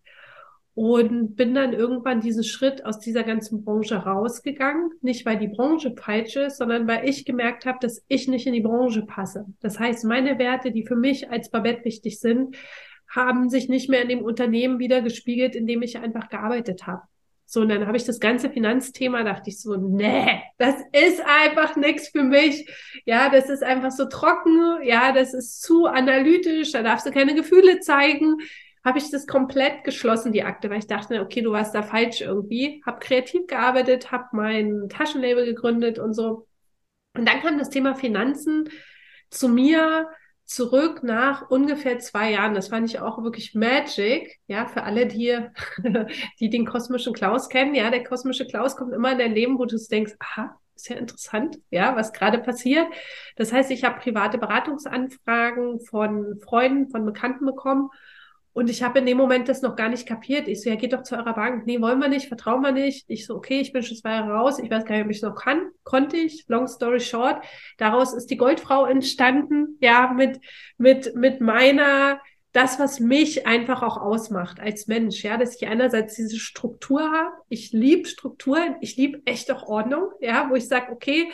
und 0.80 1.36
bin 1.36 1.54
dann 1.56 1.74
irgendwann 1.74 2.22
diesen 2.22 2.46
Schritt 2.46 2.86
aus 2.86 3.02
dieser 3.02 3.24
ganzen 3.24 3.66
Branche 3.66 3.98
rausgegangen. 3.98 4.92
Nicht, 5.02 5.26
weil 5.26 5.38
die 5.38 5.50
Branche 5.50 5.94
falsch 5.94 6.38
ist, 6.38 6.56
sondern 6.56 6.88
weil 6.88 7.10
ich 7.10 7.26
gemerkt 7.26 7.66
habe, 7.66 7.80
dass 7.82 8.02
ich 8.08 8.30
nicht 8.30 8.48
in 8.48 8.54
die 8.54 8.62
Branche 8.62 9.02
passe. 9.02 9.46
Das 9.60 9.78
heißt, 9.78 10.06
meine 10.06 10.40
Werte, 10.40 10.72
die 10.72 10.86
für 10.86 10.96
mich 10.96 11.30
als 11.30 11.52
Babette 11.52 11.84
wichtig 11.84 12.22
sind, 12.22 12.56
haben 13.14 13.50
sich 13.50 13.68
nicht 13.68 13.90
mehr 13.90 14.04
in 14.04 14.08
dem 14.08 14.22
Unternehmen 14.22 14.80
wieder 14.80 15.02
gespiegelt, 15.02 15.54
in 15.54 15.68
dem 15.68 15.82
ich 15.82 15.98
einfach 15.98 16.30
gearbeitet 16.30 16.88
habe. 16.88 17.02
So, 17.44 17.60
und 17.60 17.68
dann 17.68 17.86
habe 17.86 17.98
ich 17.98 18.06
das 18.06 18.22
ganze 18.22 18.50
Finanzthema, 18.50 19.24
dachte 19.24 19.50
ich 19.50 19.60
so, 19.60 19.76
nee, 19.76 20.42
das 20.60 20.76
ist 20.94 21.22
einfach 21.26 21.76
nichts 21.76 22.08
für 22.08 22.24
mich. 22.24 22.70
Ja, 23.04 23.30
das 23.30 23.50
ist 23.50 23.64
einfach 23.64 23.92
so 23.92 24.06
trocken. 24.06 24.82
Ja, 24.84 25.12
das 25.12 25.34
ist 25.34 25.62
zu 25.62 25.88
analytisch. 25.88 26.72
Da 26.72 26.84
darfst 26.84 27.06
du 27.06 27.12
keine 27.12 27.36
Gefühle 27.36 27.82
zeigen 27.82 28.38
habe 28.84 28.98
ich 28.98 29.12
das 29.12 29.28
komplett 29.28 29.84
geschlossen, 29.84 30.32
die 30.32 30.44
Akte, 30.44 30.70
weil 30.70 30.80
ich 30.80 30.88
dachte, 30.88 31.22
okay, 31.22 31.42
du 31.42 31.52
warst 31.52 31.76
da 31.76 31.84
falsch 31.84 32.22
irgendwie. 32.22 32.82
Habe 32.86 33.00
kreativ 33.00 33.48
gearbeitet, 33.48 34.12
habe 34.12 34.28
mein 34.32 34.88
Taschenlabel 34.90 35.46
gegründet 35.46 36.00
und 36.00 36.14
so. 36.14 36.48
Und 37.16 37.28
dann 37.28 37.42
kam 37.42 37.58
das 37.58 37.70
Thema 37.70 37.96
Finanzen 37.96 38.70
zu 39.30 39.50
mir 39.50 40.10
zurück 40.46 41.04
nach 41.04 41.50
ungefähr 41.50 42.00
zwei 42.00 42.32
Jahren. 42.32 42.56
Das 42.56 42.70
fand 42.70 42.90
ich 42.90 43.00
auch 43.00 43.22
wirklich 43.22 43.54
magic, 43.54 44.40
ja, 44.48 44.66
für 44.66 44.84
alle, 44.84 45.06
die, 45.06 45.38
die 46.40 46.50
den 46.50 46.66
kosmischen 46.66 47.14
Klaus 47.14 47.50
kennen. 47.50 47.76
Ja, 47.76 47.92
der 47.92 48.04
kosmische 48.04 48.48
Klaus 48.48 48.76
kommt 48.76 48.94
immer 48.94 49.12
in 49.12 49.20
dein 49.20 49.34
Leben, 49.34 49.60
wo 49.60 49.66
du 49.66 49.78
denkst, 49.78 50.14
aha, 50.20 50.58
ist 50.76 50.90
ja 50.90 50.96
interessant, 50.96 51.58
ja, 51.70 51.96
was 51.96 52.14
gerade 52.14 52.40
passiert. 52.40 52.88
Das 53.36 53.52
heißt, 53.52 53.70
ich 53.70 53.84
habe 53.84 54.00
private 54.00 54.38
Beratungsanfragen 54.38 55.82
von 55.82 56.40
Freunden, 56.40 56.90
von 56.90 57.06
Bekannten 57.06 57.46
bekommen 57.46 57.90
und 58.60 58.70
ich 58.70 58.84
habe 58.84 59.00
in 59.00 59.06
dem 59.06 59.16
Moment 59.16 59.48
das 59.48 59.62
noch 59.62 59.78
gar 59.78 59.88
nicht 59.88 60.06
kapiert. 60.06 60.50
Ich 60.50 60.62
so, 60.62 60.70
ja, 60.70 60.76
geht 60.76 60.92
doch 60.92 61.04
zu 61.04 61.16
eurer 61.16 61.34
Bank. 61.34 61.66
Nee, 61.66 61.80
wollen 61.80 62.00
wir 62.00 62.10
nicht, 62.10 62.28
vertrauen 62.28 62.60
wir 62.62 62.74
nicht. 62.74 63.06
Ich 63.08 63.26
so, 63.26 63.36
okay, 63.36 63.62
ich 63.62 63.72
bin 63.72 63.84
schon 63.84 63.96
zwei 63.96 64.10
Jahre 64.10 64.34
raus. 64.34 64.60
Ich 64.60 64.70
weiß 64.70 64.84
gar 64.84 64.96
nicht, 64.96 65.06
ob 65.06 65.12
ich 65.12 65.18
es 65.20 65.24
noch 65.24 65.36
kann. 65.36 65.70
Konnte 65.86 66.18
ich. 66.18 66.44
Long 66.50 66.68
story 66.68 67.00
short. 67.00 67.42
Daraus 67.78 68.14
ist 68.14 68.30
die 68.30 68.36
Goldfrau 68.36 68.86
entstanden. 68.86 69.78
Ja, 69.80 70.12
mit, 70.12 70.42
mit, 70.78 71.16
mit 71.16 71.40
meiner, 71.40 72.20
das, 72.52 72.80
was 72.80 73.00
mich 73.00 73.48
einfach 73.48 73.82
auch 73.82 73.96
ausmacht 73.96 74.60
als 74.60 74.88
Mensch. 74.88 75.24
Ja, 75.24 75.38
dass 75.38 75.56
ich 75.56 75.66
einerseits 75.66 76.16
diese 76.16 76.38
Struktur 76.38 77.00
habe. 77.00 77.32
Ich 77.48 77.72
liebe 77.72 78.10
Strukturen. 78.10 78.76
Ich 78.82 78.98
liebe 78.98 79.22
echt 79.24 79.50
auch 79.54 79.64
Ordnung. 79.64 80.10
Ja, 80.20 80.50
wo 80.50 80.56
ich 80.56 80.68
sage, 80.68 80.92
okay, 80.92 81.30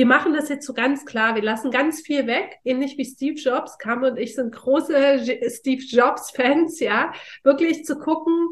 wir 0.00 0.06
machen 0.06 0.32
das 0.32 0.48
jetzt 0.48 0.66
so 0.66 0.72
ganz 0.72 1.04
klar. 1.04 1.34
Wir 1.34 1.42
lassen 1.42 1.70
ganz 1.70 2.00
viel 2.00 2.26
weg, 2.26 2.56
ähnlich 2.64 2.96
wie 2.96 3.04
Steve 3.04 3.34
Jobs. 3.34 3.76
Kam 3.76 4.02
und 4.02 4.16
ich 4.18 4.34
sind 4.34 4.54
große 4.54 5.20
Steve 5.50 5.82
Jobs 5.82 6.30
Fans, 6.30 6.80
ja. 6.80 7.12
Wirklich 7.44 7.84
zu 7.84 7.98
gucken, 7.98 8.48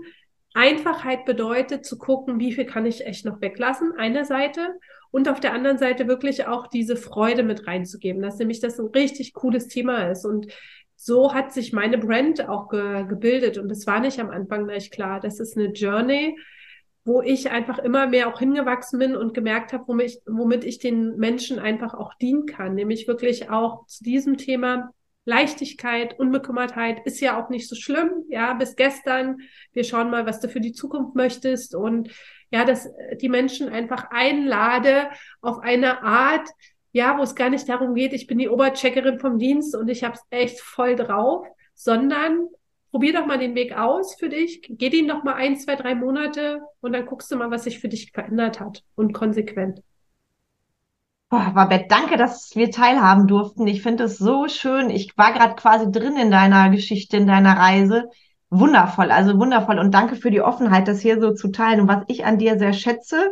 Einfachheit 0.52 1.24
bedeutet 1.24 1.86
zu 1.86 1.96
gucken, 1.96 2.38
wie 2.38 2.52
viel 2.52 2.66
kann 2.66 2.84
ich 2.84 3.06
echt 3.06 3.24
noch 3.24 3.40
weglassen, 3.40 3.94
eine 3.96 4.26
Seite. 4.26 4.78
Und 5.10 5.26
auf 5.26 5.40
der 5.40 5.54
anderen 5.54 5.78
Seite 5.78 6.06
wirklich 6.06 6.46
auch 6.46 6.66
diese 6.66 6.96
Freude 6.96 7.44
mit 7.44 7.66
reinzugeben, 7.66 8.20
dass 8.20 8.36
nämlich 8.36 8.60
das 8.60 8.78
ein 8.78 8.88
richtig 8.88 9.32
cooles 9.32 9.68
Thema 9.68 10.10
ist. 10.10 10.26
Und 10.26 10.52
so 10.96 11.32
hat 11.32 11.54
sich 11.54 11.72
meine 11.72 11.96
Brand 11.96 12.46
auch 12.46 12.68
ge 12.68 13.06
gebildet. 13.08 13.56
Und 13.56 13.72
es 13.72 13.86
war 13.86 14.00
nicht 14.00 14.20
am 14.20 14.28
Anfang 14.28 14.66
gleich 14.66 14.90
klar. 14.90 15.18
Das 15.18 15.40
ist 15.40 15.56
eine 15.56 15.68
Journey, 15.68 16.36
wo 17.08 17.22
ich 17.22 17.50
einfach 17.50 17.78
immer 17.78 18.06
mehr 18.06 18.28
auch 18.28 18.38
hingewachsen 18.38 18.98
bin 18.98 19.16
und 19.16 19.32
gemerkt 19.32 19.72
habe, 19.72 19.84
womit 19.88 20.06
ich, 20.06 20.20
womit 20.26 20.64
ich 20.64 20.78
den 20.78 21.16
Menschen 21.16 21.58
einfach 21.58 21.94
auch 21.94 22.12
dienen 22.14 22.44
kann, 22.44 22.74
nämlich 22.74 23.08
wirklich 23.08 23.48
auch 23.48 23.86
zu 23.86 24.04
diesem 24.04 24.36
Thema 24.36 24.90
Leichtigkeit, 25.24 26.18
Unbekümmertheit 26.18 27.04
ist 27.06 27.20
ja 27.20 27.42
auch 27.42 27.48
nicht 27.48 27.68
so 27.68 27.76
schlimm, 27.76 28.24
ja, 28.28 28.54
bis 28.54 28.76
gestern. 28.76 29.38
Wir 29.72 29.84
schauen 29.84 30.10
mal, 30.10 30.26
was 30.26 30.40
du 30.40 30.48
für 30.48 30.60
die 30.60 30.72
Zukunft 30.72 31.14
möchtest. 31.14 31.74
Und 31.74 32.10
ja, 32.50 32.64
dass 32.64 32.88
die 33.20 33.28
Menschen 33.28 33.68
einfach 33.68 34.10
einlade 34.10 35.08
auf 35.40 35.58
eine 35.60 36.02
Art, 36.02 36.48
ja, 36.92 37.18
wo 37.18 37.22
es 37.22 37.34
gar 37.34 37.50
nicht 37.50 37.68
darum 37.68 37.94
geht, 37.94 38.12
ich 38.12 38.26
bin 38.26 38.38
die 38.38 38.48
Obercheckerin 38.48 39.18
vom 39.18 39.38
Dienst 39.38 39.74
und 39.74 39.88
ich 39.88 40.04
habe 40.04 40.14
es 40.14 40.22
echt 40.30 40.60
voll 40.60 40.94
drauf, 40.94 41.46
sondern 41.74 42.48
probier 42.90 43.12
doch 43.12 43.26
mal 43.26 43.38
den 43.38 43.54
Weg 43.54 43.76
aus 43.76 44.14
für 44.14 44.28
dich, 44.28 44.62
geh 44.68 44.90
den 44.90 45.08
doch 45.08 45.22
mal 45.22 45.34
ein, 45.34 45.56
zwei, 45.56 45.76
drei 45.76 45.94
Monate 45.94 46.60
und 46.80 46.92
dann 46.92 47.06
guckst 47.06 47.30
du 47.30 47.36
mal, 47.36 47.50
was 47.50 47.64
sich 47.64 47.78
für 47.78 47.88
dich 47.88 48.12
verändert 48.12 48.60
hat 48.60 48.82
und 48.94 49.12
konsequent. 49.12 49.82
Boah, 51.30 51.52
Babette, 51.54 51.86
danke, 51.88 52.16
dass 52.16 52.56
wir 52.56 52.70
teilhaben 52.70 53.26
durften. 53.26 53.66
Ich 53.66 53.82
finde 53.82 54.04
es 54.04 54.16
so 54.16 54.48
schön. 54.48 54.88
Ich 54.88 55.12
war 55.18 55.34
gerade 55.34 55.56
quasi 55.56 55.90
drin 55.90 56.16
in 56.16 56.30
deiner 56.30 56.70
Geschichte, 56.70 57.18
in 57.18 57.26
deiner 57.26 57.58
Reise. 57.58 58.08
Wundervoll, 58.48 59.10
also 59.10 59.38
wundervoll. 59.38 59.78
Und 59.78 59.92
danke 59.92 60.16
für 60.16 60.30
die 60.30 60.40
Offenheit, 60.40 60.88
das 60.88 61.00
hier 61.00 61.20
so 61.20 61.34
zu 61.34 61.48
teilen. 61.48 61.82
Und 61.82 61.88
was 61.88 62.04
ich 62.06 62.24
an 62.24 62.38
dir 62.38 62.58
sehr 62.58 62.72
schätze, 62.72 63.30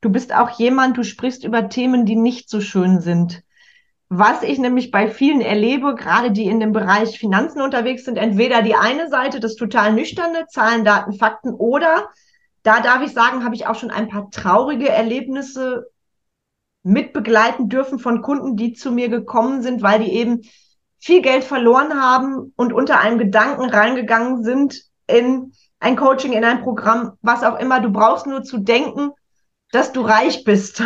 du 0.00 0.10
bist 0.10 0.34
auch 0.34 0.50
jemand, 0.58 0.96
du 0.96 1.04
sprichst 1.04 1.44
über 1.44 1.68
Themen, 1.68 2.04
die 2.04 2.16
nicht 2.16 2.50
so 2.50 2.60
schön 2.60 3.00
sind. 3.00 3.44
Was 4.08 4.42
ich 4.42 4.58
nämlich 4.58 4.90
bei 4.90 5.08
vielen 5.10 5.40
erlebe, 5.40 5.94
gerade 5.94 6.30
die 6.30 6.46
in 6.46 6.60
dem 6.60 6.72
Bereich 6.72 7.18
Finanzen 7.18 7.60
unterwegs 7.60 8.04
sind, 8.04 8.16
entweder 8.16 8.62
die 8.62 8.76
eine 8.76 9.08
Seite, 9.08 9.40
das 9.40 9.56
total 9.56 9.92
nüchterne, 9.92 10.46
Zahlen, 10.48 10.84
Daten, 10.84 11.12
Fakten, 11.14 11.52
oder 11.52 12.08
da 12.62 12.80
darf 12.80 13.02
ich 13.02 13.12
sagen, 13.12 13.44
habe 13.44 13.54
ich 13.54 13.66
auch 13.66 13.74
schon 13.74 13.90
ein 13.90 14.08
paar 14.08 14.30
traurige 14.30 14.88
Erlebnisse 14.88 15.86
mitbegleiten 16.82 17.68
dürfen 17.68 17.98
von 17.98 18.22
Kunden, 18.22 18.56
die 18.56 18.72
zu 18.72 18.92
mir 18.92 19.08
gekommen 19.08 19.62
sind, 19.62 19.82
weil 19.82 19.98
die 19.98 20.12
eben 20.12 20.42
viel 20.98 21.20
Geld 21.20 21.44
verloren 21.44 22.00
haben 22.00 22.52
und 22.56 22.72
unter 22.72 23.00
einem 23.00 23.18
Gedanken 23.18 23.68
reingegangen 23.68 24.44
sind 24.44 24.82
in 25.08 25.52
ein 25.78 25.96
Coaching, 25.96 26.32
in 26.32 26.44
ein 26.44 26.62
Programm, 26.62 27.12
was 27.22 27.42
auch 27.42 27.58
immer. 27.58 27.80
Du 27.80 27.90
brauchst 27.90 28.26
nur 28.26 28.42
zu 28.44 28.58
denken, 28.58 29.10
dass 29.72 29.92
du 29.92 30.02
reich 30.02 30.44
bist. 30.44 30.82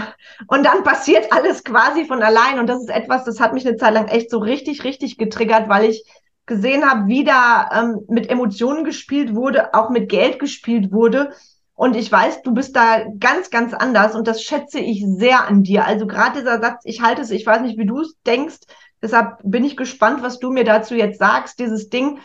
Und 0.47 0.65
dann 0.65 0.83
passiert 0.83 1.33
alles 1.33 1.65
quasi 1.65 2.07
von 2.07 2.23
allein. 2.23 2.59
Und 2.59 2.67
das 2.67 2.81
ist 2.81 2.91
etwas, 2.91 3.25
das 3.25 3.41
hat 3.41 3.53
mich 3.53 3.67
eine 3.67 3.77
Zeit 3.77 3.95
lang 3.95 4.09
echt 4.09 4.31
so 4.31 4.39
richtig, 4.39 4.85
richtig 4.85 5.19
getriggert, 5.19 5.69
weil 5.69 5.85
ich 5.91 6.05
gesehen 6.47 6.89
habe, 6.89 7.07
wie 7.07 7.25
da 7.25 7.69
ähm, 7.73 8.01
mit 8.09 8.29
Emotionen 8.29 8.85
gespielt 8.85 9.35
wurde, 9.35 9.75
auch 9.75 9.91
mit 9.91 10.09
Geld 10.09 10.39
gespielt 10.39 10.93
wurde. 10.93 11.33
Und 11.75 11.97
ich 11.97 12.11
weiß, 12.11 12.43
du 12.43 12.53
bist 12.53 12.77
da 12.77 13.05
ganz, 13.19 13.51
ganz 13.51 13.73
anders 13.73 14.15
und 14.15 14.27
das 14.27 14.43
schätze 14.43 14.81
ich 14.81 15.03
sehr 15.07 15.47
an 15.47 15.63
dir. 15.63 15.87
Also 15.87 16.07
gerade 16.07 16.41
dieser 16.41 16.61
Satz, 16.61 16.83
ich 16.85 17.01
halte 17.01 17.23
es, 17.23 17.31
ich 17.31 17.47
weiß 17.47 17.63
nicht, 17.63 17.79
wie 17.79 17.87
du 17.87 18.01
es 18.01 18.17
denkst. 18.27 18.59
Deshalb 19.01 19.39
bin 19.45 19.65
ich 19.65 19.79
gespannt, 19.79 20.23
was 20.23 20.41
du 20.41 20.51
mir 20.51 20.65
dazu 20.65 20.95
jetzt 20.95 21.19
sagst. 21.19 21.59
Dieses 21.59 21.89
Ding, 21.89 22.19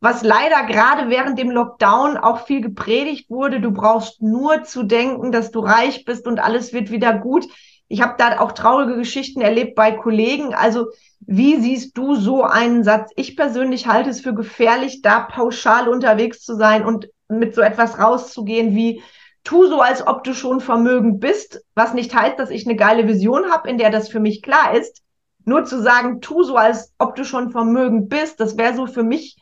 was 0.00 0.22
leider 0.22 0.64
gerade 0.64 1.10
während 1.10 1.38
dem 1.38 1.50
Lockdown 1.50 2.16
auch 2.16 2.46
viel 2.46 2.62
gepredigt 2.62 3.30
wurde. 3.30 3.60
Du 3.60 3.70
brauchst 3.70 4.22
nur 4.22 4.64
zu 4.64 4.82
denken, 4.82 5.30
dass 5.30 5.50
du 5.50 5.60
reich 5.60 6.04
bist 6.04 6.26
und 6.26 6.40
alles 6.40 6.72
wird 6.72 6.90
wieder 6.90 7.18
gut. 7.18 7.46
Ich 7.86 8.00
habe 8.00 8.14
da 8.16 8.40
auch 8.40 8.52
traurige 8.52 8.96
Geschichten 8.96 9.40
erlebt 9.40 9.74
bei 9.74 9.92
Kollegen. 9.92 10.54
Also 10.54 10.86
wie 11.20 11.60
siehst 11.60 11.98
du 11.98 12.14
so 12.14 12.44
einen 12.44 12.82
Satz? 12.82 13.10
Ich 13.16 13.36
persönlich 13.36 13.88
halte 13.88 14.10
es 14.10 14.20
für 14.20 14.34
gefährlich, 14.34 15.02
da 15.02 15.20
pauschal 15.20 15.88
unterwegs 15.88 16.42
zu 16.42 16.54
sein 16.54 16.84
und 16.84 17.08
mit 17.28 17.54
so 17.54 17.60
etwas 17.60 17.98
rauszugehen 17.98 18.74
wie 18.74 19.02
tu 19.44 19.66
so, 19.66 19.80
als 19.80 20.06
ob 20.06 20.24
du 20.24 20.34
schon 20.34 20.60
vermögend 20.60 21.20
bist, 21.20 21.62
was 21.74 21.94
nicht 21.94 22.14
heißt, 22.14 22.38
dass 22.38 22.50
ich 22.50 22.66
eine 22.66 22.76
geile 22.76 23.06
Vision 23.06 23.50
habe, 23.50 23.68
in 23.68 23.78
der 23.78 23.90
das 23.90 24.08
für 24.08 24.20
mich 24.20 24.42
klar 24.42 24.74
ist. 24.74 25.02
Nur 25.44 25.64
zu 25.64 25.80
sagen, 25.82 26.20
tu 26.20 26.42
so, 26.42 26.56
als 26.56 26.92
ob 26.98 27.16
du 27.16 27.24
schon 27.24 27.50
vermögend 27.50 28.08
bist, 28.08 28.40
das 28.40 28.56
wäre 28.56 28.74
so 28.74 28.86
für 28.86 29.02
mich 29.02 29.36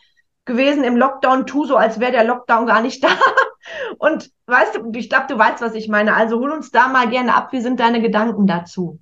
gewesen 0.49 0.83
im 0.83 0.97
Lockdown, 0.97 1.47
tu 1.47 1.65
so, 1.65 1.77
als 1.77 2.01
wäre 2.01 2.11
der 2.11 2.25
Lockdown 2.25 2.67
gar 2.67 2.83
nicht 2.83 3.05
da. 3.05 3.11
Und 3.99 4.33
weißt 4.47 4.77
du, 4.77 4.91
ich 4.95 5.09
glaube, 5.09 5.27
du 5.29 5.39
weißt, 5.39 5.61
was 5.61 5.75
ich 5.75 5.89
meine. 5.89 6.15
Also 6.15 6.41
hol 6.41 6.51
uns 6.51 6.73
da 6.73 6.89
mal 6.89 7.09
gerne 7.09 7.35
ab. 7.35 7.53
Wie 7.53 7.61
sind 7.61 7.79
deine 7.79 8.03
Gedanken 8.03 8.49
dazu? 8.49 8.99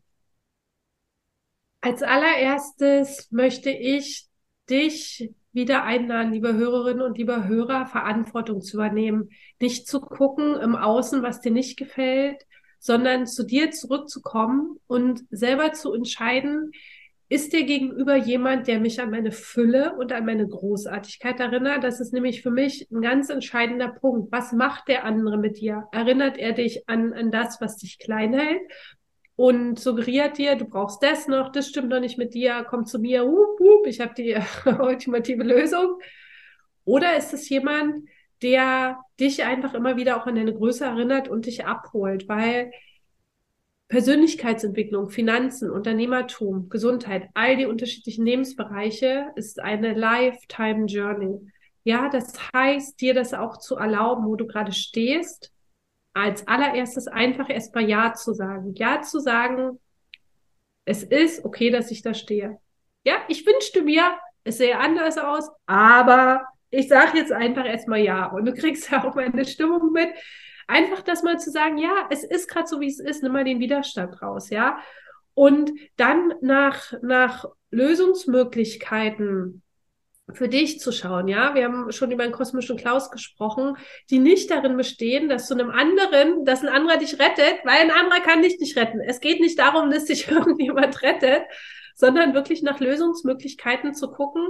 Als 1.80 2.02
allererstes 2.02 3.30
möchte 3.30 3.70
ich 3.70 4.26
dich 4.68 5.32
wieder 5.52 5.84
einladen, 5.84 6.32
liebe 6.32 6.52
Hörerinnen 6.52 7.00
und 7.00 7.16
liebe 7.16 7.46
Hörer, 7.48 7.86
Verantwortung 7.86 8.60
zu 8.60 8.76
übernehmen. 8.76 9.30
Nicht 9.58 9.88
zu 9.88 10.00
gucken 10.00 10.56
im 10.56 10.76
Außen, 10.76 11.22
was 11.22 11.40
dir 11.40 11.52
nicht 11.52 11.78
gefällt, 11.78 12.44
sondern 12.78 13.26
zu 13.26 13.44
dir 13.44 13.70
zurückzukommen 13.70 14.78
und 14.86 15.24
selber 15.30 15.72
zu 15.72 15.94
entscheiden, 15.94 16.72
ist 17.28 17.52
dir 17.52 17.64
gegenüber 17.64 18.16
jemand, 18.16 18.68
der 18.68 18.78
mich 18.78 19.00
an 19.00 19.10
meine 19.10 19.32
Fülle 19.32 19.96
und 19.96 20.12
an 20.12 20.24
meine 20.24 20.46
Großartigkeit 20.46 21.40
erinnert? 21.40 21.82
Das 21.82 22.00
ist 22.00 22.12
nämlich 22.12 22.42
für 22.42 22.52
mich 22.52 22.88
ein 22.90 23.00
ganz 23.00 23.30
entscheidender 23.30 23.88
Punkt. 23.88 24.30
Was 24.30 24.52
macht 24.52 24.86
der 24.88 25.04
andere 25.04 25.36
mit 25.36 25.58
dir? 25.58 25.88
Erinnert 25.90 26.38
er 26.38 26.52
dich 26.52 26.88
an, 26.88 27.12
an 27.12 27.32
das, 27.32 27.60
was 27.60 27.78
dich 27.78 27.98
klein 27.98 28.32
hält? 28.32 28.62
Und 29.34 29.78
suggeriert 29.78 30.38
dir, 30.38 30.54
du 30.54 30.64
brauchst 30.64 31.02
das 31.02 31.26
noch, 31.26 31.50
das 31.50 31.68
stimmt 31.68 31.88
noch 31.88 32.00
nicht 32.00 32.16
mit 32.16 32.32
dir, 32.32 32.64
komm 32.68 32.86
zu 32.86 32.98
mir, 32.98 33.24
hup, 33.24 33.58
hup, 33.58 33.86
ich 33.86 34.00
habe 34.00 34.14
die 34.14 34.36
ultimative 34.80 35.42
Lösung. 35.42 35.98
Oder 36.84 37.16
ist 37.16 37.34
es 37.34 37.48
jemand, 37.48 38.08
der 38.40 38.98
dich 39.18 39.44
einfach 39.44 39.74
immer 39.74 39.96
wieder 39.96 40.16
auch 40.16 40.26
an 40.26 40.36
deine 40.36 40.54
Größe 40.54 40.84
erinnert 40.84 41.28
und 41.28 41.46
dich 41.46 41.66
abholt? 41.66 42.28
Weil 42.28 42.70
Persönlichkeitsentwicklung, 43.88 45.10
Finanzen, 45.10 45.70
Unternehmertum, 45.70 46.68
Gesundheit, 46.68 47.28
all 47.34 47.56
die 47.56 47.66
unterschiedlichen 47.66 48.24
Lebensbereiche 48.24 49.26
ist 49.36 49.60
eine 49.60 49.94
Lifetime 49.94 50.86
Journey. 50.86 51.38
Ja, 51.84 52.08
das 52.08 52.34
heißt, 52.52 53.00
dir 53.00 53.14
das 53.14 53.32
auch 53.32 53.58
zu 53.58 53.76
erlauben, 53.76 54.26
wo 54.26 54.34
du 54.34 54.46
gerade 54.46 54.72
stehst, 54.72 55.52
als 56.14 56.48
allererstes 56.48 57.06
einfach 57.06 57.48
erstmal 57.48 57.88
Ja 57.88 58.12
zu 58.14 58.32
sagen. 58.32 58.74
Ja 58.74 59.02
zu 59.02 59.20
sagen, 59.20 59.78
es 60.84 61.04
ist 61.04 61.44
okay, 61.44 61.70
dass 61.70 61.90
ich 61.90 62.02
da 62.02 62.14
stehe. 62.14 62.58
Ja, 63.04 63.18
ich 63.28 63.46
wünschte 63.46 63.82
mir, 63.82 64.18
es 64.42 64.58
sähe 64.58 64.78
anders 64.78 65.18
aus, 65.18 65.48
aber 65.66 66.48
ich 66.70 66.88
sage 66.88 67.18
jetzt 67.18 67.32
einfach 67.32 67.66
erstmal 67.66 68.00
Ja. 68.00 68.26
Und 68.26 68.46
du 68.46 68.54
kriegst 68.54 68.90
ja 68.90 69.04
auch 69.08 69.14
meine 69.14 69.44
Stimmung 69.44 69.92
mit 69.92 70.08
einfach 70.66 71.02
das 71.02 71.22
mal 71.22 71.38
zu 71.38 71.50
sagen, 71.50 71.78
ja, 71.78 72.08
es 72.10 72.24
ist 72.24 72.48
gerade 72.48 72.66
so, 72.66 72.80
wie 72.80 72.88
es 72.88 73.00
ist, 73.00 73.22
nimm 73.22 73.32
mal 73.32 73.44
den 73.44 73.60
Widerstand 73.60 74.20
raus, 74.22 74.50
ja. 74.50 74.78
Und 75.34 75.72
dann 75.96 76.34
nach, 76.40 76.92
nach 77.02 77.44
Lösungsmöglichkeiten 77.70 79.62
für 80.32 80.48
dich 80.48 80.80
zu 80.80 80.90
schauen, 80.92 81.28
ja. 81.28 81.54
Wir 81.54 81.64
haben 81.64 81.92
schon 81.92 82.10
über 82.10 82.24
den 82.24 82.32
kosmischen 82.32 82.76
Klaus 82.76 83.10
gesprochen, 83.10 83.76
die 84.10 84.18
nicht 84.18 84.50
darin 84.50 84.76
bestehen, 84.76 85.28
dass 85.28 85.46
du 85.46 85.54
einem 85.54 85.70
anderen, 85.70 86.44
dass 86.44 86.62
ein 86.62 86.68
anderer 86.68 86.98
dich 86.98 87.18
rettet, 87.18 87.60
weil 87.64 87.78
ein 87.78 87.90
anderer 87.90 88.20
kann 88.20 88.42
dich 88.42 88.58
nicht 88.58 88.76
retten. 88.76 89.00
Es 89.00 89.20
geht 89.20 89.40
nicht 89.40 89.58
darum, 89.58 89.90
dass 89.90 90.06
dich 90.06 90.28
irgendjemand 90.30 91.02
rettet, 91.02 91.42
sondern 91.94 92.34
wirklich 92.34 92.62
nach 92.62 92.80
Lösungsmöglichkeiten 92.80 93.94
zu 93.94 94.10
gucken, 94.10 94.48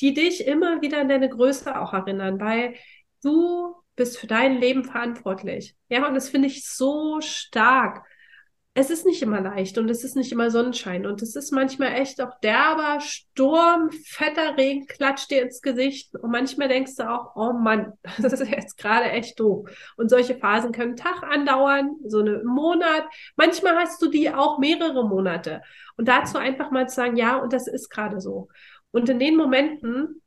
die 0.00 0.14
dich 0.14 0.46
immer 0.46 0.82
wieder 0.82 1.00
an 1.00 1.08
deine 1.08 1.28
Größe 1.28 1.78
auch 1.78 1.92
erinnern, 1.92 2.40
weil 2.40 2.74
du 3.22 3.74
bist 3.98 4.16
für 4.16 4.26
dein 4.26 4.58
Leben 4.58 4.84
verantwortlich. 4.84 5.76
Ja, 5.90 6.06
und 6.08 6.14
das 6.14 6.30
finde 6.30 6.48
ich 6.48 6.66
so 6.66 7.20
stark. 7.20 8.06
Es 8.72 8.90
ist 8.90 9.04
nicht 9.04 9.22
immer 9.22 9.40
leicht 9.40 9.76
und 9.76 9.90
es 9.90 10.04
ist 10.04 10.14
nicht 10.14 10.30
immer 10.30 10.52
Sonnenschein 10.52 11.04
und 11.04 11.20
es 11.20 11.34
ist 11.34 11.50
manchmal 11.50 11.94
echt 11.94 12.20
auch 12.20 12.38
derber 12.40 13.00
Sturm, 13.00 13.90
fetter 13.90 14.56
Regen 14.56 14.86
klatscht 14.86 15.32
dir 15.32 15.42
ins 15.42 15.62
Gesicht 15.62 16.14
und 16.14 16.30
manchmal 16.30 16.68
denkst 16.68 16.94
du 16.94 17.10
auch, 17.10 17.34
oh 17.34 17.52
Mann, 17.54 17.94
das 18.18 18.34
ist 18.34 18.48
jetzt 18.48 18.78
gerade 18.78 19.10
echt 19.10 19.40
doof. 19.40 19.68
Und 19.96 20.10
solche 20.10 20.36
Phasen 20.36 20.70
können 20.70 20.94
Tag 20.94 21.24
andauern, 21.24 21.96
so 22.06 22.20
einen 22.20 22.46
Monat. 22.46 23.02
Manchmal 23.34 23.74
hast 23.74 24.00
du 24.00 24.08
die 24.08 24.30
auch 24.30 24.60
mehrere 24.60 25.08
Monate. 25.08 25.60
Und 25.96 26.06
dazu 26.06 26.38
einfach 26.38 26.70
mal 26.70 26.88
zu 26.88 26.94
sagen, 26.94 27.16
ja, 27.16 27.36
und 27.36 27.52
das 27.52 27.66
ist 27.66 27.88
gerade 27.88 28.20
so. 28.20 28.48
Und 28.92 29.08
in 29.08 29.18
den 29.18 29.36
Momenten 29.36 30.17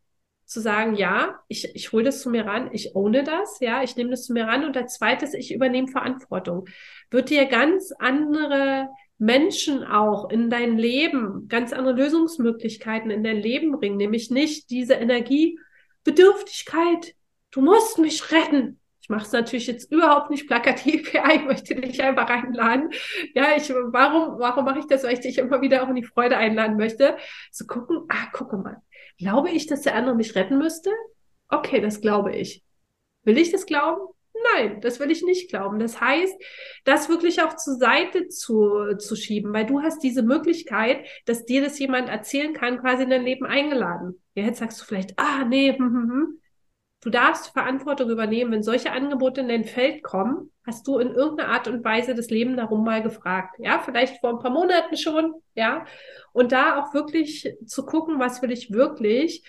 zu 0.52 0.60
sagen, 0.60 0.96
ja, 0.96 1.40
ich, 1.48 1.74
ich 1.76 1.94
hole 1.94 2.04
das 2.04 2.22
zu 2.22 2.30
mir 2.30 2.46
ran, 2.46 2.72
ich 2.74 2.94
ohne 2.94 3.24
das, 3.24 3.62
ja, 3.62 3.84
ich 3.84 3.96
nehme 3.96 4.10
das 4.10 4.26
zu 4.26 4.34
mir 4.34 4.48
ran 4.48 4.66
und 4.66 4.76
als 4.76 4.96
zweites, 4.96 5.34
ich 5.34 5.54
übernehme 5.54 5.88
Verantwortung. 5.88 6.68
Wird 7.10 7.30
dir 7.30 7.46
ganz 7.46 7.94
andere 7.98 8.90
Menschen 9.18 9.86
auch 9.86 10.30
in 10.30 10.50
dein 10.50 10.78
Leben, 10.78 11.48
ganz 11.48 11.72
andere 11.72 11.94
Lösungsmöglichkeiten 11.94 13.12
in 13.12 13.24
dein 13.24 13.38
Leben 13.38 13.72
bringen, 13.72 13.96
nämlich 13.96 14.30
nicht 14.30 14.70
diese 14.72 14.96
Energiebedürftigkeit, 14.96 17.16
du 17.52 17.62
musst 17.62 17.98
mich 17.98 18.30
retten. 18.34 18.78
Ich 19.00 19.08
mache 19.08 19.26
es 19.26 19.32
natürlich 19.32 19.68
jetzt 19.68 19.90
überhaupt 19.90 20.32
nicht 20.32 20.48
plakativ, 20.48 21.14
ja, 21.14 21.32
ich 21.32 21.46
möchte 21.46 21.76
dich 21.76 22.04
einfach 22.04 22.30
einladen. 22.30 22.90
Ja, 23.34 23.56
ich, 23.56 23.70
warum, 23.70 24.38
warum 24.38 24.66
mache 24.66 24.80
ich 24.80 24.88
das? 24.88 25.06
Weil 25.06 25.14
ich 25.14 25.22
dich 25.22 25.38
immer 25.38 25.62
wieder 25.62 25.84
auch 25.84 25.90
in 25.90 25.96
die 25.96 26.04
Freude 26.04 26.36
einladen 26.36 26.76
möchte, 26.76 27.16
zu 27.54 27.66
gucken, 27.66 28.04
ah, 28.10 28.26
gucke 28.34 28.58
mal, 28.58 28.82
Glaube 29.22 29.52
ich, 29.52 29.68
dass 29.68 29.82
der 29.82 29.94
andere 29.94 30.16
mich 30.16 30.34
retten 30.34 30.58
müsste? 30.58 30.90
Okay, 31.48 31.80
das 31.80 32.02
glaube 32.02 32.36
ich. 32.36 32.64
Will 33.24 33.38
ich 33.38 33.52
das 33.52 33.68
glauben? 33.68 34.02
Nein, 34.56 34.82
das 34.82 35.00
will 35.00 35.12
ich 35.12 35.22
nicht 35.22 35.48
glauben. 35.52 35.78
Das 35.78 36.02
heißt, 36.02 36.34
das 36.86 37.08
wirklich 37.08 37.40
auch 37.44 37.56
zur 37.56 37.76
Seite 37.76 38.30
zu, 38.30 38.96
zu 38.98 39.16
schieben, 39.16 39.54
weil 39.54 39.68
du 39.68 39.84
hast 39.84 40.02
diese 40.02 40.24
Möglichkeit, 40.24 41.06
dass 41.26 41.46
dir 41.46 41.62
das 41.62 41.78
jemand 41.78 42.10
erzählen 42.10 42.54
kann, 42.56 42.80
quasi 42.80 43.04
in 43.04 43.12
dein 43.12 43.24
Leben 43.24 43.46
eingeladen. 43.46 44.20
Ja, 44.34 44.46
jetzt 44.46 44.58
sagst 44.58 44.82
du 44.82 44.86
vielleicht, 44.86 45.14
ah, 45.20 45.46
nee, 45.46 45.72
hm, 45.72 45.78
hm, 45.78 46.10
hm. 46.10 46.41
Du 47.02 47.10
darfst 47.10 47.52
Verantwortung 47.54 48.10
übernehmen. 48.10 48.52
Wenn 48.52 48.64
solche 48.64 48.92
Angebote 48.92 49.42
in 49.42 49.48
dein 49.48 49.66
Feld 49.66 50.04
kommen, 50.04 50.52
hast 50.66 50.88
du 50.88 51.00
in 51.00 51.14
irgendeiner 51.14 51.50
Art 51.50 51.68
und 51.68 51.84
Weise 51.84 52.14
das 52.14 52.30
Leben 52.30 52.56
darum 52.56 52.84
mal 52.84 53.02
gefragt. 53.02 53.56
Ja, 53.58 53.80
vielleicht 53.80 54.20
vor 54.20 54.30
ein 54.30 54.40
paar 54.40 54.52
Monaten 54.52 54.96
schon. 54.96 55.34
Ja, 55.56 55.86
und 56.32 56.52
da 56.52 56.80
auch 56.80 56.94
wirklich 56.94 57.56
zu 57.66 57.86
gucken, 57.86 58.20
was 58.20 58.42
will 58.42 58.52
ich 58.52 58.72
wirklich 58.72 59.44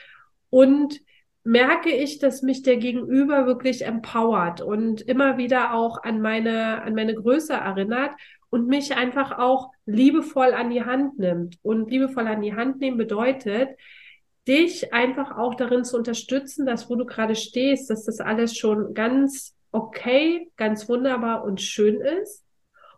und 0.49 1.01
merke 1.45 1.91
ich, 1.91 2.19
dass 2.19 2.43
mich 2.43 2.63
der 2.63 2.77
Gegenüber 2.77 3.47
wirklich 3.47 3.85
empowert 3.85 4.61
und 4.61 5.03
immer 5.03 5.39
wieder 5.39 5.75
auch 5.75 6.03
an 6.03 6.21
meine, 6.21 6.83
an 6.83 6.95
meine 6.95 7.15
Größe 7.15 7.53
erinnert 7.53 8.13
und 8.49 8.69
mich 8.69 8.97
einfach 8.97 9.39
auch 9.39 9.73
liebevoll 9.87 10.55
an 10.55 10.71
die 10.71 10.85
Hand 10.85 11.19
nimmt. 11.19 11.59
Und 11.63 11.91
liebevoll 11.91 12.27
an 12.29 12.43
die 12.43 12.55
Hand 12.55 12.81
nehmen 12.81 12.97
bedeutet, 12.97 13.71
dich 14.49 14.93
einfach 14.93 15.37
auch 15.37 15.55
darin 15.55 15.85
zu 15.85 15.97
unterstützen, 15.97 16.67
dass 16.67 16.91
wo 16.91 16.97
du 16.97 17.05
gerade 17.05 17.37
stehst, 17.37 17.91
dass 17.91 18.05
das 18.05 18.21
alles 18.21 18.57
schon 18.57 18.95
ganz 18.95 19.55
okay, 19.71 20.51
ganz 20.57 20.89
wunderbar 20.89 21.45
und 21.45 21.61
schön 21.61 22.01
ist 22.01 22.45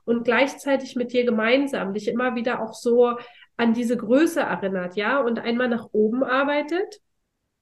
und 0.04 0.24
gleichzeitig 0.24 0.96
mit 0.96 1.12
dir 1.12 1.24
gemeinsam 1.24 1.94
dich 1.94 2.08
immer 2.08 2.34
wieder 2.34 2.62
auch 2.62 2.74
so 2.74 3.16
an 3.56 3.72
diese 3.72 3.96
Größe 3.96 4.40
erinnert, 4.40 4.96
ja, 4.96 5.20
und 5.20 5.38
einmal 5.38 5.68
nach 5.68 5.88
oben 5.92 6.24
arbeitet 6.24 7.00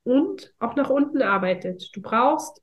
und 0.04 0.54
auch 0.58 0.74
nach 0.74 0.88
unten 0.90 1.20
arbeitet. 1.22 1.90
Du 1.94 2.00
brauchst, 2.00 2.62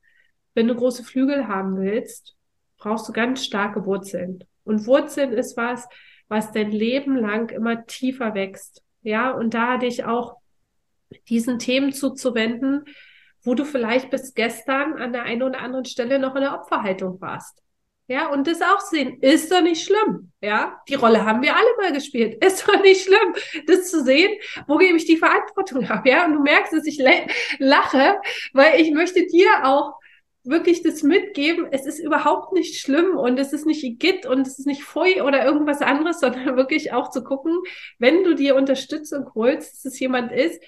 wenn 0.55 0.67
du 0.67 0.75
große 0.75 1.03
Flügel 1.03 1.47
haben 1.47 1.77
willst, 1.77 2.35
brauchst 2.77 3.07
du 3.07 3.13
ganz 3.13 3.45
starke 3.45 3.85
Wurzeln. 3.85 4.43
Und 4.63 4.87
Wurzeln 4.87 5.31
ist 5.33 5.57
was, 5.57 5.87
was 6.27 6.51
dein 6.51 6.71
Leben 6.71 7.15
lang 7.15 7.49
immer 7.49 7.85
tiefer 7.85 8.33
wächst. 8.33 8.83
Ja, 9.01 9.31
und 9.31 9.53
da 9.53 9.77
dich 9.77 10.05
auch 10.05 10.37
diesen 11.27 11.59
Themen 11.59 11.93
zuzuwenden, 11.93 12.85
wo 13.43 13.53
du 13.55 13.65
vielleicht 13.65 14.09
bis 14.09 14.33
gestern 14.33 14.93
an 14.93 15.13
der 15.13 15.23
einen 15.23 15.43
oder 15.43 15.59
anderen 15.59 15.85
Stelle 15.85 16.19
noch 16.19 16.35
in 16.35 16.41
der 16.41 16.53
Opferhaltung 16.53 17.19
warst. 17.21 17.61
Ja, 18.07 18.29
und 18.29 18.47
das 18.47 18.59
auch 18.63 18.79
sehen, 18.79 19.19
ist 19.21 19.51
doch 19.51 19.61
nicht 19.61 19.85
schlimm. 19.85 20.31
Ja, 20.41 20.81
die 20.89 20.95
Rolle 20.95 21.25
haben 21.25 21.43
wir 21.43 21.55
alle 21.55 21.69
mal 21.77 21.93
gespielt. 21.93 22.43
Ist 22.43 22.67
doch 22.67 22.81
nicht 22.81 23.03
schlimm, 23.03 23.35
das 23.67 23.91
zu 23.91 24.03
sehen, 24.03 24.35
wo 24.67 24.77
gebe 24.77 24.97
ich 24.97 25.05
die 25.05 25.17
Verantwortung 25.17 25.87
ab. 25.87 26.07
Ja, 26.07 26.25
und 26.25 26.33
du 26.33 26.39
merkst, 26.41 26.73
dass 26.73 26.87
ich 26.87 26.97
lache, 27.59 28.19
weil 28.53 28.81
ich 28.81 28.91
möchte 28.91 29.27
dir 29.27 29.47
auch 29.63 29.99
wirklich 30.43 30.81
das 30.81 31.03
mitgeben. 31.03 31.67
Es 31.69 31.85
ist 31.85 31.99
überhaupt 31.99 32.51
nicht 32.53 32.79
schlimm 32.81 33.15
und 33.15 33.39
es 33.39 33.53
ist 33.53 33.67
nicht 33.67 33.83
Igitt 33.83 34.25
und 34.25 34.47
es 34.47 34.57
ist 34.57 34.65
nicht 34.65 34.83
Pfui 34.83 35.21
oder 35.21 35.45
irgendwas 35.45 35.81
anderes, 35.81 36.19
sondern 36.21 36.57
wirklich 36.57 36.91
auch 36.91 37.11
zu 37.11 37.23
gucken, 37.23 37.59
wenn 37.99 38.23
du 38.23 38.33
dir 38.33 38.55
Unterstützung 38.55 39.29
holst, 39.35 39.71
dass 39.73 39.85
es 39.85 39.99
jemand 39.99 40.31
ist, 40.31 40.59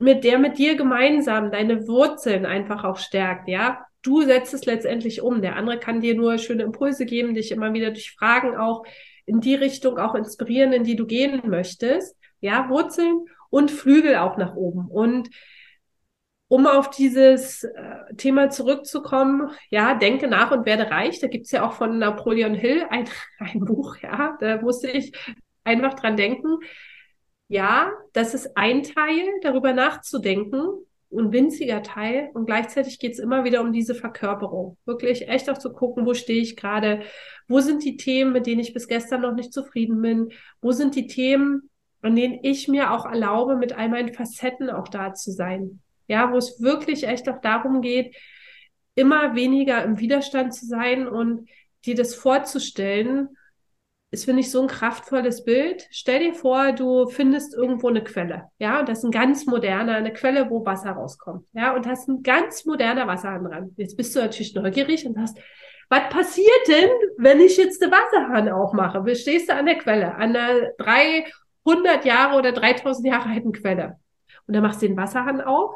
mit 0.00 0.24
der 0.24 0.38
mit 0.38 0.58
dir 0.58 0.76
gemeinsam 0.76 1.50
deine 1.52 1.86
Wurzeln 1.86 2.46
einfach 2.46 2.84
auch 2.84 2.96
stärkt, 2.96 3.48
ja. 3.48 3.84
Du 4.02 4.22
setzt 4.22 4.54
es 4.54 4.64
letztendlich 4.64 5.20
um. 5.20 5.42
Der 5.42 5.56
andere 5.56 5.78
kann 5.78 6.00
dir 6.00 6.14
nur 6.14 6.38
schöne 6.38 6.62
Impulse 6.62 7.04
geben, 7.04 7.34
dich 7.34 7.52
immer 7.52 7.74
wieder 7.74 7.90
durch 7.90 8.12
Fragen 8.12 8.56
auch 8.56 8.82
in 9.26 9.40
die 9.40 9.54
Richtung 9.54 9.98
auch 9.98 10.14
inspirieren, 10.14 10.72
in 10.72 10.84
die 10.84 10.96
du 10.96 11.06
gehen 11.06 11.42
möchtest. 11.44 12.16
Ja, 12.40 12.70
Wurzeln 12.70 13.26
und 13.50 13.70
Flügel 13.70 14.16
auch 14.16 14.38
nach 14.38 14.54
oben. 14.54 14.88
Und 14.88 15.28
um 16.48 16.66
auf 16.66 16.88
dieses 16.88 17.64
äh, 17.64 18.14
Thema 18.16 18.48
zurückzukommen, 18.48 19.50
ja, 19.68 19.94
denke 19.94 20.28
nach 20.28 20.50
und 20.50 20.64
werde 20.64 20.90
reich. 20.90 21.20
Da 21.20 21.26
gibt's 21.26 21.50
ja 21.50 21.62
auch 21.68 21.74
von 21.74 21.98
Napoleon 21.98 22.54
Hill 22.54 22.86
ein, 22.88 23.06
ein 23.38 23.60
Buch, 23.60 23.98
ja, 23.98 24.38
da 24.40 24.62
musste 24.62 24.90
ich 24.90 25.12
einfach 25.62 25.92
dran 25.92 26.16
denken 26.16 26.58
ja, 27.50 27.92
das 28.12 28.32
ist 28.32 28.56
ein 28.56 28.84
Teil, 28.84 29.28
darüber 29.42 29.72
nachzudenken, 29.72 30.86
ein 31.12 31.32
winziger 31.32 31.82
Teil. 31.82 32.30
Und 32.32 32.46
gleichzeitig 32.46 33.00
geht 33.00 33.14
es 33.14 33.18
immer 33.18 33.42
wieder 33.42 33.60
um 33.60 33.72
diese 33.72 33.96
Verkörperung. 33.96 34.76
Wirklich 34.84 35.28
echt 35.28 35.50
auch 35.50 35.58
zu 35.58 35.72
gucken, 35.72 36.06
wo 36.06 36.14
stehe 36.14 36.40
ich 36.40 36.56
gerade, 36.56 37.02
wo 37.48 37.58
sind 37.58 37.82
die 37.84 37.96
Themen, 37.96 38.32
mit 38.32 38.46
denen 38.46 38.60
ich 38.60 38.72
bis 38.72 38.86
gestern 38.86 39.22
noch 39.22 39.34
nicht 39.34 39.52
zufrieden 39.52 40.00
bin, 40.00 40.30
wo 40.62 40.70
sind 40.70 40.94
die 40.94 41.08
Themen, 41.08 41.68
an 42.02 42.14
denen 42.14 42.38
ich 42.44 42.68
mir 42.68 42.92
auch 42.92 43.04
erlaube, 43.04 43.56
mit 43.56 43.76
all 43.76 43.88
meinen 43.88 44.14
Facetten 44.14 44.70
auch 44.70 44.86
da 44.86 45.12
zu 45.12 45.32
sein. 45.32 45.80
Ja, 46.06 46.32
wo 46.32 46.36
es 46.36 46.62
wirklich 46.62 47.08
echt 47.08 47.28
auch 47.28 47.40
darum 47.40 47.80
geht, 47.82 48.14
immer 48.94 49.34
weniger 49.34 49.82
im 49.82 49.98
Widerstand 49.98 50.54
zu 50.54 50.66
sein 50.66 51.08
und 51.08 51.50
dir 51.84 51.96
das 51.96 52.14
vorzustellen 52.14 53.30
ist, 54.10 54.24
finde 54.24 54.40
ich, 54.40 54.50
so 54.50 54.60
ein 54.60 54.68
kraftvolles 54.68 55.44
Bild. 55.44 55.86
Stell 55.90 56.20
dir 56.20 56.34
vor, 56.34 56.72
du 56.72 57.08
findest 57.08 57.54
irgendwo 57.54 57.88
eine 57.88 58.02
Quelle, 58.02 58.44
ja, 58.58 58.80
und 58.80 58.88
das 58.88 58.98
ist 58.98 59.04
ein 59.04 59.10
ganz 59.10 59.46
moderner, 59.46 59.94
eine 59.94 60.12
Quelle, 60.12 60.50
wo 60.50 60.64
Wasser 60.66 60.90
rauskommt, 60.90 61.46
ja, 61.52 61.74
und 61.74 61.86
hast 61.86 62.08
ein 62.08 62.22
ganz 62.22 62.64
moderner 62.64 63.06
Wasserhahn 63.06 63.44
dran. 63.44 63.70
Jetzt 63.76 63.96
bist 63.96 64.14
du 64.14 64.20
natürlich 64.20 64.54
neugierig 64.54 65.06
und 65.06 65.18
hast, 65.18 65.38
was 65.88 66.08
passiert 66.08 66.68
denn, 66.68 66.90
wenn 67.18 67.40
ich 67.40 67.56
jetzt 67.56 67.82
den 67.82 67.90
Wasserhahn 67.90 68.48
aufmache? 68.48 69.04
Wie 69.04 69.16
stehst 69.16 69.48
du 69.48 69.54
an 69.54 69.66
der 69.66 69.78
Quelle, 69.78 70.14
an 70.14 70.32
der 70.32 70.72
300 70.78 72.04
Jahre 72.04 72.38
oder 72.38 72.52
3000 72.52 73.08
Jahre 73.08 73.28
alten 73.28 73.52
Quelle? 73.52 73.96
Und 74.46 74.54
dann 74.54 74.62
machst 74.62 74.82
du 74.82 74.86
den 74.86 74.96
Wasserhahn 74.96 75.40
auf 75.40 75.74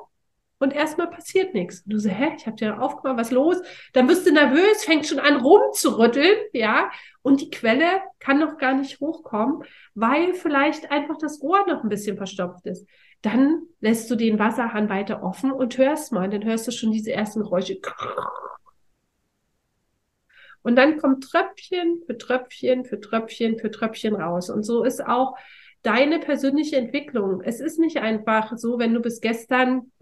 und 0.59 0.73
erstmal 0.73 1.11
passiert 1.11 1.55
nichts. 1.55 1.83
Und 1.83 1.93
du 1.93 1.99
so, 1.99 2.09
hä, 2.09 2.35
ich 2.37 2.47
habe 2.47 2.57
dir 2.57 2.81
aufgemacht, 2.81 3.19
was 3.19 3.31
los? 3.31 3.61
Dann 3.93 4.09
wirst 4.09 4.27
du 4.27 4.33
nervös, 4.33 4.85
fängst 4.85 5.11
schon 5.11 5.19
an 5.19 5.37
rumzurütteln, 5.37 6.37
ja, 6.53 6.91
und 7.23 7.41
die 7.41 7.51
Quelle 7.51 8.03
kann 8.19 8.39
noch 8.39 8.59
gar 8.59 8.75
nicht 8.75 9.01
hochkommen, 9.01 9.65
weil 9.95 10.35
vielleicht 10.35 10.91
einfach 10.91 11.17
das 11.19 11.43
Rohr 11.43 11.67
noch 11.67 11.83
ein 11.83 11.89
bisschen 11.89 12.17
verstopft 12.17 12.67
ist. 12.67 12.87
Dann 13.23 13.63
lässt 13.81 14.11
du 14.11 14.17
den 14.17 14.39
Wasserhahn 14.39 14.89
weiter 14.89 15.23
offen 15.23 15.51
und 15.51 15.79
hörst 15.79 16.13
mal, 16.13 16.29
dann 16.29 16.45
hörst 16.45 16.67
du 16.69 16.73
schon 16.73 16.93
diese 16.93 17.13
ersten 17.13 17.43
Geräusche. 17.43 17.79
Und 20.63 20.77
dann 20.77 20.99
kommt 20.99 21.25
Tröpfchen 21.25 22.03
für 22.07 22.17
Tröpfchen 22.17 22.85
für 22.85 23.01
Tröpfchen 23.01 23.59
für 23.59 23.71
Tröpfchen 23.71 24.15
raus. 24.15 24.51
Und 24.51 24.63
so 24.63 24.83
ist 24.83 25.07
auch 25.07 25.37
deine 25.83 26.19
persönliche 26.19 26.77
Entwicklung. 26.77 27.43
Es 27.43 27.61
ist 27.61 27.79
nicht 27.79 27.99
einfach 27.99 28.57
so, 28.57 28.79
wenn 28.79 28.95
du 28.95 29.01
bis 29.01 29.21
gestern 29.21 29.93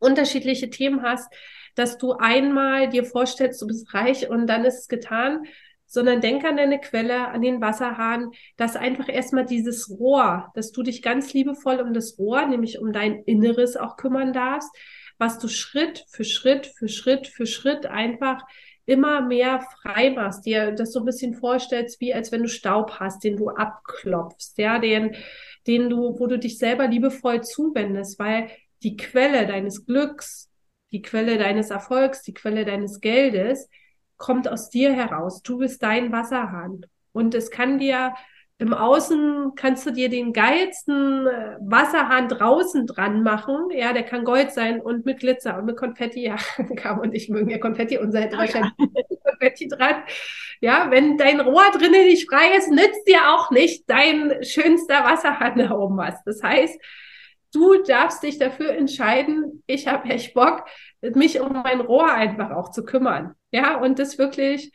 unterschiedliche 0.00 0.70
Themen 0.70 1.02
hast, 1.02 1.32
dass 1.76 1.98
du 1.98 2.12
einmal 2.12 2.88
dir 2.88 3.04
vorstellst, 3.04 3.62
du 3.62 3.66
bist 3.66 3.94
reich 3.94 4.28
und 4.28 4.46
dann 4.48 4.64
ist 4.64 4.80
es 4.80 4.88
getan, 4.88 5.44
sondern 5.86 6.20
denk 6.20 6.44
an 6.44 6.56
deine 6.56 6.80
Quelle, 6.80 7.28
an 7.28 7.42
den 7.42 7.60
Wasserhahn, 7.60 8.30
dass 8.56 8.76
einfach 8.76 9.08
erstmal 9.08 9.44
dieses 9.44 9.90
Rohr, 9.90 10.50
dass 10.54 10.70
du 10.72 10.82
dich 10.82 11.02
ganz 11.02 11.32
liebevoll 11.32 11.80
um 11.80 11.92
das 11.92 12.16
Rohr, 12.18 12.46
nämlich 12.46 12.78
um 12.78 12.92
dein 12.92 13.24
Inneres 13.24 13.76
auch 13.76 13.96
kümmern 13.96 14.32
darfst, 14.32 14.70
was 15.18 15.38
du 15.38 15.48
Schritt 15.48 16.04
für 16.08 16.24
Schritt 16.24 16.66
für 16.66 16.88
Schritt 16.88 17.26
für 17.26 17.46
Schritt 17.46 17.86
einfach 17.86 18.42
immer 18.86 19.20
mehr 19.20 19.64
frei 19.82 20.10
machst, 20.10 20.46
dir 20.46 20.72
das 20.72 20.92
so 20.92 21.00
ein 21.00 21.04
bisschen 21.04 21.34
vorstellst, 21.34 22.00
wie 22.00 22.14
als 22.14 22.32
wenn 22.32 22.42
du 22.42 22.48
Staub 22.48 22.98
hast, 22.98 23.22
den 23.22 23.36
du 23.36 23.48
abklopfst, 23.48 24.54
ja, 24.58 24.78
den, 24.78 25.14
den 25.66 25.90
du, 25.90 26.18
wo 26.18 26.26
du 26.26 26.38
dich 26.38 26.58
selber 26.58 26.86
liebevoll 26.86 27.42
zuwendest, 27.42 28.18
weil 28.18 28.50
die 28.82 28.96
Quelle 28.96 29.46
deines 29.46 29.86
Glücks, 29.86 30.50
die 30.92 31.02
Quelle 31.02 31.38
deines 31.38 31.70
Erfolgs, 31.70 32.22
die 32.22 32.34
Quelle 32.34 32.64
deines 32.64 33.00
Geldes 33.00 33.68
kommt 34.16 34.48
aus 34.48 34.70
dir 34.70 34.92
heraus. 34.92 35.42
Du 35.42 35.58
bist 35.58 35.82
dein 35.82 36.12
Wasserhahn. 36.12 36.86
Und 37.12 37.34
es 37.34 37.50
kann 37.50 37.78
dir 37.78 38.14
im 38.60 38.74
Außen 38.74 39.52
kannst 39.56 39.86
du 39.86 39.90
dir 39.90 40.10
den 40.10 40.34
geilsten 40.34 41.26
äh, 41.26 41.56
Wasserhahn 41.60 42.28
draußen 42.28 42.86
dran 42.86 43.22
machen. 43.22 43.70
Ja, 43.70 43.94
der 43.94 44.02
kann 44.02 44.22
Gold 44.22 44.52
sein 44.52 44.82
und 44.82 45.06
mit 45.06 45.20
Glitzer 45.20 45.56
und 45.56 45.64
mit 45.64 45.76
Konfetti. 45.78 46.20
Ja, 46.30 46.36
Kam 46.76 47.00
und 47.00 47.14
ich 47.14 47.30
mögen 47.30 47.48
ja 47.48 47.56
Konfetti 47.56 47.96
und 47.96 48.12
seid 48.12 48.36
wahrscheinlich 48.36 48.72
Konfetti 49.24 49.66
dran. 49.66 50.02
Ja, 50.60 50.90
wenn 50.90 51.16
dein 51.16 51.40
Rohr 51.40 51.70
drinnen 51.72 52.04
nicht 52.04 52.28
frei 52.28 52.54
ist, 52.58 52.70
nützt 52.70 53.08
dir 53.08 53.30
auch 53.30 53.50
nicht 53.50 53.88
dein 53.88 54.44
schönster 54.44 55.04
Wasserhahn 55.04 55.58
da 55.58 55.70
oben 55.70 55.96
was. 55.96 56.22
Das 56.24 56.42
heißt, 56.42 56.78
du 57.52 57.82
darfst 57.82 58.22
dich 58.22 58.38
dafür 58.38 58.70
entscheiden, 58.70 59.62
ich 59.66 59.88
habe 59.88 60.08
echt 60.10 60.34
Bock, 60.34 60.64
mich 61.14 61.40
um 61.40 61.52
mein 61.52 61.80
Rohr 61.80 62.12
einfach 62.12 62.50
auch 62.50 62.70
zu 62.70 62.84
kümmern. 62.84 63.34
Ja, 63.50 63.78
und 63.80 63.98
das 63.98 64.18
wirklich, 64.18 64.72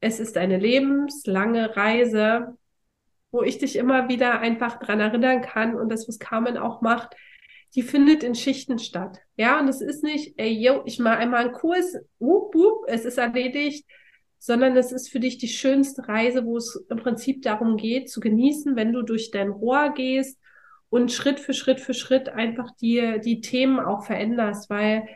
es 0.00 0.20
ist 0.20 0.36
eine 0.36 0.58
lebenslange 0.58 1.76
Reise, 1.76 2.56
wo 3.30 3.42
ich 3.42 3.58
dich 3.58 3.76
immer 3.76 4.08
wieder 4.08 4.40
einfach 4.40 4.78
dran 4.78 5.00
erinnern 5.00 5.40
kann 5.40 5.74
und 5.74 5.90
das, 5.90 6.08
was 6.08 6.18
Carmen 6.18 6.56
auch 6.56 6.82
macht, 6.82 7.14
die 7.74 7.82
findet 7.82 8.22
in 8.22 8.34
Schichten 8.34 8.78
statt. 8.78 9.18
Ja, 9.36 9.58
und 9.60 9.68
es 9.68 9.80
ist 9.80 10.02
nicht, 10.02 10.34
ey, 10.36 10.52
yo, 10.52 10.82
ich 10.84 10.98
mache 10.98 11.16
einmal 11.16 11.44
einen 11.44 11.52
Kurs, 11.52 11.94
up, 12.20 12.54
up, 12.54 12.84
es 12.88 13.06
ist 13.06 13.16
erledigt, 13.16 13.86
sondern 14.38 14.76
es 14.76 14.92
ist 14.92 15.08
für 15.08 15.20
dich 15.20 15.38
die 15.38 15.48
schönste 15.48 16.06
Reise, 16.06 16.44
wo 16.44 16.58
es 16.58 16.84
im 16.90 16.98
Prinzip 16.98 17.42
darum 17.42 17.76
geht, 17.76 18.10
zu 18.10 18.20
genießen, 18.20 18.76
wenn 18.76 18.92
du 18.92 19.02
durch 19.02 19.30
dein 19.30 19.50
Rohr 19.50 19.94
gehst 19.94 20.38
und 20.92 21.10
Schritt 21.10 21.40
für 21.40 21.54
Schritt 21.54 21.80
für 21.80 21.94
Schritt 21.94 22.28
einfach 22.28 22.70
dir 22.76 23.16
die 23.16 23.40
Themen 23.40 23.80
auch 23.80 24.04
veränderst, 24.04 24.68
weil 24.68 25.08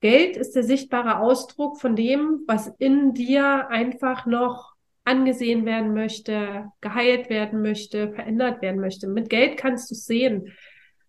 Geld 0.00 0.36
ist 0.36 0.56
der 0.56 0.64
sichtbare 0.64 1.20
Ausdruck 1.20 1.80
von 1.80 1.94
dem, 1.94 2.42
was 2.48 2.66
in 2.80 3.14
dir 3.14 3.68
einfach 3.68 4.26
noch 4.26 4.74
angesehen 5.04 5.66
werden 5.66 5.94
möchte, 5.94 6.68
geheilt 6.80 7.30
werden 7.30 7.62
möchte, 7.62 8.12
verändert 8.12 8.60
werden 8.60 8.80
möchte. 8.80 9.06
Mit 9.06 9.30
Geld 9.30 9.56
kannst 9.56 9.88
du 9.88 9.94
es 9.94 10.06
sehen, 10.06 10.52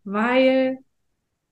weil 0.04 0.78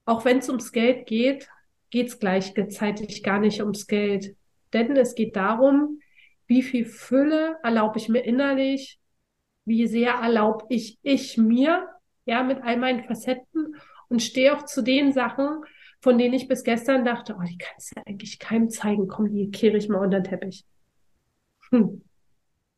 auch 0.05 0.25
wenn 0.25 0.37
es 0.37 0.47
ums 0.47 0.71
Geld 0.71 1.07
geht, 1.07 1.49
geht 1.89 2.09
es 2.09 2.19
gleichzeitig 2.19 3.23
gar 3.23 3.39
nicht 3.39 3.61
ums 3.61 3.87
Geld. 3.87 4.35
Denn 4.73 4.95
es 4.95 5.15
geht 5.15 5.35
darum, 5.35 6.01
wie 6.45 6.61
viel 6.61 6.85
Fülle 6.85 7.57
erlaube 7.63 7.97
ich 7.97 8.09
mir 8.09 8.21
innerlich, 8.21 8.99
wie 9.69 9.87
sehr 9.87 10.15
erlaube 10.15 10.65
ich 10.67 10.99
ich 11.03 11.37
mir, 11.37 11.87
ja, 12.25 12.43
mit 12.43 12.61
all 12.63 12.75
meinen 12.77 13.03
Facetten 13.05 13.75
und 14.09 14.21
stehe 14.21 14.57
auch 14.57 14.65
zu 14.65 14.81
den 14.81 15.13
Sachen, 15.13 15.63
von 16.01 16.17
denen 16.17 16.33
ich 16.33 16.47
bis 16.47 16.63
gestern 16.63 17.05
dachte, 17.05 17.37
oh, 17.39 17.43
die 17.43 17.57
kannst 17.57 17.95
du 17.95 18.01
eigentlich 18.05 18.39
keinem 18.39 18.69
zeigen. 18.69 19.07
Komm, 19.07 19.29
die 19.29 19.51
kehre 19.51 19.77
ich 19.77 19.87
mal 19.87 19.99
unter 19.99 20.19
den 20.19 20.23
Teppich. 20.23 20.65
Hm. 21.69 22.01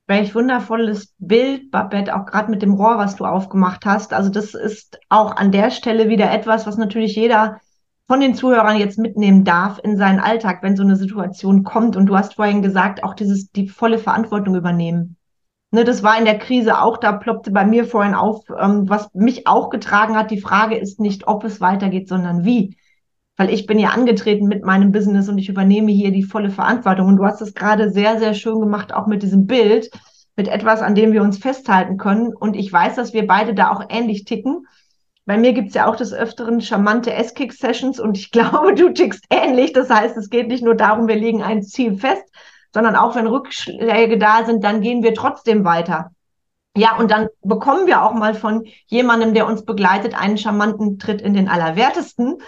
Welch 0.07 0.35
wundervolles 0.35 1.15
Bild, 1.17 1.71
Babette, 1.71 2.13
auch 2.13 2.25
gerade 2.25 2.51
mit 2.51 2.61
dem 2.61 2.73
Rohr, 2.73 2.97
was 2.97 3.15
du 3.15 3.25
aufgemacht 3.25 3.85
hast. 3.85 4.11
Also 4.11 4.29
das 4.29 4.53
ist 4.53 4.99
auch 5.07 5.37
an 5.37 5.51
der 5.51 5.71
Stelle 5.71 6.09
wieder 6.09 6.29
etwas, 6.31 6.67
was 6.67 6.77
natürlich 6.77 7.15
jeder 7.15 7.61
von 8.07 8.19
den 8.19 8.35
Zuhörern 8.35 8.77
jetzt 8.77 8.99
mitnehmen 8.99 9.45
darf 9.45 9.79
in 9.81 9.95
seinen 9.95 10.19
Alltag, 10.19 10.61
wenn 10.63 10.75
so 10.75 10.83
eine 10.83 10.97
Situation 10.97 11.63
kommt. 11.63 11.95
Und 11.95 12.07
du 12.07 12.17
hast 12.17 12.33
vorhin 12.33 12.61
gesagt, 12.61 13.05
auch 13.05 13.13
dieses, 13.13 13.51
die 13.51 13.69
volle 13.69 13.99
Verantwortung 13.99 14.55
übernehmen. 14.55 15.15
Ne, 15.73 15.85
das 15.85 16.03
war 16.03 16.17
in 16.19 16.25
der 16.25 16.37
Krise 16.37 16.81
auch, 16.81 16.97
da 16.97 17.13
ploppte 17.13 17.49
bei 17.49 17.65
mir 17.65 17.85
vorhin 17.85 18.13
auf, 18.13 18.43
ähm, 18.59 18.89
was 18.89 19.09
mich 19.13 19.47
auch 19.47 19.69
getragen 19.69 20.17
hat. 20.17 20.29
Die 20.29 20.41
Frage 20.41 20.75
ist 20.75 20.99
nicht, 20.99 21.27
ob 21.27 21.45
es 21.45 21.61
weitergeht, 21.61 22.09
sondern 22.09 22.43
wie. 22.43 22.75
Weil 23.37 23.49
ich 23.49 23.67
bin 23.67 23.79
ja 23.79 23.89
angetreten 23.89 24.47
mit 24.47 24.65
meinem 24.65 24.91
Business 24.91 25.29
und 25.29 25.37
ich 25.37 25.47
übernehme 25.47 25.91
hier 25.91 26.11
die 26.11 26.23
volle 26.23 26.49
Verantwortung. 26.49 27.07
Und 27.07 27.15
du 27.15 27.25
hast 27.25 27.41
es 27.41 27.53
gerade 27.53 27.89
sehr, 27.89 28.19
sehr 28.19 28.33
schön 28.33 28.59
gemacht, 28.59 28.93
auch 28.93 29.07
mit 29.07 29.23
diesem 29.23 29.47
Bild, 29.47 29.89
mit 30.35 30.49
etwas, 30.49 30.81
an 30.81 30.93
dem 30.93 31.13
wir 31.13 31.21
uns 31.21 31.37
festhalten 31.37 31.97
können. 31.97 32.35
Und 32.35 32.57
ich 32.57 32.71
weiß, 32.71 32.95
dass 32.95 33.13
wir 33.13 33.25
beide 33.25 33.53
da 33.53 33.71
auch 33.71 33.85
ähnlich 33.89 34.25
ticken. 34.25 34.67
Bei 35.25 35.37
mir 35.37 35.53
gibt's 35.53 35.75
ja 35.75 35.89
auch 35.89 35.95
des 35.95 36.13
Öfteren 36.13 36.59
charmante 36.59 37.13
S-Kick-Sessions 37.13 38.01
und 38.01 38.17
ich 38.17 38.31
glaube, 38.31 38.75
du 38.75 38.89
tickst 38.89 39.23
ähnlich. 39.29 39.71
Das 39.71 39.89
heißt, 39.89 40.17
es 40.17 40.29
geht 40.29 40.49
nicht 40.49 40.65
nur 40.65 40.75
darum, 40.75 41.07
wir 41.07 41.15
legen 41.15 41.41
ein 41.41 41.63
Ziel 41.63 41.95
fest, 41.97 42.25
sondern 42.73 42.95
auch 42.95 43.15
wenn 43.15 43.27
Rückschläge 43.27 44.17
da 44.17 44.45
sind, 44.45 44.63
dann 44.63 44.81
gehen 44.81 45.03
wir 45.03 45.13
trotzdem 45.13 45.63
weiter. 45.65 46.11
Ja, 46.75 46.95
und 46.97 47.11
dann 47.11 47.27
bekommen 47.41 47.85
wir 47.85 48.03
auch 48.03 48.13
mal 48.13 48.33
von 48.33 48.65
jemandem, 48.87 49.33
der 49.33 49.45
uns 49.45 49.65
begleitet, 49.65 50.19
einen 50.19 50.37
charmanten 50.37 50.99
Tritt 50.99 51.21
in 51.21 51.33
den 51.33 51.49
Allerwertesten. 51.49 52.41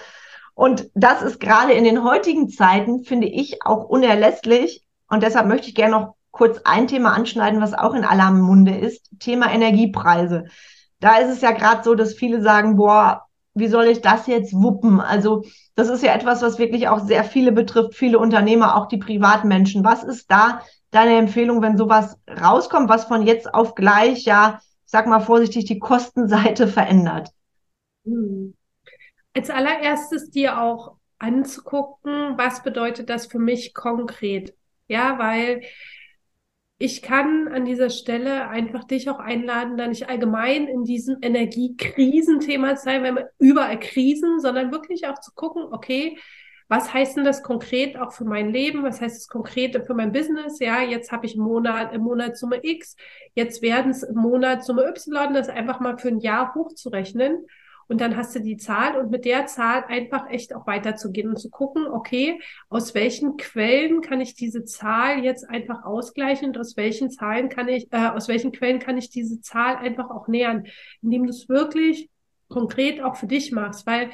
Und 0.53 0.89
das 0.93 1.21
ist 1.21 1.39
gerade 1.39 1.73
in 1.73 1.83
den 1.83 2.03
heutigen 2.03 2.47
Zeiten, 2.47 3.03
finde 3.03 3.27
ich, 3.27 3.65
auch 3.65 3.83
unerlässlich. 3.83 4.83
Und 5.09 5.23
deshalb 5.23 5.47
möchte 5.47 5.67
ich 5.67 5.75
gerne 5.75 5.91
noch 5.91 6.15
kurz 6.31 6.61
ein 6.63 6.87
Thema 6.87 7.13
anschneiden, 7.13 7.61
was 7.61 7.73
auch 7.73 7.93
in 7.93 8.05
aller 8.05 8.31
Munde 8.31 8.75
ist. 8.75 9.09
Thema 9.19 9.51
Energiepreise. 9.51 10.45
Da 10.99 11.17
ist 11.17 11.29
es 11.29 11.41
ja 11.41 11.51
gerade 11.51 11.83
so, 11.83 11.95
dass 11.95 12.13
viele 12.13 12.41
sagen, 12.41 12.77
boah, 12.77 13.25
wie 13.53 13.67
soll 13.67 13.85
ich 13.85 14.01
das 14.01 14.27
jetzt 14.27 14.53
wuppen? 14.53 14.99
Also 14.99 15.43
das 15.75 15.89
ist 15.89 16.03
ja 16.03 16.13
etwas, 16.13 16.41
was 16.41 16.59
wirklich 16.59 16.87
auch 16.87 16.99
sehr 16.99 17.23
viele 17.23 17.51
betrifft, 17.51 17.95
viele 17.95 18.19
Unternehmer, 18.19 18.75
auch 18.75 18.87
die 18.87 18.97
Privatmenschen. 18.97 19.83
Was 19.83 20.03
ist 20.03 20.31
da 20.31 20.61
deine 20.91 21.17
Empfehlung, 21.17 21.61
wenn 21.61 21.77
sowas 21.77 22.17
rauskommt, 22.27 22.89
was 22.89 23.05
von 23.05 23.25
jetzt 23.25 23.53
auf 23.53 23.75
gleich, 23.75 24.25
ja, 24.25 24.59
ich 24.85 24.91
sag 24.91 25.07
mal 25.07 25.19
vorsichtig, 25.19 25.65
die 25.65 25.79
Kostenseite 25.79 26.67
verändert? 26.67 27.29
Hm. 28.05 28.53
Als 29.35 29.49
allererstes 29.49 30.29
dir 30.29 30.61
auch 30.61 30.95
anzugucken, 31.17 32.37
was 32.37 32.61
bedeutet 32.63 33.09
das 33.09 33.25
für 33.27 33.39
mich 33.39 33.73
konkret? 33.73 34.53
Ja, 34.87 35.17
weil 35.17 35.61
ich 36.83 37.01
kann 37.01 37.47
an 37.47 37.63
dieser 37.63 37.89
Stelle 37.89 38.49
einfach 38.49 38.83
dich 38.83 39.09
auch 39.09 39.19
einladen, 39.19 39.77
da 39.77 39.87
nicht 39.87 40.09
allgemein 40.09 40.67
in 40.67 40.83
diesem 40.83 41.15
Energiekrisenthema 41.21 42.75
zu 42.75 42.83
sein, 42.83 43.03
wenn 43.03 43.15
wir 43.15 43.29
überall 43.39 43.79
Krisen, 43.79 44.41
sondern 44.41 44.73
wirklich 44.73 45.07
auch 45.07 45.17
zu 45.19 45.31
gucken, 45.33 45.63
okay, 45.71 46.17
was 46.67 46.93
heißt 46.93 47.15
denn 47.15 47.23
das 47.23 47.41
konkret 47.41 47.95
auch 47.95 48.11
für 48.11 48.25
mein 48.25 48.51
Leben? 48.51 48.83
Was 48.83 48.99
heißt 48.99 49.15
das 49.15 49.27
konkret 49.29 49.81
für 49.85 49.93
mein 49.93 50.11
Business? 50.11 50.59
Ja, 50.59 50.81
jetzt 50.81 51.13
habe 51.13 51.25
ich 51.25 51.35
im 51.35 51.43
Monat, 51.43 51.93
im 51.93 52.01
Monat 52.01 52.35
Summe 52.35 52.59
X, 52.61 52.97
jetzt 53.33 53.61
werden 53.61 53.91
es 53.91 54.03
im 54.03 54.15
Monat 54.15 54.65
Summe 54.65 54.85
Y, 54.85 55.33
das 55.33 55.47
einfach 55.47 55.79
mal 55.79 55.97
für 55.97 56.09
ein 56.09 56.19
Jahr 56.19 56.53
hochzurechnen 56.53 57.45
und 57.87 58.01
dann 58.01 58.15
hast 58.17 58.35
du 58.35 58.39
die 58.39 58.57
Zahl 58.57 58.97
und 58.97 59.11
mit 59.11 59.25
der 59.25 59.45
Zahl 59.45 59.85
einfach 59.87 60.29
echt 60.29 60.55
auch 60.55 60.67
weiterzugehen 60.67 61.29
und 61.29 61.37
zu 61.37 61.49
gucken, 61.49 61.87
okay, 61.87 62.39
aus 62.69 62.95
welchen 62.95 63.37
Quellen 63.37 64.01
kann 64.01 64.21
ich 64.21 64.35
diese 64.35 64.65
Zahl 64.65 65.23
jetzt 65.23 65.49
einfach 65.49 65.83
ausgleichen 65.83 66.49
und 66.49 66.57
aus 66.57 66.77
welchen 66.77 67.09
Zahlen 67.09 67.49
kann 67.49 67.67
ich, 67.67 67.91
äh, 67.91 68.07
aus 68.07 68.27
welchen 68.27 68.51
Quellen 68.51 68.79
kann 68.79 68.97
ich 68.97 69.09
diese 69.09 69.41
Zahl 69.41 69.77
einfach 69.77 70.09
auch 70.09 70.27
nähern, 70.27 70.65
indem 71.01 71.23
du 71.23 71.29
es 71.29 71.49
wirklich 71.49 72.09
konkret 72.49 73.01
auch 73.01 73.15
für 73.15 73.27
dich 73.27 73.51
machst, 73.51 73.85
weil 73.87 74.09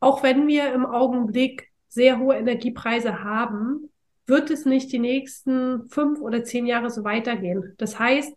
auch 0.00 0.22
wenn 0.22 0.46
wir 0.46 0.72
im 0.72 0.84
Augenblick 0.84 1.70
sehr 1.88 2.18
hohe 2.18 2.36
Energiepreise 2.36 3.22
haben, 3.22 3.90
wird 4.26 4.50
es 4.50 4.66
nicht 4.66 4.92
die 4.92 4.98
nächsten 4.98 5.88
fünf 5.88 6.20
oder 6.20 6.44
zehn 6.44 6.66
Jahre 6.66 6.90
so 6.90 7.04
weitergehen. 7.04 7.74
Das 7.78 7.98
heißt, 7.98 8.36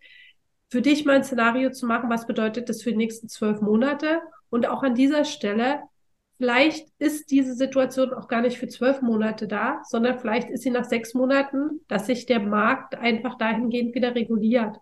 für 0.70 0.82
dich 0.82 1.05
mal 1.05 1.15
ein 1.15 1.24
Szenario 1.24 1.72
zu 1.72 1.86
machen, 1.86 2.09
was 2.09 2.28
bedeutet 2.28 2.70
das 2.70 2.84
für 2.84 2.91
die 2.91 2.97
nächsten 2.97 3.28
zwölf 3.28 3.61
Monate 3.61 4.22
und 4.49 4.67
auch 4.67 4.84
an 4.84 4.95
dieser 4.95 5.26
Stelle, 5.26 5.82
vielleicht 6.38 6.88
ist 6.99 7.32
diese 7.32 7.53
Situation 7.53 8.13
auch 8.13 8.28
gar 8.28 8.41
nicht 8.41 8.57
für 8.57 8.67
zwölf 8.67 9.01
Monate 9.01 9.47
da, 9.47 9.82
sondern 9.84 10.20
vielleicht 10.20 10.49
ist 10.49 10.63
sie 10.63 10.70
nach 10.70 10.86
sechs 10.86 11.13
Monaten, 11.13 11.82
dass 11.88 12.05
sich 12.05 12.26
der 12.26 12.39
Markt 12.39 12.95
einfach 12.95 13.38
dahingehend 13.38 13.93
wieder 13.95 14.15
reguliert. 14.15 14.78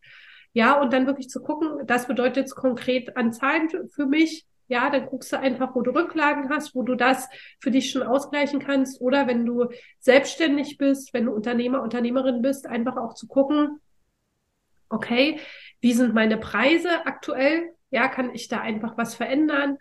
Ja, 0.54 0.80
und 0.80 0.94
dann 0.94 1.08
wirklich 1.08 1.30
zu 1.30 1.42
gucken, 1.42 1.86
das 1.86 2.08
bedeutet 2.08 2.38
jetzt 2.38 2.56
konkret 2.56 3.16
an 3.16 3.34
Zahlen 3.34 3.70
für 3.90 4.06
mich. 4.06 4.46
Ja, 4.70 4.90
dann 4.90 5.06
guckst 5.06 5.32
du 5.32 5.40
einfach, 5.40 5.76
wo 5.76 5.82
du 5.82 5.92
Rücklagen 5.92 6.50
hast, 6.50 6.76
wo 6.76 6.84
du 6.84 6.96
das 6.96 7.30
für 7.60 7.72
dich 7.72 7.90
schon 7.90 8.04
ausgleichen 8.04 8.60
kannst. 8.60 9.00
Oder 9.00 9.28
wenn 9.28 9.46
du 9.46 9.70
selbstständig 10.00 10.78
bist, 10.78 11.14
wenn 11.14 11.26
du 11.26 11.32
Unternehmer, 11.32 11.82
Unternehmerin 11.82 12.42
bist, 12.42 12.68
einfach 12.68 12.98
auch 12.98 13.14
zu 13.14 13.28
gucken, 13.28 13.80
okay, 14.90 15.40
wie 15.82 15.94
sind 15.94 16.14
meine 16.14 16.38
Preise 16.38 17.06
aktuell? 17.06 17.74
Ja, 17.90 18.08
kann 18.08 18.34
ich 18.34 18.48
da 18.48 18.62
einfach 18.62 18.98
was 18.98 19.16
verändern? 19.16 19.78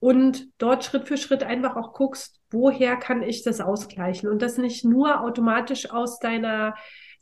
Und 0.00 0.48
dort 0.58 0.84
Schritt 0.84 1.08
für 1.08 1.16
Schritt 1.16 1.44
einfach 1.44 1.76
auch 1.76 1.94
guckst, 1.94 2.40
woher 2.50 2.96
kann 2.96 3.22
ich 3.22 3.42
das 3.42 3.60
ausgleichen? 3.60 4.28
Und 4.28 4.42
das 4.42 4.58
nicht 4.58 4.84
nur 4.84 5.22
automatisch 5.22 5.90
aus 5.90 6.18
deiner 6.18 6.74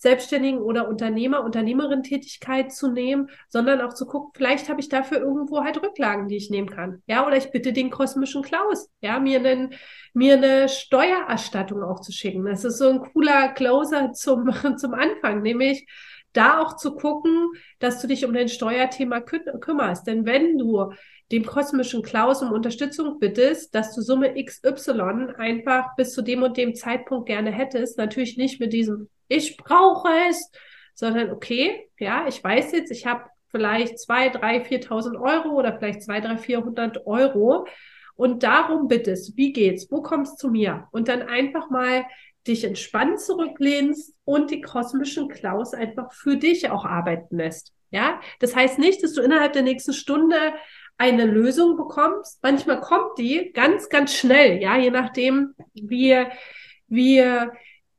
Selbstständigen 0.02 0.60
oder 0.60 0.88
Unternehmer, 0.88 1.44
Unternehmerin-Tätigkeit 1.44 2.72
zu 2.72 2.90
nehmen, 2.90 3.30
sondern 3.48 3.80
auch 3.80 3.94
zu 3.94 4.04
gucken, 4.04 4.32
vielleicht 4.34 4.68
habe 4.68 4.80
ich 4.80 4.88
dafür 4.88 5.18
irgendwo 5.18 5.62
halt 5.62 5.80
Rücklagen, 5.80 6.26
die 6.26 6.36
ich 6.36 6.50
nehmen 6.50 6.68
kann. 6.68 7.04
Ja, 7.06 7.24
oder 7.24 7.36
ich 7.36 7.52
bitte 7.52 7.72
den 7.72 7.90
kosmischen 7.90 8.42
Klaus, 8.42 8.90
ja, 9.00 9.20
mir 9.20 9.38
einen, 9.38 9.74
mir 10.12 10.34
eine 10.34 10.68
Steuererstattung 10.68 11.84
auch 11.84 12.00
zu 12.00 12.10
schicken. 12.10 12.44
Das 12.44 12.64
ist 12.64 12.78
so 12.78 12.88
ein 12.88 12.98
cooler 13.12 13.50
Closer 13.50 14.12
zum, 14.12 14.50
zum 14.76 14.94
Anfang, 14.94 15.42
nämlich 15.42 15.86
da 16.32 16.60
auch 16.60 16.76
zu 16.76 16.94
gucken, 16.94 17.50
dass 17.78 18.00
du 18.00 18.06
dich 18.06 18.24
um 18.24 18.32
dein 18.32 18.48
Steuerthema 18.48 19.20
kü 19.20 19.40
kümmerst. 19.60 20.06
Denn 20.06 20.26
wenn 20.26 20.58
du 20.58 20.92
dem 21.30 21.44
kosmischen 21.44 22.02
Klaus 22.02 22.42
um 22.42 22.52
Unterstützung 22.52 23.18
bittest, 23.18 23.74
dass 23.74 23.94
du 23.94 24.02
Summe 24.02 24.34
XY 24.34 25.34
einfach 25.36 25.96
bis 25.96 26.12
zu 26.12 26.22
dem 26.22 26.42
und 26.42 26.56
dem 26.56 26.74
Zeitpunkt 26.74 27.26
gerne 27.26 27.50
hättest, 27.50 27.98
natürlich 27.98 28.36
nicht 28.36 28.60
mit 28.60 28.72
diesem 28.72 29.08
Ich 29.28 29.56
brauche 29.56 30.08
es, 30.28 30.50
sondern 30.94 31.30
okay, 31.30 31.88
ja, 31.98 32.26
ich 32.28 32.42
weiß 32.42 32.72
jetzt, 32.72 32.90
ich 32.90 33.06
habe 33.06 33.24
vielleicht 33.48 33.98
zwei, 33.98 34.28
drei, 34.28 34.62
viertausend 34.62 35.16
Euro 35.16 35.50
oder 35.50 35.78
vielleicht 35.78 36.02
zwei, 36.02 36.20
drei, 36.20 36.36
vierhundert 36.36 37.06
Euro 37.06 37.66
und 38.14 38.42
darum 38.42 38.88
bittest, 38.88 39.36
wie 39.36 39.52
geht's, 39.52 39.90
wo 39.90 40.02
kommst 40.02 40.34
du 40.34 40.48
zu 40.48 40.50
mir? 40.50 40.88
Und 40.90 41.08
dann 41.08 41.22
einfach 41.22 41.70
mal 41.70 42.04
dich 42.46 42.64
entspannt 42.64 43.20
zurücklehnst 43.20 44.14
und 44.24 44.50
die 44.50 44.60
kosmischen 44.60 45.28
Klaus 45.28 45.74
einfach 45.74 46.12
für 46.12 46.36
dich 46.36 46.70
auch 46.70 46.84
arbeiten 46.84 47.36
lässt. 47.36 47.72
Ja, 47.90 48.20
das 48.40 48.56
heißt 48.56 48.78
nicht, 48.78 49.02
dass 49.02 49.12
du 49.12 49.20
innerhalb 49.20 49.52
der 49.52 49.62
nächsten 49.62 49.92
Stunde 49.92 50.36
eine 50.96 51.26
Lösung 51.26 51.76
bekommst. 51.76 52.42
Manchmal 52.42 52.80
kommt 52.80 53.18
die 53.18 53.52
ganz, 53.52 53.88
ganz 53.88 54.14
schnell, 54.14 54.62
ja, 54.62 54.78
je 54.78 54.90
nachdem, 54.90 55.54
wie, 55.74 56.24
wie, 56.88 57.24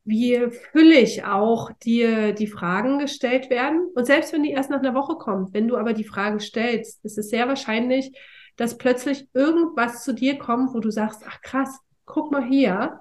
wie 0.03 0.49
füllig 0.71 1.25
auch 1.25 1.71
dir 1.83 2.33
die 2.33 2.47
Fragen 2.47 2.99
gestellt 2.99 3.49
werden. 3.49 3.89
Und 3.93 4.05
selbst 4.05 4.33
wenn 4.33 4.43
die 4.43 4.51
erst 4.51 4.69
nach 4.69 4.79
einer 4.79 4.95
Woche 4.95 5.15
kommt, 5.15 5.53
wenn 5.53 5.67
du 5.67 5.77
aber 5.77 5.93
die 5.93 6.03
Fragen 6.03 6.39
stellst, 6.39 7.03
ist 7.05 7.17
es 7.17 7.29
sehr 7.29 7.47
wahrscheinlich, 7.47 8.11
dass 8.55 8.77
plötzlich 8.77 9.27
irgendwas 9.33 10.03
zu 10.03 10.13
dir 10.13 10.37
kommt, 10.37 10.73
wo 10.73 10.79
du 10.79 10.89
sagst, 10.89 11.23
ach 11.27 11.41
krass, 11.41 11.79
guck 12.05 12.31
mal 12.31 12.45
hier, 12.45 12.99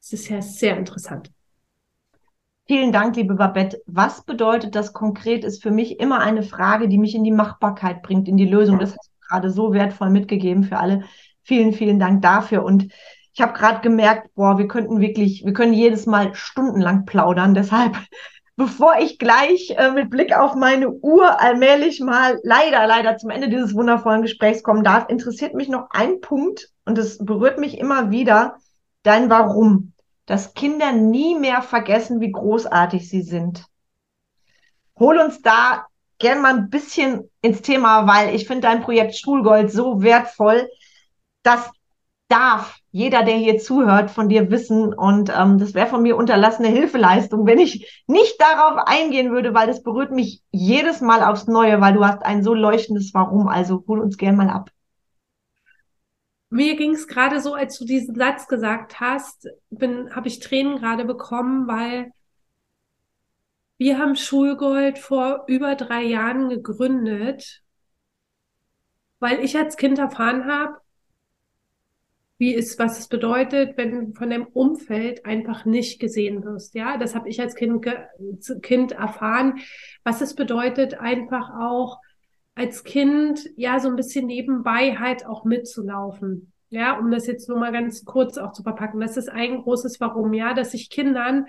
das 0.00 0.12
ist 0.12 0.28
ja 0.28 0.40
sehr 0.40 0.76
interessant. 0.76 1.30
Vielen 2.66 2.92
Dank, 2.92 3.16
liebe 3.16 3.34
Babette. 3.34 3.80
Was 3.86 4.24
bedeutet 4.24 4.74
das 4.74 4.92
konkret, 4.92 5.42
ist 5.42 5.62
für 5.62 5.70
mich 5.70 6.00
immer 6.00 6.20
eine 6.20 6.42
Frage, 6.42 6.88
die 6.88 6.98
mich 6.98 7.14
in 7.14 7.24
die 7.24 7.30
Machbarkeit 7.30 8.02
bringt, 8.02 8.28
in 8.28 8.36
die 8.36 8.44
Lösung. 8.44 8.78
Das 8.78 8.90
hast 8.90 9.08
du 9.08 9.26
gerade 9.26 9.50
so 9.50 9.72
wertvoll 9.72 10.10
mitgegeben 10.10 10.64
für 10.64 10.76
alle. 10.76 11.04
Vielen, 11.44 11.72
vielen 11.72 11.98
Dank 11.98 12.20
dafür. 12.20 12.64
Und 12.64 12.92
ich 13.32 13.40
habe 13.40 13.54
gerade 13.54 13.80
gemerkt, 13.80 14.34
boah, 14.34 14.58
wir 14.58 14.68
könnten 14.68 15.00
wirklich, 15.00 15.46
wir 15.46 15.54
können 15.54 15.72
jedes 15.72 16.04
Mal 16.04 16.34
stundenlang 16.34 17.06
plaudern. 17.06 17.54
Deshalb, 17.54 17.96
bevor 18.56 18.98
ich 19.00 19.18
gleich 19.18 19.74
äh, 19.78 19.90
mit 19.90 20.10
Blick 20.10 20.36
auf 20.36 20.54
meine 20.54 20.90
Uhr 20.90 21.40
allmählich 21.40 22.00
mal 22.00 22.38
leider, 22.42 22.86
leider 22.86 23.16
zum 23.16 23.30
Ende 23.30 23.48
dieses 23.48 23.74
wundervollen 23.74 24.20
Gesprächs 24.20 24.62
kommen 24.62 24.84
darf, 24.84 25.08
interessiert 25.08 25.54
mich 25.54 25.70
noch 25.70 25.88
ein 25.90 26.20
Punkt 26.20 26.68
und 26.84 26.98
es 26.98 27.16
berührt 27.16 27.58
mich 27.58 27.78
immer 27.78 28.10
wieder 28.10 28.58
dein 29.08 29.30
Warum, 29.30 29.94
dass 30.26 30.52
Kinder 30.52 30.92
nie 30.92 31.34
mehr 31.34 31.62
vergessen, 31.62 32.20
wie 32.20 32.30
großartig 32.30 33.08
sie 33.08 33.22
sind. 33.22 33.64
Hol 34.98 35.18
uns 35.18 35.40
da 35.40 35.86
gern 36.18 36.42
mal 36.42 36.54
ein 36.54 36.68
bisschen 36.70 37.30
ins 37.40 37.62
Thema, 37.62 38.06
weil 38.06 38.34
ich 38.34 38.46
finde 38.46 38.68
dein 38.68 38.82
Projekt 38.82 39.16
Schulgold 39.16 39.72
so 39.72 40.02
wertvoll. 40.02 40.68
Das 41.42 41.70
darf 42.28 42.76
jeder, 42.90 43.22
der 43.22 43.36
hier 43.36 43.58
zuhört, 43.58 44.10
von 44.10 44.28
dir 44.28 44.50
wissen. 44.50 44.92
Und 44.92 45.32
ähm, 45.34 45.56
das 45.56 45.72
wäre 45.72 45.86
von 45.86 46.02
mir 46.02 46.16
unterlassene 46.16 46.68
Hilfeleistung, 46.68 47.46
wenn 47.46 47.58
ich 47.58 48.02
nicht 48.06 48.38
darauf 48.38 48.82
eingehen 48.86 49.30
würde, 49.30 49.54
weil 49.54 49.68
das 49.68 49.82
berührt 49.82 50.10
mich 50.10 50.42
jedes 50.50 51.00
Mal 51.00 51.22
aufs 51.22 51.46
Neue, 51.46 51.80
weil 51.80 51.94
du 51.94 52.04
hast 52.04 52.22
ein 52.22 52.42
so 52.42 52.52
leuchtendes 52.52 53.14
Warum. 53.14 53.48
Also 53.48 53.82
hol 53.86 54.00
uns 54.00 54.18
gern 54.18 54.36
mal 54.36 54.50
ab 54.50 54.70
mir 56.50 56.76
ging 56.76 56.92
es 56.94 57.06
gerade 57.06 57.40
so, 57.40 57.54
als 57.54 57.78
du 57.78 57.84
diesen 57.84 58.14
Satz 58.14 58.48
gesagt 58.48 59.00
hast, 59.00 59.48
bin, 59.70 60.14
habe 60.14 60.28
ich 60.28 60.40
Tränen 60.40 60.78
gerade 60.78 61.04
bekommen, 61.04 61.68
weil 61.68 62.12
Wir 63.76 63.98
haben 63.98 64.14
Schulgold 64.16 64.98
vor 64.98 65.44
über 65.48 65.74
drei 65.74 66.02
Jahren 66.02 66.48
gegründet, 66.48 67.62
weil 69.20 69.40
ich 69.44 69.56
als 69.56 69.76
Kind 69.76 69.98
erfahren 69.98 70.46
habe, 70.46 70.78
wie 72.38 72.54
es, 72.54 72.78
was 72.78 72.98
es 73.00 73.08
bedeutet, 73.08 73.76
wenn 73.76 74.12
du 74.12 74.14
von 74.14 74.30
deinem 74.30 74.46
Umfeld 74.46 75.24
einfach 75.26 75.64
nicht 75.64 76.00
gesehen 76.00 76.44
wirst. 76.44 76.74
Ja, 76.74 76.96
das 76.96 77.14
habe 77.14 77.28
ich 77.28 77.40
als 77.40 77.54
Kind, 77.54 77.84
kind 78.62 78.92
erfahren, 78.92 79.58
was 80.04 80.20
es 80.20 80.34
bedeutet, 80.34 80.94
einfach 80.94 81.50
auch 81.50 82.00
als 82.58 82.84
Kind 82.84 83.48
ja 83.56 83.78
so 83.78 83.88
ein 83.88 83.96
bisschen 83.96 84.26
nebenbei 84.26 84.96
halt 84.96 85.24
auch 85.24 85.44
mitzulaufen. 85.44 86.52
Ja, 86.70 86.98
um 86.98 87.10
das 87.10 87.26
jetzt 87.26 87.48
nur 87.48 87.58
mal 87.58 87.72
ganz 87.72 88.04
kurz 88.04 88.36
auch 88.36 88.52
zu 88.52 88.62
verpacken. 88.62 89.00
Das 89.00 89.16
ist 89.16 89.30
ein 89.30 89.62
großes 89.62 90.00
Warum, 90.00 90.34
ja, 90.34 90.52
dass 90.52 90.74
ich 90.74 90.90
Kindern 90.90 91.46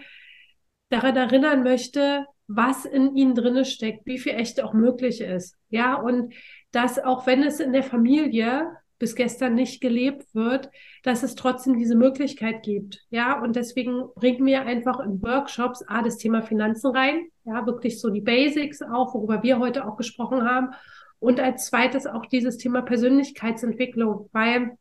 daran 0.89 1.15
erinnern 1.17 1.63
möchte, 1.63 2.25
was 2.47 2.85
in 2.85 3.15
ihnen 3.15 3.35
drinne 3.35 3.65
steckt, 3.65 4.05
wie 4.05 4.17
viel 4.17 4.33
echt 4.33 4.61
auch 4.61 4.73
möglich 4.73 5.19
ist. 5.21 5.55
Ja, 5.69 5.95
und 5.95 6.33
dass 6.71 6.99
auch 6.99 7.27
wenn 7.27 7.43
es 7.43 7.59
in 7.59 7.73
der 7.73 7.83
Familie 7.83 8.67
bis 8.99 9.15
gestern 9.15 9.55
nicht 9.55 9.81
gelebt 9.81 10.25
wird, 10.35 10.69
dass 11.03 11.23
es 11.23 11.35
trotzdem 11.35 11.77
diese 11.77 11.95
Möglichkeit 11.95 12.63
gibt. 12.63 13.05
Ja, 13.09 13.41
und 13.41 13.55
deswegen 13.55 14.03
bringen 14.15 14.45
wir 14.45 14.63
einfach 14.63 14.99
in 14.99 15.21
Workshops 15.21 15.83
A, 15.87 16.01
das 16.01 16.17
Thema 16.17 16.41
Finanzen 16.41 16.95
rein. 16.95 17.27
Ja, 17.45 17.65
wirklich 17.65 17.99
so 17.99 18.09
die 18.09 18.21
Basics 18.21 18.81
auch, 18.81 19.13
worüber 19.13 19.41
wir 19.41 19.59
heute 19.59 19.87
auch 19.87 19.95
gesprochen 19.95 20.43
haben. 20.43 20.71
Und 21.19 21.39
als 21.39 21.67
zweites 21.67 22.07
auch 22.07 22.25
dieses 22.25 22.57
Thema 22.57 22.81
Persönlichkeitsentwicklung, 22.81 24.29
weil 24.31 24.77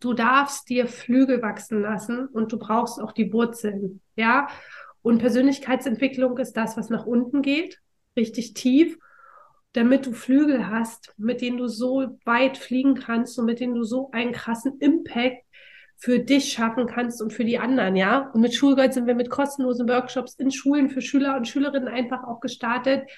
du 0.00 0.12
darfst 0.12 0.68
dir 0.68 0.86
Flügel 0.86 1.42
wachsen 1.42 1.80
lassen 1.80 2.26
und 2.26 2.52
du 2.52 2.58
brauchst 2.58 3.00
auch 3.00 3.12
die 3.12 3.32
Wurzeln. 3.32 4.00
Ja, 4.16 4.48
und 5.02 5.18
Persönlichkeitsentwicklung 5.18 6.36
ist 6.38 6.56
das, 6.56 6.76
was 6.76 6.90
nach 6.90 7.06
unten 7.06 7.42
geht, 7.42 7.80
richtig 8.16 8.54
tief 8.54 8.98
damit 9.72 10.06
du 10.06 10.12
Flügel 10.12 10.68
hast, 10.68 11.14
mit 11.16 11.40
denen 11.40 11.56
du 11.56 11.68
so 11.68 12.18
weit 12.24 12.58
fliegen 12.58 12.94
kannst 12.94 13.38
und 13.38 13.46
mit 13.46 13.60
denen 13.60 13.74
du 13.74 13.84
so 13.84 14.10
einen 14.10 14.32
krassen 14.32 14.78
Impact 14.80 15.44
für 15.96 16.18
dich 16.18 16.52
schaffen 16.52 16.86
kannst 16.86 17.20
und 17.22 17.32
für 17.32 17.44
die 17.44 17.58
anderen, 17.58 17.94
ja. 17.94 18.30
Und 18.32 18.40
mit 18.40 18.54
Schulgold 18.54 18.94
sind 18.94 19.06
wir 19.06 19.14
mit 19.14 19.30
kostenlosen 19.30 19.88
Workshops 19.88 20.34
in 20.34 20.50
Schulen 20.50 20.88
für 20.88 21.02
Schüler 21.02 21.36
und 21.36 21.46
Schülerinnen 21.46 21.88
einfach 21.88 22.24
auch 22.24 22.40
gestartet 22.40 23.08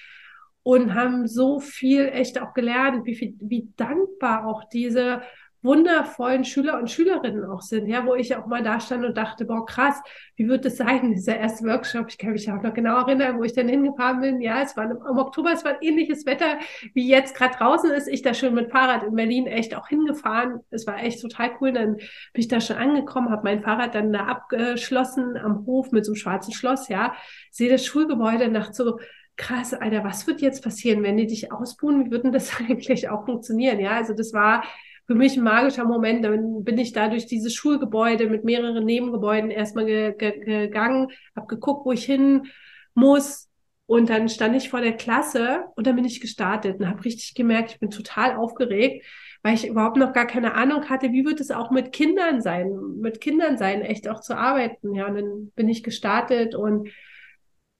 und 0.63 0.95
haben 0.95 1.27
so 1.27 1.59
viel 1.59 2.07
echt 2.07 2.41
auch 2.41 2.53
gelernt, 2.53 3.05
wie 3.05 3.15
viel, 3.15 3.35
wie 3.39 3.69
dankbar 3.75 4.47
auch 4.47 4.63
diese 4.65 5.21
wundervollen 5.63 6.43
Schüler 6.43 6.77
und 6.77 6.91
Schülerinnen 6.91 7.45
auch 7.45 7.61
sind, 7.61 7.87
ja, 7.87 8.05
wo 8.05 8.15
ich 8.15 8.35
auch 8.35 8.45
mal 8.45 8.61
da 8.61 8.79
stand 8.79 9.05
und 9.05 9.17
dachte, 9.17 9.45
boah, 9.45 9.65
krass, 9.65 9.99
wie 10.35 10.47
wird 10.47 10.65
das 10.65 10.77
sein, 10.77 11.13
dieser 11.13 11.37
erste 11.37 11.65
Workshop? 11.65 12.07
Ich 12.09 12.17
kann 12.17 12.31
mich 12.31 12.51
auch 12.51 12.61
noch 12.61 12.73
genau 12.73 12.97
erinnern, 12.97 13.39
wo 13.39 13.43
ich 13.43 13.53
dann 13.53 13.69
hingefahren 13.69 14.19
bin. 14.19 14.41
Ja, 14.41 14.61
es 14.61 14.75
war 14.75 14.91
im, 14.91 15.17
Oktober, 15.17 15.51
es 15.53 15.63
war 15.63 15.71
ein 15.71 15.81
ähnliches 15.81 16.25
Wetter, 16.25 16.57
wie 16.93 17.07
jetzt 17.07 17.35
gerade 17.35 17.55
draußen 17.57 17.91
ist. 17.91 18.07
Ich 18.07 18.21
da 18.21 18.33
schön 18.33 18.53
mit 18.53 18.71
Fahrrad 18.71 19.03
in 19.03 19.15
Berlin 19.15 19.47
echt 19.47 19.73
auch 19.73 19.87
hingefahren. 19.87 20.59
Es 20.69 20.85
war 20.85 21.01
echt 21.01 21.21
total 21.21 21.51
cool. 21.61 21.71
Dann 21.71 21.95
bin 21.95 22.05
ich 22.35 22.49
da 22.49 22.59
schon 22.59 22.75
angekommen, 22.75 23.29
habe 23.29 23.43
mein 23.43 23.63
Fahrrad 23.63 23.95
dann 23.95 24.11
da 24.11 24.25
abgeschlossen 24.25 25.37
am 25.37 25.65
Hof 25.65 25.91
mit 25.91 26.05
so 26.05 26.11
einem 26.11 26.17
schwarzen 26.17 26.53
Schloss, 26.53 26.89
ja, 26.89 27.15
sehe 27.51 27.69
das 27.69 27.85
Schulgebäude 27.85 28.49
nach 28.49 28.73
so, 28.73 28.99
krass, 29.35 29.73
Alter, 29.73 30.03
was 30.03 30.27
wird 30.27 30.41
jetzt 30.41 30.63
passieren, 30.63 31.03
wenn 31.03 31.17
die 31.17 31.27
dich 31.27 31.51
ausbuhen? 31.51 32.05
Wie 32.05 32.11
wird 32.11 32.23
denn 32.23 32.31
das 32.31 32.51
eigentlich 32.59 33.09
auch 33.09 33.25
funktionieren? 33.25 33.79
Ja, 33.79 33.91
also 33.91 34.13
das 34.13 34.33
war 34.33 34.63
für 35.05 35.15
mich 35.15 35.37
ein 35.37 35.43
magischer 35.43 35.85
Moment. 35.85 36.23
Dann 36.23 36.63
bin 36.63 36.77
ich 36.77 36.93
da 36.93 37.09
durch 37.09 37.25
dieses 37.25 37.53
Schulgebäude 37.53 38.29
mit 38.29 38.43
mehreren 38.43 38.85
Nebengebäuden 38.85 39.51
erstmal 39.51 39.85
ge 39.85 40.13
ge 40.17 40.39
gegangen, 40.39 41.09
habe 41.35 41.47
geguckt, 41.47 41.85
wo 41.85 41.91
ich 41.91 42.05
hin 42.05 42.47
muss. 42.93 43.49
Und 43.85 44.09
dann 44.09 44.29
stand 44.29 44.55
ich 44.55 44.69
vor 44.69 44.79
der 44.81 44.93
Klasse 44.93 45.65
und 45.75 45.85
dann 45.87 45.97
bin 45.97 46.05
ich 46.05 46.21
gestartet 46.21 46.79
und 46.79 46.87
habe 46.87 47.03
richtig 47.03 47.35
gemerkt, 47.35 47.71
ich 47.71 47.79
bin 47.79 47.89
total 47.89 48.37
aufgeregt, 48.37 49.05
weil 49.43 49.55
ich 49.55 49.67
überhaupt 49.67 49.97
noch 49.97 50.13
gar 50.13 50.25
keine 50.25 50.53
Ahnung 50.53 50.89
hatte, 50.89 51.11
wie 51.11 51.25
wird 51.25 51.41
es 51.41 51.51
auch 51.51 51.69
mit 51.69 51.91
Kindern 51.91 52.41
sein, 52.41 52.71
mit 53.01 53.19
Kindern 53.19 53.57
sein, 53.57 53.81
echt 53.81 54.07
auch 54.07 54.21
zu 54.21 54.37
arbeiten. 54.37 54.95
Ja, 54.95 55.07
und 55.07 55.15
dann 55.15 55.51
bin 55.55 55.67
ich 55.67 55.83
gestartet 55.83 56.55
und 56.55 56.89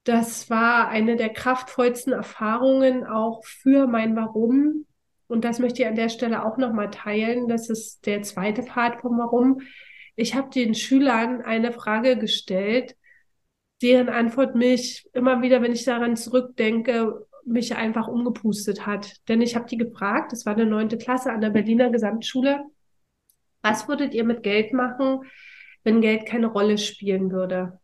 das 0.04 0.49
war 0.49 0.89
eine 0.89 1.16
der 1.16 1.30
kraftvollsten 1.30 2.14
Erfahrungen 2.14 3.06
auch 3.06 3.45
für 3.45 3.88
mein 3.88 4.16
Warum, 4.16 4.86
und 5.28 5.45
das 5.45 5.58
möchte 5.58 5.82
ich 5.82 5.88
an 5.88 5.95
der 5.95 6.10
Stelle 6.10 6.45
auch 6.45 6.58
nochmal 6.58 6.91
teilen. 6.91 7.47
Das 7.47 7.70
ist 7.70 8.06
der 8.06 8.22
zweite 8.22 8.62
Part 8.62 9.01
vom 9.01 9.18
Warum. 9.18 9.62
Ich 10.16 10.36
habe 10.36 10.51
den 10.51 10.76
Schülern 10.76 11.41
eine 11.41 11.72
Frage 11.72 12.20
gestellt, 12.20 12.95
deren 13.82 14.10
Antwort 14.10 14.54
mich 14.54 15.10
immer 15.14 15.41
wieder, 15.41 15.64
wenn 15.64 15.72
ich 15.72 15.86
daran 15.86 16.16
zurückdenke, 16.18 17.26
mich 17.45 17.76
einfach 17.76 18.08
umgepustet 18.08 18.86
hat. 18.86 19.16
Denn 19.28 19.41
ich 19.41 19.56
habe 19.56 19.66
die 19.66 19.78
gefragt, 19.78 20.32
das 20.32 20.45
war 20.45 20.54
eine 20.54 20.68
neunte 20.68 20.99
Klasse 20.99 21.32
an 21.32 21.41
der 21.41 21.49
Berliner 21.49 21.89
Gesamtschule, 21.89 22.64
was 23.64 23.88
würdet 23.88 24.14
ihr 24.14 24.26
mit 24.26 24.43
Geld 24.43 24.72
machen, 24.72 25.22
wenn 25.84 26.01
Geld 26.01 26.28
keine 26.28 26.47
Rolle 26.47 26.78
spielen 26.78 27.32
würde? 27.32 27.80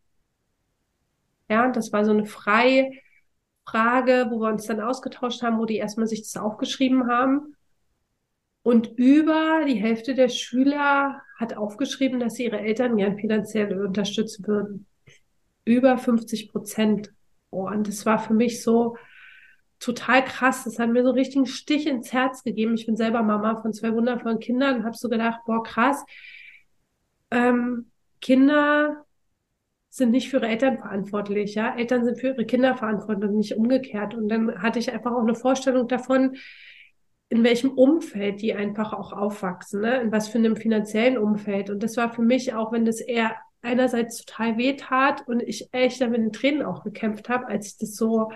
Ja, 1.50 1.70
das 1.72 1.91
war 1.91 2.06
so 2.06 2.12
eine 2.12 2.26
frei 2.26 3.02
Frage, 3.66 4.28
wo 4.30 4.39
wir 4.39 4.50
uns 4.50 4.66
dann 4.66 4.82
ausgetauscht 4.82 5.41
haben, 5.41 5.60
wo 5.60 5.66
die 5.66 5.78
erstmal 5.78 6.08
sich 6.08 6.22
das 6.22 6.38
aufgeschrieben 6.38 7.08
haben. 7.08 7.56
Und 8.64 8.97
über 8.97 9.64
die 9.66 9.76
Hälfte 9.76 10.16
der 10.16 10.30
Schüler 10.30 11.22
hat 11.38 11.56
aufgeschrieben, 11.56 12.20
dass 12.20 12.36
sie 12.36 12.45
ihre 12.45 12.60
Eltern 12.60 12.97
gern 12.97 13.18
finanziell 13.18 13.80
unterstützen 13.80 14.45
würden. 14.47 14.86
Über 15.66 15.97
50 15.97 16.52
Prozent. 16.52 17.14
Oh, 17.52 17.68
und 17.68 17.88
das 17.88 18.06
war 18.06 18.20
für 18.20 18.34
mich 18.34 18.62
so 18.62 18.97
total 19.80 20.24
krass. 20.26 20.66
Das 20.66 20.78
hat 20.78 20.89
mir 20.89 21.04
so 21.04 21.14
einen 21.14 21.45
Stich 21.45 21.88
ins 21.88 22.12
Herz 22.12 22.43
gegeben. 22.43 22.76
Ich 22.76 22.86
bin 22.86 22.97
selber 22.97 23.24
Mama 23.24 23.62
von 23.62 23.74
zwei 23.74 23.93
wundervollen 23.93 24.39
Kindern 24.39 24.78
und 24.78 24.84
habe 24.84 24.97
so 24.97 25.10
gedacht, 25.10 25.41
boah, 25.45 25.64
krass. 25.64 26.04
Ähm, 27.32 27.91
Kinder 28.22 29.06
sind 29.89 30.11
nicht 30.11 30.29
für 30.29 30.37
ihre 30.37 30.47
Eltern 30.47 30.77
verantwortlich, 30.77 31.55
ja. 31.55 31.75
Eltern 31.75 32.05
sind 32.05 32.19
für 32.19 32.27
ihre 32.27 32.45
Kinder 32.45 32.75
verantwortlich, 32.75 33.31
nicht 33.31 33.57
umgekehrt. 33.57 34.13
Und 34.13 34.29
dann 34.29 34.61
hatte 34.61 34.79
ich 34.79 34.91
einfach 34.91 35.11
auch 35.11 35.23
eine 35.23 35.35
Vorstellung 35.35 35.87
davon, 35.87 36.37
in 37.29 37.43
welchem 37.43 37.71
Umfeld 37.71 38.41
die 38.41 38.53
einfach 38.53 38.93
auch 38.93 39.13
aufwachsen, 39.13 39.81
ne? 39.81 40.01
in 40.01 40.11
was 40.11 40.29
für 40.29 40.39
einem 40.39 40.55
finanziellen 40.55 41.17
Umfeld. 41.17 41.69
Und 41.69 41.83
das 41.83 41.95
war 41.97 42.11
für 42.11 42.23
mich 42.23 42.53
auch, 42.53 42.71
wenn 42.71 42.85
das 42.85 43.01
eher 43.01 43.35
einerseits 43.61 44.25
total 44.25 44.57
weh 44.57 44.75
tat 44.75 45.27
und 45.27 45.41
ich 45.41 45.69
echt 45.71 46.01
dann 46.01 46.11
mit 46.11 46.21
den 46.21 46.31
Tränen 46.31 46.63
auch 46.63 46.83
gekämpft 46.83 47.29
habe, 47.29 47.47
als 47.47 47.67
ich 47.67 47.77
das 47.77 47.95
so 47.95 48.31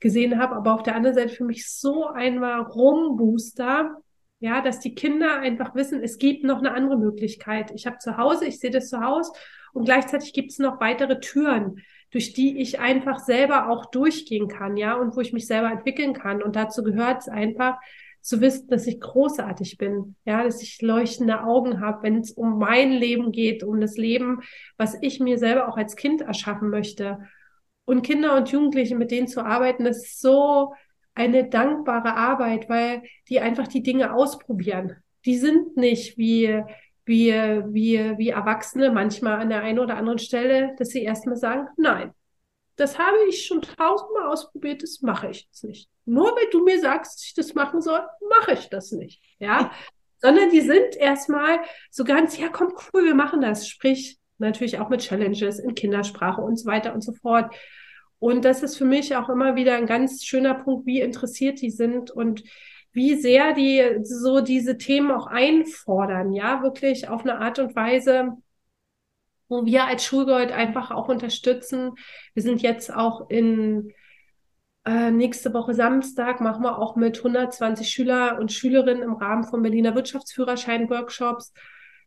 gesehen 0.00 0.38
habe, 0.38 0.56
aber 0.56 0.74
auf 0.74 0.82
der 0.82 0.96
anderen 0.96 1.14
Seite 1.14 1.34
für 1.34 1.44
mich 1.44 1.70
so 1.70 2.06
ein 2.06 2.40
Warum-Booster, 2.40 3.96
ja, 4.40 4.60
dass 4.60 4.80
die 4.80 4.94
Kinder 4.94 5.38
einfach 5.38 5.74
wissen, 5.74 6.02
es 6.02 6.18
gibt 6.18 6.44
noch 6.44 6.58
eine 6.58 6.74
andere 6.74 6.98
Möglichkeit. 6.98 7.70
Ich 7.74 7.86
habe 7.86 7.98
zu 7.98 8.18
Hause, 8.18 8.44
ich 8.46 8.58
sehe 8.58 8.70
das 8.70 8.90
zu 8.90 9.00
Hause 9.00 9.32
und 9.74 9.84
gleichzeitig 9.84 10.32
gibt 10.32 10.52
es 10.52 10.58
noch 10.58 10.80
weitere 10.80 11.20
Türen, 11.20 11.82
durch 12.10 12.32
die 12.32 12.60
ich 12.60 12.78
einfach 12.80 13.18
selber 13.18 13.68
auch 13.68 13.86
durchgehen 13.86 14.48
kann, 14.48 14.76
ja, 14.76 14.94
und 14.94 15.16
wo 15.16 15.20
ich 15.20 15.32
mich 15.32 15.46
selber 15.46 15.70
entwickeln 15.70 16.14
kann. 16.14 16.42
Und 16.42 16.56
dazu 16.56 16.82
gehört 16.82 17.22
es 17.22 17.28
einfach, 17.28 17.78
zu 18.24 18.40
wissen, 18.40 18.68
dass 18.68 18.86
ich 18.86 19.00
großartig 19.00 19.76
bin, 19.76 20.16
ja, 20.24 20.44
dass 20.44 20.62
ich 20.62 20.80
leuchtende 20.80 21.42
Augen 21.42 21.80
habe, 21.80 22.04
wenn 22.04 22.20
es 22.20 22.30
um 22.30 22.58
mein 22.58 22.90
Leben 22.90 23.32
geht, 23.32 23.62
um 23.62 23.80
das 23.82 23.98
Leben, 23.98 24.40
was 24.78 24.96
ich 25.02 25.20
mir 25.20 25.38
selber 25.38 25.68
auch 25.68 25.76
als 25.76 25.94
Kind 25.94 26.22
erschaffen 26.22 26.70
möchte. 26.70 27.18
Und 27.84 28.00
Kinder 28.00 28.34
und 28.34 28.50
Jugendliche, 28.50 28.96
mit 28.96 29.10
denen 29.10 29.28
zu 29.28 29.44
arbeiten, 29.44 29.84
ist 29.84 30.22
so 30.22 30.72
eine 31.14 31.50
dankbare 31.50 32.16
Arbeit, 32.16 32.70
weil 32.70 33.02
die 33.28 33.40
einfach 33.40 33.68
die 33.68 33.82
Dinge 33.82 34.14
ausprobieren. 34.14 34.96
Die 35.26 35.36
sind 35.36 35.76
nicht 35.76 36.16
wie 36.16 36.62
wie, 37.04 37.32
wie, 37.32 38.18
wie 38.18 38.28
Erwachsene 38.30 38.90
manchmal 38.90 39.40
an 39.40 39.50
der 39.50 39.62
einen 39.62 39.78
oder 39.78 39.96
anderen 39.96 40.18
Stelle, 40.18 40.74
dass 40.78 40.88
sie 40.88 41.02
erstmal 41.02 41.36
sagen, 41.36 41.68
nein, 41.76 42.12
das 42.76 42.98
habe 42.98 43.16
ich 43.28 43.46
schon 43.46 43.62
tausendmal 43.62 44.28
ausprobiert, 44.28 44.82
das 44.82 45.00
mache 45.00 45.28
ich 45.28 45.44
jetzt 45.44 45.64
nicht. 45.64 45.88
Nur 46.06 46.26
weil 46.26 46.50
du 46.50 46.64
mir 46.64 46.80
sagst, 46.80 47.14
dass 47.14 47.26
ich 47.26 47.34
das 47.34 47.54
machen 47.54 47.80
soll, 47.80 48.00
mache 48.40 48.52
ich 48.52 48.68
das 48.68 48.92
nicht. 48.92 49.22
Ja. 49.38 49.70
Sondern 50.18 50.50
die 50.50 50.60
sind 50.60 50.96
erstmal 50.96 51.60
so 51.90 52.04
ganz, 52.04 52.38
ja, 52.38 52.48
komm, 52.48 52.72
cool, 52.92 53.04
wir 53.04 53.14
machen 53.14 53.40
das. 53.40 53.68
Sprich, 53.68 54.18
natürlich 54.38 54.78
auch 54.78 54.88
mit 54.88 55.02
Challenges 55.02 55.58
in 55.58 55.74
Kindersprache 55.74 56.40
und 56.40 56.56
so 56.56 56.66
weiter 56.66 56.94
und 56.94 57.02
so 57.02 57.12
fort. 57.12 57.54
Und 58.18 58.44
das 58.44 58.62
ist 58.62 58.76
für 58.76 58.86
mich 58.86 59.14
auch 59.16 59.28
immer 59.28 59.54
wieder 59.54 59.76
ein 59.76 59.86
ganz 59.86 60.24
schöner 60.24 60.54
Punkt, 60.54 60.86
wie 60.86 61.00
interessiert 61.00 61.60
die 61.60 61.70
sind 61.70 62.10
und 62.10 62.42
wie 62.94 63.16
sehr 63.16 63.52
die 63.52 64.00
so 64.04 64.40
diese 64.40 64.78
Themen 64.78 65.10
auch 65.10 65.26
einfordern, 65.26 66.32
ja, 66.32 66.62
wirklich 66.62 67.08
auf 67.08 67.22
eine 67.22 67.38
Art 67.38 67.58
und 67.58 67.76
Weise, 67.76 68.36
wo 69.48 69.66
wir 69.66 69.84
als 69.84 70.04
Schulgold 70.04 70.52
einfach 70.52 70.90
auch 70.90 71.08
unterstützen. 71.08 71.92
Wir 72.34 72.42
sind 72.42 72.62
jetzt 72.62 72.94
auch 72.94 73.28
in 73.28 73.92
äh, 74.84 75.10
nächste 75.10 75.52
Woche 75.52 75.74
Samstag 75.74 76.40
machen 76.40 76.62
wir 76.62 76.78
auch 76.78 76.94
mit 76.94 77.18
120 77.18 77.88
Schüler 77.88 78.38
und 78.38 78.52
Schülerinnen 78.52 79.02
im 79.02 79.14
Rahmen 79.14 79.44
von 79.44 79.62
Berliner 79.62 79.94
Wirtschaftsführerschein-Workshops 79.94 81.52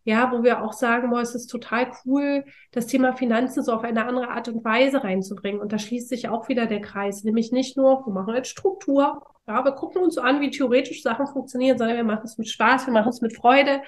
ja, 0.07 0.31
wo 0.31 0.41
wir 0.41 0.63
auch 0.63 0.71
sagen, 0.71 1.09
boah, 1.09 1.19
es 1.19 1.35
ist 1.35 1.47
total 1.47 1.91
cool, 2.05 2.45
das 2.71 2.87
Thema 2.87 3.11
Finanzen 3.11 3.61
so 3.61 3.73
auf 3.73 3.83
eine 3.83 4.05
andere 4.05 4.29
Art 4.29 4.47
und 4.47 4.63
Weise 4.63 5.03
reinzubringen. 5.03 5.59
Und 5.59 5.73
da 5.73 5.77
schließt 5.77 6.07
sich 6.07 6.29
auch 6.29 6.47
wieder 6.47 6.65
der 6.65 6.79
Kreis, 6.79 7.25
nämlich 7.25 7.51
nicht 7.51 7.75
nur, 7.75 8.05
wir 8.05 8.13
machen 8.13 8.33
jetzt 8.33 8.47
Struktur, 8.47 9.21
ja, 9.49 9.65
wir 9.65 9.73
gucken 9.73 10.01
uns 10.01 10.17
an, 10.17 10.39
wie 10.39 10.49
theoretisch 10.49 11.03
Sachen 11.03 11.27
funktionieren, 11.27 11.77
sondern 11.77 11.97
wir 11.97 12.05
machen 12.05 12.23
es 12.23 12.37
mit 12.37 12.47
Spaß, 12.47 12.85
wir 12.85 12.93
machen 12.93 13.09
es 13.09 13.19
mit 13.19 13.35
Freude. 13.35 13.81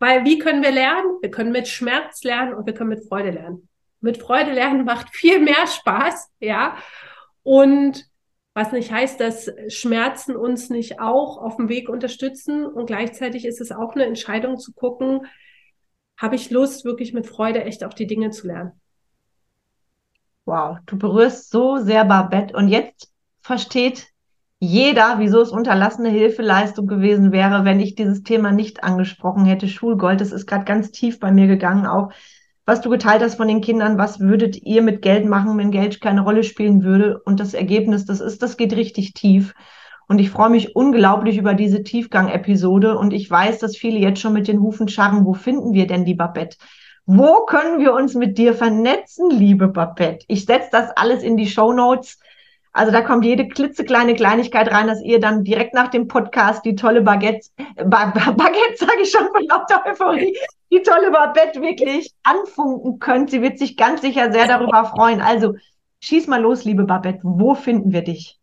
Weil 0.00 0.24
wie 0.24 0.40
können 0.40 0.64
wir 0.64 0.72
lernen? 0.72 1.18
Wir 1.20 1.30
können 1.30 1.52
mit 1.52 1.68
Schmerz 1.68 2.24
lernen 2.24 2.52
und 2.54 2.66
wir 2.66 2.74
können 2.74 2.90
mit 2.90 3.06
Freude 3.06 3.30
lernen. 3.30 3.68
Mit 4.00 4.18
Freude 4.18 4.50
lernen 4.50 4.84
macht 4.84 5.14
viel 5.14 5.38
mehr 5.38 5.68
Spaß, 5.68 6.32
ja. 6.40 6.74
Und 7.44 8.06
was 8.54 8.72
nicht 8.72 8.90
heißt, 8.90 9.20
dass 9.20 9.48
Schmerzen 9.68 10.34
uns 10.34 10.68
nicht 10.68 10.98
auch 10.98 11.38
auf 11.38 11.58
dem 11.58 11.68
Weg 11.68 11.88
unterstützen. 11.88 12.66
Und 12.66 12.86
gleichzeitig 12.86 13.44
ist 13.44 13.60
es 13.60 13.70
auch 13.70 13.94
eine 13.94 14.06
Entscheidung 14.06 14.58
zu 14.58 14.72
gucken, 14.72 15.26
habe 16.20 16.36
ich 16.36 16.50
Lust, 16.50 16.84
wirklich 16.84 17.14
mit 17.14 17.26
Freude 17.26 17.64
echt 17.64 17.82
auch 17.82 17.94
die 17.94 18.06
Dinge 18.06 18.30
zu 18.30 18.46
lernen. 18.46 18.72
Wow, 20.44 20.78
du 20.86 20.98
berührst 20.98 21.50
so 21.50 21.78
sehr 21.78 22.04
Babette 22.04 22.54
und 22.54 22.68
jetzt 22.68 23.10
versteht 23.40 24.08
jeder, 24.58 25.18
wieso 25.18 25.40
es 25.40 25.50
unterlassene 25.50 26.10
Hilfeleistung 26.10 26.86
gewesen 26.86 27.32
wäre, 27.32 27.64
wenn 27.64 27.80
ich 27.80 27.94
dieses 27.94 28.22
Thema 28.22 28.52
nicht 28.52 28.84
angesprochen 28.84 29.46
hätte. 29.46 29.68
Schulgold, 29.68 30.20
das 30.20 30.32
ist 30.32 30.46
gerade 30.46 30.64
ganz 30.64 30.90
tief 30.90 31.18
bei 31.18 31.32
mir 31.32 31.46
gegangen, 31.46 31.86
auch 31.86 32.10
was 32.66 32.82
du 32.82 32.90
geteilt 32.90 33.22
hast 33.22 33.36
von 33.36 33.48
den 33.48 33.62
Kindern, 33.62 33.96
was 33.96 34.20
würdet 34.20 34.62
ihr 34.62 34.82
mit 34.82 35.00
Geld 35.00 35.24
machen, 35.24 35.56
wenn 35.56 35.70
Geld 35.70 36.00
keine 36.02 36.20
Rolle 36.20 36.44
spielen 36.44 36.84
würde? 36.84 37.18
Und 37.24 37.40
das 37.40 37.54
Ergebnis, 37.54 38.04
das 38.04 38.20
ist, 38.20 38.42
das 38.42 38.58
geht 38.58 38.74
richtig 38.74 39.14
tief. 39.14 39.54
Und 40.10 40.18
ich 40.18 40.30
freue 40.30 40.50
mich 40.50 40.74
unglaublich 40.74 41.38
über 41.38 41.54
diese 41.54 41.84
Tiefgang-Episode. 41.84 42.98
Und 42.98 43.12
ich 43.12 43.30
weiß, 43.30 43.60
dass 43.60 43.76
viele 43.76 44.00
jetzt 44.00 44.20
schon 44.20 44.32
mit 44.32 44.48
den 44.48 44.60
Hufen 44.60 44.88
scharren. 44.88 45.24
Wo 45.24 45.34
finden 45.34 45.72
wir 45.72 45.86
denn 45.86 46.04
die 46.04 46.14
Babette? 46.14 46.56
Wo 47.06 47.46
können 47.46 47.78
wir 47.78 47.94
uns 47.94 48.14
mit 48.14 48.36
dir 48.36 48.54
vernetzen, 48.54 49.30
liebe 49.30 49.68
Babette? 49.68 50.24
Ich 50.26 50.46
setze 50.46 50.68
das 50.72 50.90
alles 50.96 51.22
in 51.22 51.36
die 51.36 51.46
Show 51.46 51.72
Notes. 51.72 52.18
Also 52.72 52.90
da 52.90 53.02
kommt 53.02 53.24
jede 53.24 53.46
klitzekleine 53.46 54.16
Kleinigkeit 54.16 54.72
rein, 54.72 54.88
dass 54.88 55.00
ihr 55.00 55.20
dann 55.20 55.44
direkt 55.44 55.74
nach 55.74 55.92
dem 55.92 56.08
Podcast 56.08 56.64
die 56.64 56.74
tolle 56.74 57.02
Baguette, 57.02 57.48
ba 57.76 58.06
Baguette 58.06 58.76
sage 58.78 59.02
ich 59.04 59.12
schon 59.12 59.28
von 59.28 59.44
lauter 59.44 59.84
Euphorie, 59.86 60.36
die 60.72 60.82
tolle 60.82 61.12
Babette 61.12 61.62
wirklich 61.62 62.12
anfunken 62.24 62.98
könnt. 62.98 63.30
Sie 63.30 63.42
wird 63.42 63.60
sich 63.60 63.76
ganz 63.76 64.00
sicher 64.00 64.32
sehr 64.32 64.48
darüber 64.48 64.86
freuen. 64.86 65.20
Also 65.20 65.54
schieß 66.00 66.26
mal 66.26 66.42
los, 66.42 66.64
liebe 66.64 66.82
Babette. 66.82 67.20
Wo 67.22 67.54
finden 67.54 67.92
wir 67.92 68.02
dich? 68.02 68.39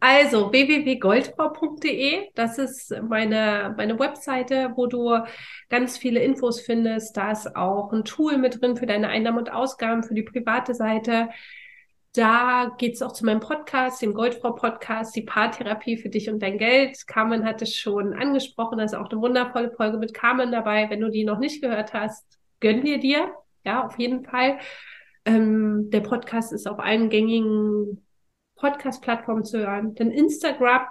Also 0.00 0.52
www.goldfrau.de, 0.52 2.28
das 2.34 2.58
ist 2.58 2.94
meine, 3.08 3.74
meine 3.76 3.98
Webseite, 3.98 4.72
wo 4.76 4.86
du 4.86 5.18
ganz 5.68 5.96
viele 5.98 6.20
Infos 6.20 6.60
findest. 6.60 7.16
Da 7.16 7.32
ist 7.32 7.56
auch 7.56 7.92
ein 7.92 8.04
Tool 8.04 8.38
mit 8.38 8.60
drin 8.60 8.76
für 8.76 8.86
deine 8.86 9.08
Einnahmen 9.08 9.38
und 9.38 9.52
Ausgaben, 9.52 10.02
für 10.02 10.14
die 10.14 10.22
private 10.22 10.74
Seite. 10.74 11.30
Da 12.14 12.72
geht 12.78 12.94
es 12.94 13.02
auch 13.02 13.12
zu 13.12 13.26
meinem 13.26 13.40
Podcast, 13.40 14.00
dem 14.00 14.14
Goldfrau-Podcast, 14.14 15.16
die 15.16 15.22
Paartherapie 15.22 15.96
für 15.96 16.10
dich 16.10 16.30
und 16.30 16.40
dein 16.40 16.58
Geld. 16.58 17.06
Carmen 17.08 17.44
hat 17.44 17.60
es 17.60 17.74
schon 17.74 18.14
angesprochen, 18.14 18.78
da 18.78 18.84
ist 18.84 18.94
auch 18.94 19.10
eine 19.10 19.20
wundervolle 19.20 19.72
Folge 19.72 19.98
mit 19.98 20.14
Carmen 20.14 20.52
dabei. 20.52 20.88
Wenn 20.90 21.00
du 21.00 21.10
die 21.10 21.24
noch 21.24 21.38
nicht 21.38 21.60
gehört 21.60 21.92
hast, 21.92 22.38
gönn 22.60 22.82
dir 22.82 22.98
dir. 22.98 23.32
Ja, 23.64 23.84
auf 23.84 23.98
jeden 23.98 24.24
Fall. 24.24 24.58
Ähm, 25.24 25.90
der 25.90 26.00
Podcast 26.00 26.52
ist 26.52 26.68
auf 26.68 26.78
allen 26.78 27.08
gängigen 27.08 28.04
Podcast-Plattformen 28.64 29.44
zu 29.44 29.58
hören. 29.58 29.94
Dann 29.94 30.10
Instagram 30.10 30.86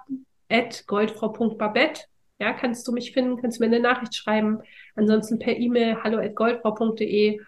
at 0.47 0.85
goldfrau.babette. 0.85 2.03
Ja, 2.39 2.53
kannst 2.53 2.87
du 2.87 2.91
mich 2.91 3.13
finden, 3.13 3.41
kannst 3.41 3.57
du 3.57 3.63
mir 3.63 3.67
eine 3.67 3.79
Nachricht 3.79 4.15
schreiben. 4.15 4.59
Ansonsten 4.95 5.39
per 5.39 5.57
E-Mail 5.57 6.03
hallo 6.03 6.19
at 6.19 6.35
goldfrau.de 6.35 7.41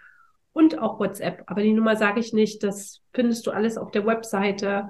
und 0.51 0.79
auch 0.79 0.99
WhatsApp. 0.99 1.43
Aber 1.45 1.61
die 1.61 1.73
Nummer 1.73 1.95
sage 1.95 2.19
ich 2.19 2.33
nicht. 2.33 2.63
Das 2.63 3.03
findest 3.13 3.45
du 3.45 3.51
alles 3.51 3.77
auf 3.77 3.91
der 3.91 4.07
Webseite. 4.07 4.89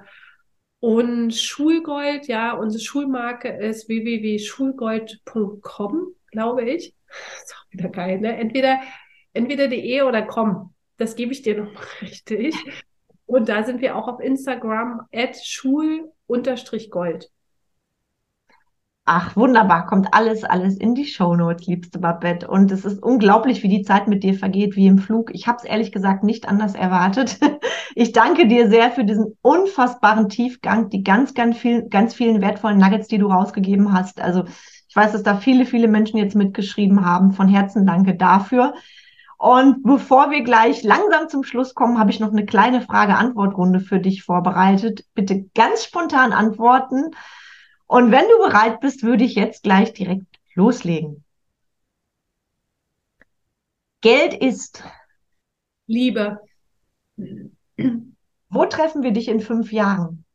Und 0.80 1.34
Schulgold, 1.34 2.28
ja, 2.28 2.54
unsere 2.54 2.82
Schulmarke 2.82 3.50
ist 3.50 3.88
www.schulgold.com, 3.88 6.14
glaube 6.30 6.64
ich. 6.64 6.94
Ist 7.44 7.54
auch 7.54 7.70
wieder 7.70 7.90
geil, 7.90 8.20
ne? 8.20 8.38
Entweder, 8.38 8.80
entweder 9.34 9.68
de 9.68 10.00
oder 10.02 10.22
com. 10.22 10.72
Das 10.96 11.14
gebe 11.14 11.32
ich 11.32 11.42
dir 11.42 11.62
noch 11.62 11.74
mal 11.74 11.84
richtig. 12.00 12.54
Und 13.26 13.48
da 13.48 13.64
sind 13.64 13.80
wir 13.80 13.96
auch 13.96 14.08
auf 14.08 14.20
Instagram 14.20 15.02
at 15.12 15.36
schul-gold. 15.36 17.30
Ach, 19.08 19.36
wunderbar, 19.36 19.86
kommt 19.86 20.08
alles, 20.12 20.42
alles 20.42 20.76
in 20.76 20.96
die 20.96 21.06
Shownotes, 21.06 21.68
liebste 21.68 22.00
Babette. 22.00 22.48
Und 22.48 22.72
es 22.72 22.84
ist 22.84 23.00
unglaublich, 23.00 23.62
wie 23.62 23.68
die 23.68 23.82
Zeit 23.82 24.08
mit 24.08 24.24
dir 24.24 24.34
vergeht, 24.34 24.74
wie 24.74 24.88
im 24.88 24.98
Flug. 24.98 25.32
Ich 25.32 25.46
habe 25.46 25.58
es 25.58 25.64
ehrlich 25.64 25.92
gesagt 25.92 26.24
nicht 26.24 26.48
anders 26.48 26.74
erwartet. 26.74 27.38
Ich 27.98 28.12
danke 28.12 28.46
dir 28.46 28.68
sehr 28.68 28.90
für 28.90 29.04
diesen 29.04 29.38
unfassbaren 29.40 30.28
Tiefgang, 30.28 30.90
die 30.90 31.02
ganz, 31.02 31.32
ganz, 31.32 31.56
viel, 31.56 31.88
ganz 31.88 32.12
vielen 32.12 32.42
wertvollen 32.42 32.76
Nuggets, 32.76 33.08
die 33.08 33.16
du 33.16 33.28
rausgegeben 33.28 33.94
hast. 33.94 34.20
Also 34.20 34.44
ich 34.86 34.94
weiß, 34.94 35.12
dass 35.12 35.22
da 35.22 35.36
viele, 35.38 35.64
viele 35.64 35.88
Menschen 35.88 36.18
jetzt 36.18 36.36
mitgeschrieben 36.36 37.06
haben. 37.06 37.32
Von 37.32 37.48
Herzen 37.48 37.86
danke 37.86 38.14
dafür. 38.14 38.74
Und 39.38 39.82
bevor 39.82 40.30
wir 40.30 40.42
gleich 40.42 40.82
langsam 40.82 41.28
zum 41.28 41.44
Schluss 41.44 41.74
kommen, 41.74 41.98
habe 41.98 42.10
ich 42.10 42.20
noch 42.20 42.32
eine 42.32 42.46
kleine 42.46 42.80
Frage-Antwort-Runde 42.80 43.80
für 43.80 44.00
dich 44.00 44.22
vorbereitet. 44.22 45.04
Bitte 45.14 45.44
ganz 45.54 45.84
spontan 45.84 46.32
antworten. 46.32 47.10
Und 47.86 48.10
wenn 48.10 48.24
du 48.24 48.38
bereit 48.48 48.80
bist, 48.80 49.02
würde 49.02 49.24
ich 49.24 49.34
jetzt 49.34 49.62
gleich 49.62 49.92
direkt 49.92 50.26
loslegen. 50.54 51.24
Geld 54.00 54.34
ist 54.34 54.82
Liebe. 55.86 56.40
Wo 58.48 58.66
treffen 58.66 59.02
wir 59.02 59.12
dich 59.12 59.28
in 59.28 59.40
fünf 59.40 59.72
Jahren? 59.72 60.25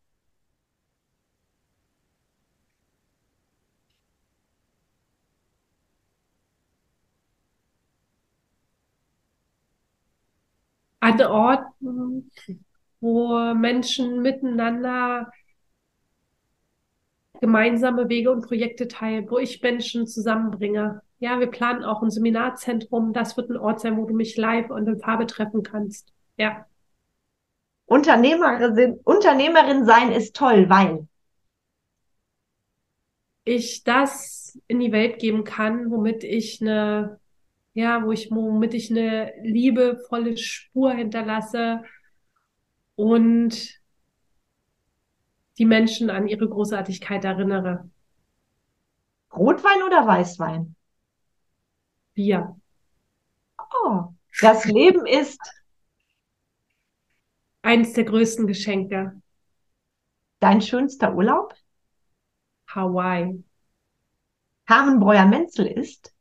An 11.01 11.21
Orten, 11.21 12.31
wo 13.01 13.53
Menschen 13.53 14.21
miteinander 14.21 15.31
gemeinsame 17.41 18.07
Wege 18.07 18.31
und 18.31 18.45
Projekte 18.45 18.87
teilen, 18.87 19.29
wo 19.29 19.39
ich 19.39 19.61
Menschen 19.61 20.07
zusammenbringe. 20.07 21.01
Ja, 21.19 21.39
wir 21.39 21.47
planen 21.47 21.83
auch 21.83 22.03
ein 22.03 22.11
Seminarzentrum. 22.11 23.13
Das 23.13 23.35
wird 23.35 23.49
ein 23.49 23.57
Ort 23.57 23.81
sein, 23.81 23.97
wo 23.97 24.05
du 24.05 24.13
mich 24.13 24.37
live 24.37 24.69
und 24.69 24.87
in 24.87 24.99
Farbe 24.99 25.25
treffen 25.25 25.63
kannst. 25.63 26.13
Ja. 26.37 26.65
Unternehmerin, 27.85 28.99
Unternehmerin 29.03 29.85
sein 29.85 30.11
ist 30.11 30.35
toll, 30.35 30.69
weil 30.69 31.07
ich 33.43 33.83
das 33.83 34.59
in 34.67 34.79
die 34.79 34.91
Welt 34.91 35.19
geben 35.19 35.43
kann, 35.43 35.89
womit 35.89 36.23
ich 36.23 36.61
eine 36.61 37.19
ja, 37.73 38.03
wo 38.03 38.11
ich, 38.11 38.29
womit 38.31 38.73
ich 38.73 38.91
eine 38.91 39.33
liebevolle 39.41 40.37
Spur 40.37 40.93
hinterlasse 40.93 41.83
und 42.95 43.81
die 45.57 45.65
Menschen 45.65 46.09
an 46.09 46.27
ihre 46.27 46.49
Großartigkeit 46.49 47.23
erinnere. 47.23 47.89
Rotwein 49.33 49.83
oder 49.83 50.05
Weißwein? 50.05 50.75
Bier. 52.13 52.59
Oh, 53.57 54.13
das 54.41 54.65
Leben 54.65 55.05
ist 55.05 55.39
eines 57.61 57.93
der 57.93 58.03
größten 58.03 58.47
Geschenke. 58.47 59.21
Dein 60.39 60.61
schönster 60.61 61.15
Urlaub? 61.15 61.53
Hawaii. 62.67 63.43
Carmen 64.65 64.99
Breuer-Menzel 64.99 65.67
ist 65.67 66.13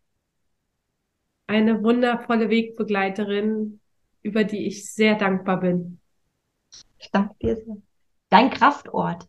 eine 1.50 1.82
wundervolle 1.82 2.48
Wegbegleiterin, 2.48 3.80
über 4.22 4.44
die 4.44 4.68
ich 4.68 4.88
sehr 4.92 5.16
dankbar 5.16 5.58
bin. 5.58 5.98
Ich 6.96 7.10
danke 7.10 7.34
dir 7.42 7.56
sehr. 7.56 7.76
Dein 8.28 8.50
Kraftort. 8.50 9.28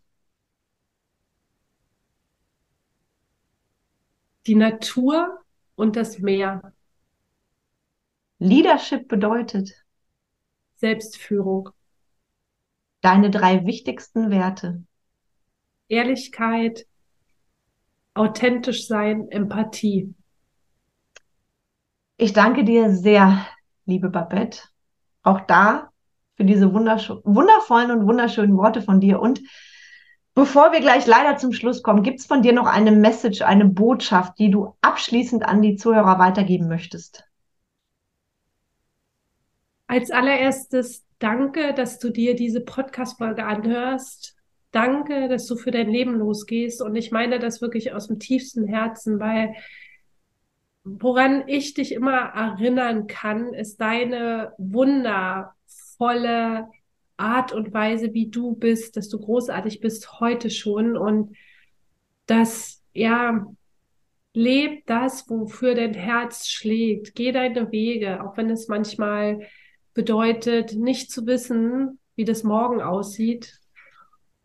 Die 4.46 4.54
Natur 4.54 5.40
und 5.74 5.96
das 5.96 6.20
Meer. 6.20 6.76
Leadership 8.38 9.08
bedeutet 9.08 9.84
Selbstführung. 10.76 11.72
Deine 13.02 13.32
drei 13.32 13.66
wichtigsten 13.66 14.30
Werte. 14.30 14.84
Ehrlichkeit, 15.88 16.86
authentisch 18.14 18.86
sein, 18.86 19.28
Empathie. 19.30 20.14
Ich 22.22 22.34
danke 22.34 22.64
dir 22.64 22.92
sehr, 22.92 23.48
liebe 23.88 24.10
Babette, 24.10 24.60
auch 25.24 25.42
da 25.42 25.90
für 26.38 26.44
diese 26.44 26.72
wundervollen 26.72 27.90
und 27.90 28.06
wunderschönen 28.06 28.56
Worte 28.58 28.84
von 28.84 29.00
dir. 29.00 29.20
Und 29.20 29.42
Bevor 30.36 30.72
wir 30.72 30.80
gleich 30.80 31.08
leider 31.08 31.38
zum 31.38 31.52
Schluss 31.52 31.84
kommen, 31.84 32.04
gibt 32.04 32.20
es 32.20 32.26
von 32.26 32.42
dir 32.42 32.54
noch 32.54 32.68
eine 32.68 32.92
Message, 32.92 33.42
eine 33.42 33.66
Botschaft, 33.66 34.40
die 34.40 34.50
du 34.50 34.76
abschließend 34.80 35.44
an 35.44 35.62
die 35.62 35.76
Zuhörer 35.76 36.20
weitergeben 36.20 36.70
möchtest? 36.70 37.26
Als 39.88 40.10
allererstes 40.10 41.04
danke, 41.20 41.74
dass 41.74 42.00
du 42.00 42.12
dir 42.12 42.36
diese 42.36 42.62
Podcast-Folge 42.62 43.44
anhörst. 43.44 44.38
Danke, 44.72 45.28
dass 45.28 45.48
du 45.48 45.58
für 45.58 45.72
dein 45.72 45.90
Leben 45.90 46.16
losgehst. 46.16 46.82
Und 46.82 46.96
ich 46.96 47.12
meine 47.12 47.40
das 47.40 47.62
wirklich 47.62 47.92
aus 47.94 48.08
dem 48.08 48.20
tiefsten 48.20 48.66
Herzen, 48.68 49.20
weil 49.20 49.54
woran 50.84 51.48
ich 51.48 51.74
dich 51.74 51.94
immer 51.94 52.12
erinnern 52.12 53.08
kann, 53.08 53.54
ist 53.54 53.80
deine 53.82 54.54
wundervolle 54.58 56.68
Art 57.18 57.54
und 57.54 57.74
Weise, 57.74 58.14
wie 58.14 58.30
du 58.30 58.56
bist, 58.56 58.98
dass 58.98 59.10
du 59.10 59.20
großartig 59.20 59.80
bist 59.80 60.20
heute 60.20 60.50
schon 60.50 60.98
und 60.98 61.36
dass, 62.26 62.84
ja, 62.94 63.46
leb 64.34 64.86
das, 64.88 65.30
wofür 65.30 65.76
dein 65.76 65.94
Herz 65.94 66.48
schlägt. 66.48 67.16
Geh 67.16 67.32
deine 67.32 67.72
Wege, 67.72 68.24
auch 68.24 68.38
wenn 68.38 68.50
es 68.50 68.68
manchmal 68.68 69.42
bedeutet, 69.94 70.74
nicht 70.74 71.12
zu 71.12 71.28
wissen, 71.28 72.00
wie 72.16 72.26
das 72.26 72.44
morgen 72.44 72.82
aussieht 72.82 73.61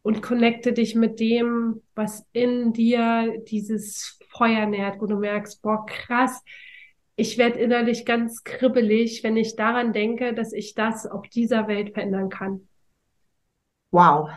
und 0.07 0.23
connecte 0.23 0.73
dich 0.73 0.95
mit 0.95 1.19
dem, 1.19 1.83
was 1.97 2.25
in 2.33 2.73
dir 2.73 3.43
dieses 3.49 4.21
Feuer 4.29 4.67
nährt, 4.67 5.01
wo 5.01 5.07
du 5.07 5.17
merkst, 5.17 5.61
boah, 5.63 5.85
krass, 5.85 6.45
ich 7.17 7.39
werde 7.39 7.59
innerlich 7.59 8.07
ganz 8.07 8.45
kribbelig, 8.45 9.25
wenn 9.25 9.37
ich 9.37 9.57
daran 9.57 9.93
denke, 9.93 10.33
dass 10.33 10.53
ich 10.53 10.75
das 10.75 11.09
auf 11.09 11.27
dieser 11.27 11.67
Welt 11.67 11.95
verändern 11.95 12.29
kann. 12.29 12.69
Wow, 13.91 14.29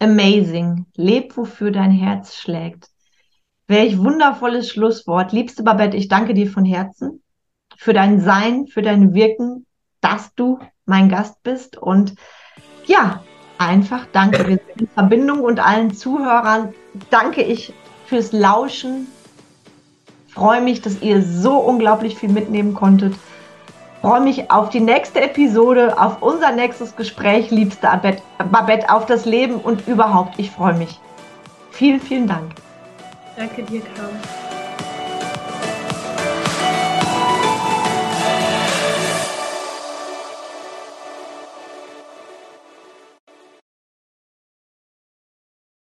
amazing. 0.00 0.84
Leb, 0.96 1.34
wofür 1.38 1.70
dein 1.70 1.92
Herz 1.92 2.36
schlägt. 2.36 2.88
Welch 3.68 3.96
wundervolles 3.96 4.68
Schlusswort. 4.68 5.32
Liebste 5.32 5.62
Babette, 5.62 5.96
ich 5.96 6.08
danke 6.08 6.34
dir 6.34 6.50
von 6.50 6.66
Herzen 6.66 7.22
für 7.78 7.94
dein 7.94 8.20
Sein, 8.20 8.66
für 8.66 8.82
dein 8.82 9.14
Wirken, 9.14 9.64
dass 10.02 10.34
du 10.34 10.58
mein 10.84 11.08
Gast 11.08 11.42
bist. 11.42 11.78
Und 11.78 12.16
ja, 12.84 13.24
einfach 13.58 14.06
danke. 14.12 14.46
Wir 14.46 14.58
sind 14.66 14.80
in 14.80 14.88
Verbindung 14.88 15.40
und 15.40 15.60
allen 15.60 15.92
Zuhörern 15.94 16.74
danke 17.10 17.42
ich 17.42 17.72
fürs 18.06 18.32
Lauschen, 18.32 19.06
freue 20.28 20.60
mich, 20.60 20.82
dass 20.82 21.00
ihr 21.02 21.22
so 21.22 21.56
unglaublich 21.58 22.16
viel 22.16 22.28
mitnehmen 22.28 22.74
konntet. 22.74 23.14
Freue 24.02 24.20
mich 24.20 24.50
auf 24.50 24.70
die 24.70 24.80
nächste 24.80 25.20
Episode, 25.22 26.00
auf 26.00 26.22
unser 26.22 26.52
nächstes 26.52 26.94
Gespräch, 26.94 27.50
liebste 27.50 27.88
Babette, 28.38 28.88
auf 28.88 29.06
das 29.06 29.24
Leben 29.24 29.56
und 29.56 29.88
überhaupt. 29.88 30.34
Ich 30.38 30.50
freue 30.50 30.74
mich. 30.74 31.00
Vielen, 31.72 32.00
vielen 32.00 32.26
Dank. 32.26 32.52
Danke 33.36 33.62
dir, 33.64 33.80
Carmen. 33.80 34.45